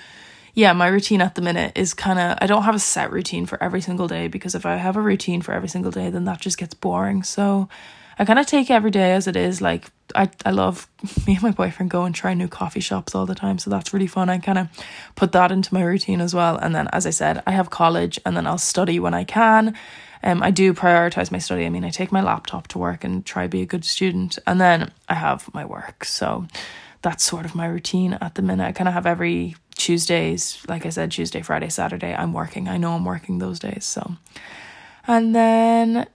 yeah, 0.57 0.73
my 0.73 0.87
routine 0.87 1.21
at 1.21 1.35
the 1.35 1.43
minute 1.43 1.73
is 1.75 1.93
kind 1.93 2.19
of, 2.19 2.39
I 2.41 2.47
don't 2.47 2.63
have 2.63 2.75
a 2.75 2.79
set 2.79 3.13
routine 3.13 3.45
for 3.45 3.63
every 3.63 3.83
single 3.83 4.09
day 4.09 4.27
because 4.27 4.55
if 4.55 4.65
I 4.65 4.77
have 4.77 4.97
a 4.97 5.03
routine 5.03 5.43
for 5.43 5.53
every 5.53 5.69
single 5.69 5.91
day, 5.91 6.09
then 6.09 6.25
that 6.25 6.41
just 6.41 6.57
gets 6.57 6.73
boring. 6.73 7.23
So 7.25 7.69
I 8.19 8.25
kind 8.25 8.39
of 8.39 8.47
take 8.47 8.71
every 8.71 8.91
day 8.91 9.13
as 9.13 9.27
it 9.27 9.37
is. 9.37 9.61
Like, 9.61 9.91
I, 10.15 10.31
I 10.47 10.53
love 10.53 10.89
me 11.27 11.35
and 11.35 11.43
my 11.43 11.51
boyfriend 11.51 11.91
go 11.91 12.05
and 12.05 12.15
try 12.15 12.33
new 12.33 12.49
coffee 12.49 12.81
shops 12.81 13.15
all 13.15 13.27
the 13.27 13.35
time. 13.35 13.59
So 13.59 13.69
that's 13.69 13.93
really 13.93 14.07
fun. 14.07 14.31
I 14.31 14.39
kind 14.39 14.57
of 14.57 14.69
put 15.15 15.33
that 15.33 15.53
into 15.53 15.75
my 15.75 15.83
routine 15.83 16.23
as 16.23 16.35
well. 16.35 16.57
And 16.57 16.75
then, 16.75 16.89
as 16.91 17.07
I 17.07 17.11
said, 17.11 17.43
I 17.47 17.51
have 17.51 17.69
college 17.69 18.19
and 18.25 18.35
then 18.35 18.47
I'll 18.47 18.57
study 18.57 18.99
when 18.99 19.13
I 19.13 19.25
can. 19.25 19.77
Um, 20.23 20.43
I 20.43 20.51
do 20.51 20.73
prioritize 20.73 21.31
my 21.31 21.39
study. 21.39 21.67
I 21.67 21.69
mean, 21.69 21.85
I 21.85 21.91
take 21.91 22.13
my 22.13 22.23
laptop 22.23 22.67
to 22.69 22.79
work 22.79 23.05
and 23.05 23.27
try 23.27 23.43
to 23.43 23.49
be 23.51 23.61
a 23.61 23.67
good 23.67 23.85
student, 23.85 24.39
and 24.47 24.59
then 24.59 24.91
I 25.07 25.15
have 25.15 25.53
my 25.53 25.67
work. 25.67 26.07
So 26.07 26.47
that's 27.03 27.23
sort 27.23 27.45
of 27.45 27.55
my 27.55 27.67
routine 27.67 28.15
at 28.15 28.37
the 28.37 28.43
minute. 28.43 28.65
I 28.65 28.73
kind 28.73 28.89
of 28.89 28.95
have 28.95 29.07
every 29.07 29.55
Tuesdays, 29.77 30.65
like 30.69 30.87
I 30.87 30.89
said, 30.89 31.11
Tuesday, 31.11 31.43
Friday, 31.43 31.69
Saturday, 31.69 32.15
I'm 32.15 32.33
working. 32.33 32.69
I 32.69 32.79
know 32.79 32.93
I'm 32.93 33.05
working 33.05 33.39
those 33.39 33.59
days. 33.59 33.85
So, 33.85 34.13
and 35.07 35.35
then 35.35 36.07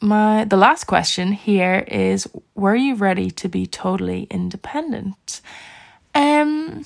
my 0.00 0.44
the 0.44 0.56
last 0.56 0.84
question 0.84 1.32
here 1.32 1.84
is 1.88 2.28
were 2.54 2.76
you 2.76 2.94
ready 2.94 3.30
to 3.32 3.48
be 3.48 3.66
totally 3.66 4.26
independent? 4.30 5.40
Um 6.14 6.84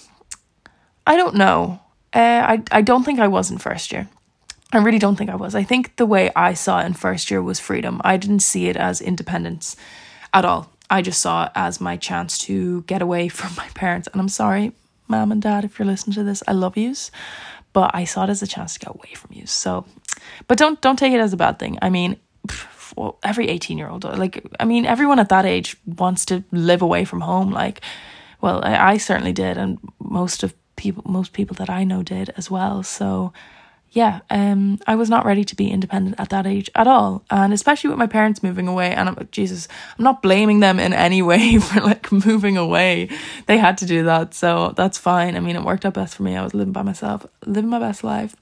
i 1.07 1.17
don't 1.17 1.35
know. 1.35 1.81
Uh, 2.15 2.43
i 2.53 2.63
i 2.71 2.83
don't 2.83 3.05
think 3.05 3.19
i 3.19 3.29
was 3.29 3.51
in 3.51 3.59
first 3.59 3.93
year. 3.93 4.09
I 4.73 4.79
really 4.79 4.99
don't 4.99 5.17
think 5.17 5.29
i 5.31 5.37
was. 5.37 5.55
I 5.55 5.65
think 5.65 5.97
the 5.97 6.07
way 6.07 6.31
i 6.37 6.55
saw 6.55 6.81
it 6.81 6.87
in 6.87 6.95
first 6.95 7.31
year 7.31 7.43
was 7.43 7.61
freedom. 7.61 8.01
I 8.05 8.17
didn't 8.17 8.41
see 8.41 8.69
it 8.69 8.77
as 8.77 9.01
independence 9.01 9.77
at 10.33 10.45
all. 10.45 10.71
I 10.89 11.03
just 11.03 11.21
saw 11.21 11.47
it 11.47 11.53
as 11.55 11.81
my 11.81 11.97
chance 11.97 12.39
to 12.47 12.83
get 12.83 13.03
away 13.03 13.29
from 13.39 13.55
my 13.57 13.69
parents. 13.75 14.09
And 14.13 14.21
i'm 14.21 14.29
sorry 14.31 14.73
mom 15.09 15.33
and 15.33 15.43
dad, 15.43 15.65
if 15.65 15.79
you're 15.79 15.87
listening 15.87 16.15
to 16.15 16.25
this, 16.25 16.43
I 16.47 16.53
love 16.53 16.77
yous. 16.77 17.11
But 17.73 17.91
I 17.95 18.05
saw 18.05 18.25
it 18.25 18.31
as 18.31 18.43
a 18.43 18.47
chance 18.47 18.75
to 18.75 18.81
get 18.81 18.95
away 18.95 19.15
from 19.15 19.31
you. 19.33 19.47
So, 19.47 19.87
but 20.47 20.59
don't 20.59 20.81
don't 20.81 20.99
take 20.99 21.13
it 21.13 21.21
as 21.21 21.33
a 21.33 21.39
bad 21.39 21.59
thing. 21.59 21.79
I 21.81 21.89
mean, 21.89 22.17
well, 22.97 23.19
every 23.23 23.49
18 23.49 23.79
year 23.79 23.89
old, 23.89 24.05
like, 24.05 24.45
I 24.61 24.65
mean, 24.65 24.85
everyone 24.87 25.19
at 25.19 25.31
that 25.31 25.47
age 25.47 25.77
wants 25.87 26.27
to 26.27 26.45
live 26.53 26.83
away 26.83 27.05
from 27.05 27.23
home. 27.23 27.51
Like, 27.51 27.81
well, 28.41 28.63
I, 28.65 28.93
I 28.93 28.97
certainly 28.99 29.33
did, 29.33 29.57
and 29.57 29.79
most 29.99 30.43
of 30.43 30.55
people, 30.77 31.03
most 31.07 31.33
people 31.33 31.55
that 31.57 31.71
I 31.71 31.85
know 31.85 32.03
did 32.03 32.31
as 32.37 32.51
well. 32.51 32.83
So, 32.83 33.33
yeah, 33.95 34.21
um, 34.31 34.79
I 34.87 34.95
was 34.95 35.11
not 35.11 35.27
ready 35.27 35.45
to 35.45 35.55
be 35.55 35.71
independent 35.71 36.17
at 36.19 36.31
that 36.31 36.47
age 36.47 36.71
at 36.75 36.87
all, 36.87 37.25
and 37.31 37.53
especially 37.53 37.91
with 37.91 37.99
my 37.99 38.07
parents 38.07 38.43
moving 38.43 38.67
away. 38.67 38.95
And 38.95 39.11
I'm, 39.11 39.29
Jesus, 39.31 39.69
I'm 39.99 40.05
not 40.05 40.23
blaming 40.23 40.61
them 40.61 40.81
in 40.81 40.95
any 40.95 41.21
way 41.31 41.59
for 41.59 41.81
like 41.81 42.11
moving 42.11 42.57
away. 42.57 43.11
They 43.47 43.59
had 43.59 43.77
to 43.79 43.87
do 43.87 44.05
that, 44.05 44.33
so 44.33 44.73
that's 44.77 44.97
fine. 44.97 45.37
I 45.37 45.41
mean, 45.41 45.57
it 45.57 45.63
worked 45.63 45.85
out 45.85 45.95
best 45.95 46.17
for 46.17 46.23
me. 46.23 46.37
I 46.37 46.43
was 46.43 46.55
living 46.55 46.73
by 46.73 46.83
myself, 46.83 47.27
living 47.45 47.69
my 47.69 47.79
best 47.79 48.03
life. 48.03 48.35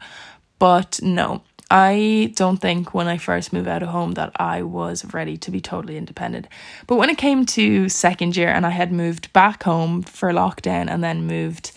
But 0.60 1.00
no, 1.02 1.42
I 1.68 2.32
don't 2.36 2.58
think 2.58 2.94
when 2.94 3.08
I 3.08 3.18
first 3.18 3.52
moved 3.52 3.66
out 3.66 3.82
of 3.82 3.88
home 3.88 4.12
that 4.12 4.30
I 4.36 4.62
was 4.62 5.04
ready 5.12 5.36
to 5.38 5.50
be 5.50 5.60
totally 5.60 5.96
independent. 5.96 6.46
But 6.86 6.96
when 6.96 7.10
it 7.10 7.18
came 7.18 7.44
to 7.46 7.88
second 7.88 8.36
year 8.36 8.48
and 8.50 8.64
I 8.64 8.70
had 8.70 8.92
moved 8.92 9.32
back 9.32 9.64
home 9.64 10.02
for 10.02 10.30
lockdown 10.30 10.88
and 10.88 11.02
then 11.02 11.26
moved 11.26 11.72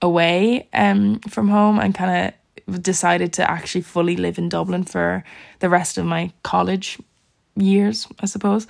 away 0.00 0.68
um 0.72 1.18
from 1.28 1.48
home 1.48 1.80
and 1.80 1.92
kind 1.92 2.28
of 2.28 2.37
decided 2.82 3.32
to 3.34 3.50
actually 3.50 3.82
fully 3.82 4.16
live 4.16 4.38
in 4.38 4.48
Dublin 4.48 4.84
for 4.84 5.24
the 5.60 5.68
rest 5.68 5.98
of 5.98 6.04
my 6.04 6.32
college 6.42 6.98
years, 7.56 8.06
I 8.20 8.26
suppose. 8.26 8.66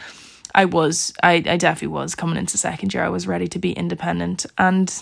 I 0.55 0.65
was, 0.65 1.13
I, 1.23 1.35
I 1.35 1.57
definitely 1.57 1.89
was 1.89 2.15
coming 2.15 2.39
into 2.39 2.57
second 2.57 2.95
year. 2.95 3.05
I 3.05 3.11
was 3.11 3.27
ready 3.27 3.49
to 3.49 3.59
be 3.59 3.73
independent. 3.73 4.47
And 4.57 4.93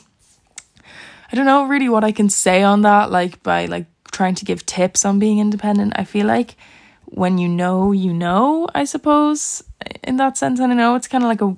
I 1.31 1.37
don't 1.37 1.47
know 1.47 1.65
really 1.65 1.89
what 1.89 2.05
I 2.05 2.13
can 2.13 2.29
say 2.29 2.63
on 2.63 2.83
that, 2.83 3.11
like 3.11 3.43
by 3.43 3.67
like 3.67 3.87
trying 4.13 4.35
to 4.37 4.45
give 4.45 4.67
tips 4.67 5.05
on 5.05 5.19
being 5.19 5.39
independent. 5.39 5.93
I 5.97 6.05
feel 6.05 6.27
like 6.27 6.57
when 7.05 7.39
you 7.39 7.49
know, 7.49 7.93
you 7.93 8.13
know, 8.13 8.69
I 8.75 8.85
suppose, 8.85 9.63
in 10.03 10.17
that 10.17 10.37
sense. 10.37 10.59
And 10.61 10.73
I 10.73 10.77
know 10.77 10.95
it's 10.95 11.09
kind 11.09 11.23
of 11.25 11.29
like 11.29 11.43
a 11.43 11.57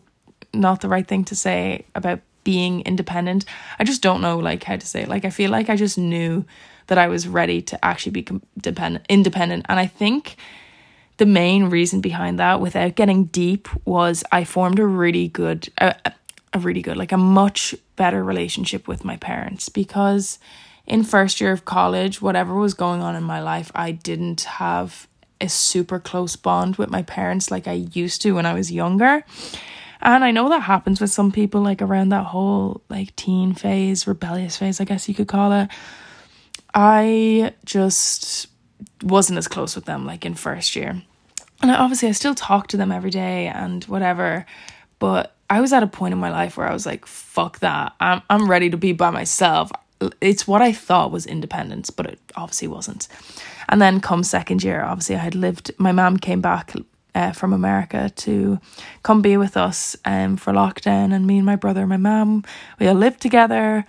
not 0.54 0.80
the 0.80 0.88
right 0.88 1.06
thing 1.06 1.24
to 1.24 1.36
say 1.36 1.84
about 1.94 2.20
being 2.44 2.80
independent. 2.82 3.44
I 3.78 3.84
just 3.84 4.02
don't 4.02 4.20
know 4.20 4.38
like 4.38 4.64
how 4.64 4.76
to 4.76 4.86
say 4.86 5.02
it. 5.02 5.08
Like 5.08 5.24
I 5.24 5.30
feel 5.30 5.50
like 5.50 5.68
I 5.68 5.76
just 5.76 5.98
knew 5.98 6.44
that 6.88 6.98
I 6.98 7.08
was 7.08 7.28
ready 7.28 7.62
to 7.62 7.84
actually 7.84 8.12
be 8.12 8.26
dependent 8.60 9.06
independent. 9.08 9.66
And 9.68 9.78
I 9.78 9.86
think 9.86 10.36
the 11.18 11.26
main 11.26 11.64
reason 11.66 12.00
behind 12.00 12.38
that 12.38 12.60
without 12.60 12.96
getting 12.96 13.24
deep 13.26 13.68
was 13.86 14.24
I 14.32 14.44
formed 14.44 14.78
a 14.78 14.86
really 14.86 15.28
good 15.28 15.68
a, 15.78 15.94
a 16.52 16.58
really 16.58 16.82
good 16.82 16.96
like 16.96 17.12
a 17.12 17.18
much 17.18 17.74
better 17.96 18.22
relationship 18.24 18.88
with 18.88 19.04
my 19.04 19.16
parents. 19.16 19.68
Because 19.68 20.38
in 20.86 21.04
first 21.04 21.40
year 21.40 21.52
of 21.52 21.64
college 21.64 22.20
whatever 22.20 22.54
was 22.54 22.74
going 22.74 23.02
on 23.02 23.14
in 23.14 23.22
my 23.22 23.40
life 23.40 23.70
I 23.74 23.92
didn't 23.92 24.42
have 24.42 25.06
a 25.40 25.48
super 25.48 26.00
close 26.00 26.36
bond 26.36 26.76
with 26.76 26.90
my 26.90 27.02
parents 27.02 27.50
like 27.50 27.68
I 27.68 27.72
used 27.72 28.22
to 28.22 28.32
when 28.32 28.46
I 28.46 28.54
was 28.54 28.72
younger. 28.72 29.24
And 30.00 30.24
I 30.24 30.30
know 30.30 30.48
that 30.48 30.60
happens 30.60 31.00
with 31.00 31.10
some 31.10 31.32
people, 31.32 31.60
like 31.60 31.82
around 31.82 32.10
that 32.10 32.26
whole 32.26 32.82
like 32.88 33.14
teen 33.16 33.54
phase, 33.54 34.06
rebellious 34.06 34.56
phase, 34.56 34.80
I 34.80 34.84
guess 34.84 35.08
you 35.08 35.14
could 35.14 35.28
call 35.28 35.52
it. 35.52 35.68
I 36.74 37.54
just 37.64 38.48
wasn't 39.02 39.38
as 39.38 39.48
close 39.48 39.74
with 39.74 39.84
them 39.86 40.06
like 40.06 40.24
in 40.24 40.34
first 40.34 40.76
year. 40.76 41.02
And 41.60 41.70
I, 41.70 41.76
obviously, 41.76 42.08
I 42.08 42.12
still 42.12 42.34
talk 42.34 42.68
to 42.68 42.76
them 42.76 42.92
every 42.92 43.10
day 43.10 43.46
and 43.46 43.84
whatever. 43.84 44.46
But 44.98 45.34
I 45.50 45.60
was 45.60 45.72
at 45.72 45.82
a 45.82 45.86
point 45.86 46.12
in 46.12 46.18
my 46.18 46.30
life 46.30 46.56
where 46.56 46.68
I 46.68 46.72
was 46.72 46.86
like, 46.86 47.06
fuck 47.06 47.60
that. 47.60 47.94
I'm, 48.00 48.22
I'm 48.30 48.50
ready 48.50 48.70
to 48.70 48.76
be 48.76 48.92
by 48.92 49.10
myself. 49.10 49.70
It's 50.20 50.46
what 50.46 50.62
I 50.62 50.72
thought 50.72 51.10
was 51.10 51.26
independence, 51.26 51.90
but 51.90 52.06
it 52.06 52.20
obviously 52.36 52.68
wasn't. 52.68 53.08
And 53.68 53.82
then 53.82 54.00
come 54.00 54.22
second 54.22 54.62
year, 54.62 54.82
obviously, 54.82 55.16
I 55.16 55.20
had 55.20 55.34
lived, 55.34 55.72
my 55.78 55.92
mom 55.92 56.16
came 56.16 56.40
back 56.40 56.74
uh, 57.14 57.32
from 57.32 57.52
America 57.52 58.10
to 58.14 58.60
come 59.02 59.22
be 59.22 59.36
with 59.36 59.56
us 59.56 59.96
um, 60.04 60.36
for 60.36 60.52
lockdown. 60.52 61.12
And 61.12 61.26
me 61.26 61.38
and 61.38 61.46
my 61.46 61.56
brother 61.56 61.80
and 61.80 61.88
my 61.88 61.96
mum, 61.96 62.44
we 62.78 62.86
all 62.86 62.94
lived 62.94 63.20
together. 63.20 63.84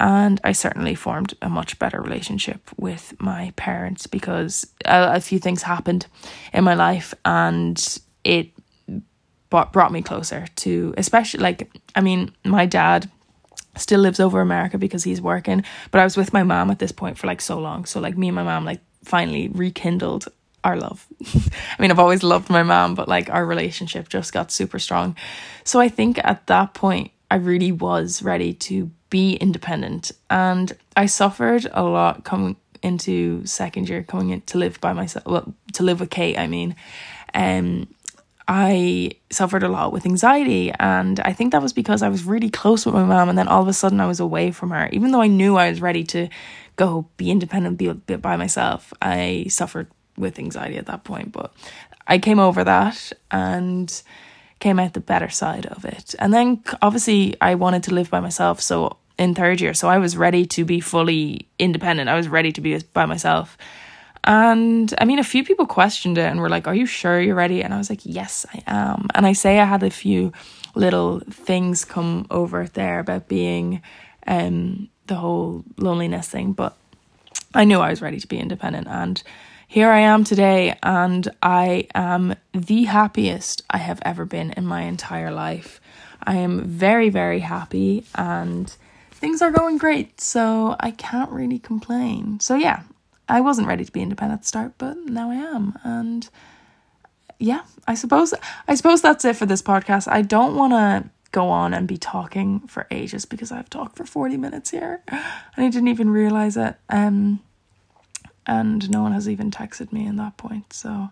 And 0.00 0.40
I 0.44 0.52
certainly 0.52 0.94
formed 0.94 1.34
a 1.42 1.48
much 1.48 1.78
better 1.78 2.00
relationship 2.00 2.70
with 2.76 3.14
my 3.18 3.52
parents 3.56 4.06
because 4.06 4.66
a, 4.84 5.16
a 5.16 5.20
few 5.20 5.38
things 5.38 5.62
happened 5.62 6.06
in 6.52 6.62
my 6.64 6.74
life 6.74 7.14
and 7.24 7.98
it 8.22 8.50
brought, 9.50 9.72
brought 9.72 9.92
me 9.92 10.02
closer 10.02 10.46
to, 10.56 10.94
especially 10.96 11.40
like, 11.40 11.70
I 11.96 12.00
mean, 12.00 12.30
my 12.44 12.64
dad 12.66 13.10
still 13.76 14.00
lives 14.00 14.20
over 14.20 14.40
America 14.40 14.78
because 14.78 15.04
he's 15.04 15.20
working, 15.20 15.64
but 15.90 16.00
I 16.00 16.04
was 16.04 16.16
with 16.16 16.32
my 16.32 16.42
mom 16.42 16.70
at 16.70 16.78
this 16.78 16.92
point 16.92 17.18
for 17.18 17.26
like 17.26 17.40
so 17.40 17.58
long. 17.58 17.84
So, 17.84 18.00
like, 18.00 18.16
me 18.16 18.28
and 18.28 18.36
my 18.36 18.42
mom, 18.42 18.64
like, 18.64 18.80
finally 19.04 19.48
rekindled 19.48 20.28
our 20.64 20.76
love. 20.76 21.06
I 21.34 21.82
mean, 21.82 21.90
I've 21.90 21.98
always 21.98 22.22
loved 22.22 22.50
my 22.50 22.62
mom, 22.62 22.94
but 22.94 23.08
like 23.08 23.30
our 23.30 23.44
relationship 23.44 24.08
just 24.08 24.32
got 24.32 24.50
super 24.50 24.78
strong. 24.78 25.16
So 25.64 25.80
I 25.80 25.88
think 25.88 26.18
at 26.24 26.46
that 26.48 26.74
point, 26.74 27.10
I 27.30 27.36
really 27.36 27.72
was 27.72 28.22
ready 28.22 28.54
to 28.54 28.90
be 29.10 29.34
independent. 29.34 30.12
And 30.30 30.76
I 30.96 31.06
suffered 31.06 31.66
a 31.72 31.82
lot 31.82 32.24
coming 32.24 32.56
into 32.82 33.44
second 33.44 33.88
year, 33.88 34.02
coming 34.02 34.30
in 34.30 34.40
to 34.42 34.58
live 34.58 34.80
by 34.80 34.92
myself, 34.92 35.26
well, 35.26 35.54
to 35.74 35.82
live 35.82 36.00
with 36.00 36.10
Kate, 36.10 36.38
I 36.38 36.46
mean. 36.46 36.76
Um, 37.34 37.88
I 38.50 39.10
suffered 39.30 39.62
a 39.62 39.68
lot 39.68 39.92
with 39.92 40.06
anxiety, 40.06 40.72
and 40.78 41.20
I 41.20 41.34
think 41.34 41.52
that 41.52 41.60
was 41.60 41.74
because 41.74 42.02
I 42.02 42.08
was 42.08 42.24
really 42.24 42.48
close 42.48 42.86
with 42.86 42.94
my 42.94 43.04
mom, 43.04 43.28
and 43.28 43.36
then 43.36 43.46
all 43.46 43.60
of 43.60 43.68
a 43.68 43.74
sudden 43.74 44.00
I 44.00 44.06
was 44.06 44.20
away 44.20 44.52
from 44.52 44.70
her. 44.70 44.88
Even 44.90 45.10
though 45.10 45.20
I 45.20 45.26
knew 45.26 45.56
I 45.56 45.68
was 45.68 45.82
ready 45.82 46.02
to 46.04 46.28
go 46.76 47.08
be 47.18 47.30
independent, 47.30 47.76
be, 47.76 47.92
be 47.92 48.16
by 48.16 48.36
myself, 48.36 48.94
I 49.02 49.46
suffered 49.50 49.88
with 50.16 50.38
anxiety 50.38 50.78
at 50.78 50.86
that 50.86 51.04
point, 51.04 51.32
but 51.32 51.52
I 52.06 52.18
came 52.18 52.38
over 52.38 52.64
that 52.64 53.12
and 53.30 54.02
came 54.58 54.78
out 54.78 54.92
the 54.92 55.00
better 55.00 55.28
side 55.28 55.66
of 55.66 55.84
it. 55.84 56.14
And 56.18 56.32
then 56.32 56.62
obviously 56.82 57.36
I 57.40 57.54
wanted 57.54 57.82
to 57.84 57.94
live 57.94 58.10
by 58.10 58.20
myself, 58.20 58.60
so 58.60 58.96
in 59.18 59.34
third 59.34 59.60
year, 59.60 59.74
so 59.74 59.88
I 59.88 59.98
was 59.98 60.16
ready 60.16 60.46
to 60.46 60.64
be 60.64 60.80
fully 60.80 61.48
independent. 61.58 62.08
I 62.08 62.16
was 62.16 62.28
ready 62.28 62.52
to 62.52 62.60
be 62.60 62.78
by 62.92 63.06
myself. 63.06 63.58
And 64.24 64.92
I 64.98 65.04
mean, 65.04 65.18
a 65.18 65.24
few 65.24 65.44
people 65.44 65.66
questioned 65.66 66.18
it 66.18 66.26
and 66.26 66.40
were 66.40 66.48
like, 66.48 66.66
Are 66.66 66.74
you 66.74 66.86
sure 66.86 67.20
you're 67.20 67.34
ready? 67.34 67.62
And 67.62 67.72
I 67.72 67.78
was 67.78 67.90
like, 67.90 68.00
Yes, 68.04 68.46
I 68.52 68.62
am. 68.66 69.08
And 69.14 69.26
I 69.26 69.32
say 69.32 69.58
I 69.58 69.64
had 69.64 69.82
a 69.82 69.90
few 69.90 70.32
little 70.74 71.20
things 71.20 71.84
come 71.84 72.26
over 72.30 72.66
there 72.66 73.00
about 73.00 73.28
being 73.28 73.82
um 74.26 74.88
the 75.06 75.14
whole 75.14 75.64
loneliness 75.78 76.28
thing, 76.28 76.52
but 76.52 76.76
I 77.54 77.64
knew 77.64 77.80
I 77.80 77.90
was 77.90 78.02
ready 78.02 78.20
to 78.20 78.26
be 78.26 78.38
independent 78.38 78.86
and 78.88 79.22
here 79.70 79.90
I 79.90 80.00
am 80.00 80.24
today, 80.24 80.78
and 80.82 81.28
I 81.42 81.88
am 81.94 82.34
the 82.52 82.84
happiest 82.84 83.62
I 83.68 83.76
have 83.76 84.00
ever 84.02 84.24
been 84.24 84.52
in 84.52 84.64
my 84.64 84.82
entire 84.82 85.30
life. 85.30 85.78
I 86.22 86.36
am 86.36 86.64
very, 86.64 87.10
very 87.10 87.40
happy, 87.40 88.04
and 88.14 88.74
things 89.10 89.42
are 89.42 89.50
going 89.50 89.76
great, 89.76 90.22
so 90.22 90.74
I 90.80 90.90
can't 90.90 91.30
really 91.30 91.58
complain. 91.58 92.40
So, 92.40 92.54
yeah, 92.54 92.84
I 93.28 93.42
wasn't 93.42 93.68
ready 93.68 93.84
to 93.84 93.92
be 93.92 94.00
independent 94.00 94.38
at 94.38 94.42
the 94.42 94.48
start, 94.48 94.72
but 94.78 94.96
now 94.96 95.30
I 95.30 95.34
am, 95.34 95.78
and 95.84 96.28
yeah, 97.38 97.60
I 97.86 97.94
suppose 97.94 98.32
I 98.66 98.74
suppose 98.74 99.02
that's 99.02 99.24
it 99.24 99.36
for 99.36 99.46
this 99.46 99.62
podcast. 99.62 100.08
I 100.10 100.22
don't 100.22 100.56
want 100.56 100.72
to 100.72 101.10
go 101.30 101.50
on 101.50 101.74
and 101.74 101.86
be 101.86 101.98
talking 101.98 102.60
for 102.60 102.86
ages 102.90 103.26
because 103.26 103.52
I've 103.52 103.70
talked 103.70 103.96
for 103.96 104.06
40 104.06 104.38
minutes 104.38 104.70
here 104.70 105.02
and 105.08 105.20
I 105.56 105.68
didn't 105.68 105.88
even 105.88 106.10
realize 106.10 106.56
it. 106.56 106.76
Um 106.88 107.40
and 108.48 108.90
no 108.90 109.02
one 109.02 109.12
has 109.12 109.28
even 109.28 109.50
texted 109.50 109.92
me 109.92 110.06
in 110.06 110.16
that 110.16 110.36
point. 110.36 110.72
So 110.72 111.10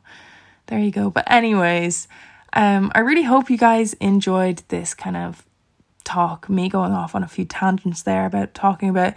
there 0.67 0.79
you 0.79 0.91
go. 0.91 1.11
But 1.11 1.31
anyways, 1.31 2.09
um, 2.55 2.91
I 2.95 3.01
really 3.01 3.23
hope 3.23 3.51
you 3.51 3.59
guys 3.59 3.93
enjoyed 3.95 4.63
this 4.69 4.95
kind 4.95 5.17
of 5.17 5.45
talk, 6.05 6.49
me 6.49 6.69
going 6.69 6.93
off 6.93 7.15
on 7.15 7.23
a 7.23 7.29
few 7.29 7.45
tangents 7.45 8.03
there 8.03 8.27
about 8.27 8.55
talking 8.55 8.89
about 8.89 9.15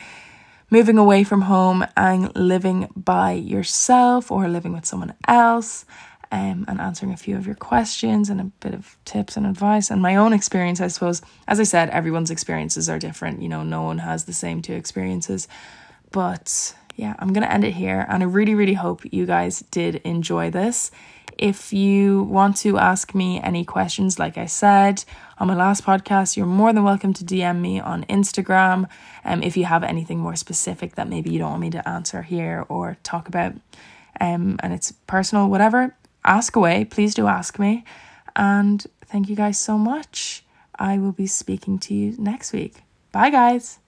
moving 0.70 0.98
away 0.98 1.24
from 1.24 1.44
home 1.44 1.86
and 1.96 2.36
living 2.36 2.90
by 2.96 3.32
yourself 3.32 4.32
or 4.32 4.48
living 4.48 4.74
with 4.74 4.86
someone 4.86 5.16
else. 5.28 5.86
Um, 6.32 6.66
and 6.68 6.80
answering 6.80 7.12
a 7.12 7.18
few 7.18 7.38
of 7.38 7.48
your 7.48 7.56
questions 7.56 8.30
and 8.30 8.40
a 8.40 8.44
bit 8.44 8.76
of 8.76 8.98
tips 9.04 9.36
and 9.36 9.48
advice 9.48 9.90
and 9.90 10.00
my 10.00 10.16
own 10.16 10.32
experience, 10.32 10.80
I 10.80 10.86
suppose. 10.86 11.24
As 11.48 11.60
I 11.60 11.64
said, 11.64 11.90
everyone's 11.90 12.30
experiences 12.30 12.88
are 12.88 13.00
different. 13.00 13.42
You 13.42 13.50
know, 13.50 13.64
no 13.64 13.82
one 13.82 13.98
has 13.98 14.26
the 14.26 14.34
same 14.34 14.62
two 14.62 14.74
experiences. 14.74 15.48
But 16.12 16.76
yeah, 17.00 17.16
I'm 17.18 17.32
going 17.32 17.44
to 17.44 17.52
end 17.52 17.64
it 17.64 17.72
here. 17.72 18.06
And 18.10 18.22
I 18.22 18.26
really, 18.26 18.56
really 18.56 18.74
hope 18.74 19.02
you 19.10 19.26
guys 19.26 19.62
did 19.72 19.96
enjoy 20.04 20.52
this. 20.52 20.92
If 21.38 21.72
you 21.72 22.24
want 22.24 22.58
to 22.58 22.78
ask 22.78 23.16
me 23.16 23.40
any 23.42 23.64
questions, 23.64 24.20
like 24.20 24.38
I 24.38 24.48
said 24.48 25.06
on 25.38 25.48
my 25.48 25.56
last 25.56 25.86
podcast, 25.86 26.36
you're 26.36 26.46
more 26.46 26.74
than 26.74 26.84
welcome 26.84 27.14
to 27.14 27.24
DM 27.24 27.62
me 27.62 27.80
on 27.80 28.04
Instagram. 28.06 28.90
Um, 29.24 29.42
if 29.42 29.56
you 29.56 29.64
have 29.64 29.84
anything 29.84 30.20
more 30.20 30.36
specific 30.36 30.96
that 30.96 31.08
maybe 31.08 31.32
you 31.32 31.40
don't 31.40 31.52
want 31.52 31.62
me 31.62 31.70
to 31.70 31.88
answer 31.88 32.22
here 32.24 32.66
or 32.68 32.98
talk 33.04 33.30
about, 33.30 33.54
um, 34.20 34.60
and 34.62 34.74
it's 34.74 34.92
personal, 35.08 35.50
whatever, 35.50 35.96
ask 36.26 36.58
away. 36.58 36.84
Please 36.84 37.14
do 37.14 37.28
ask 37.28 37.58
me. 37.58 37.86
And 38.36 38.86
thank 39.06 39.30
you 39.30 39.38
guys 39.38 39.58
so 39.58 39.78
much. 39.78 40.44
I 40.78 40.98
will 40.98 41.14
be 41.14 41.28
speaking 41.28 41.80
to 41.80 41.94
you 41.94 42.16
next 42.18 42.52
week. 42.52 42.84
Bye, 43.14 43.30
guys. 43.30 43.80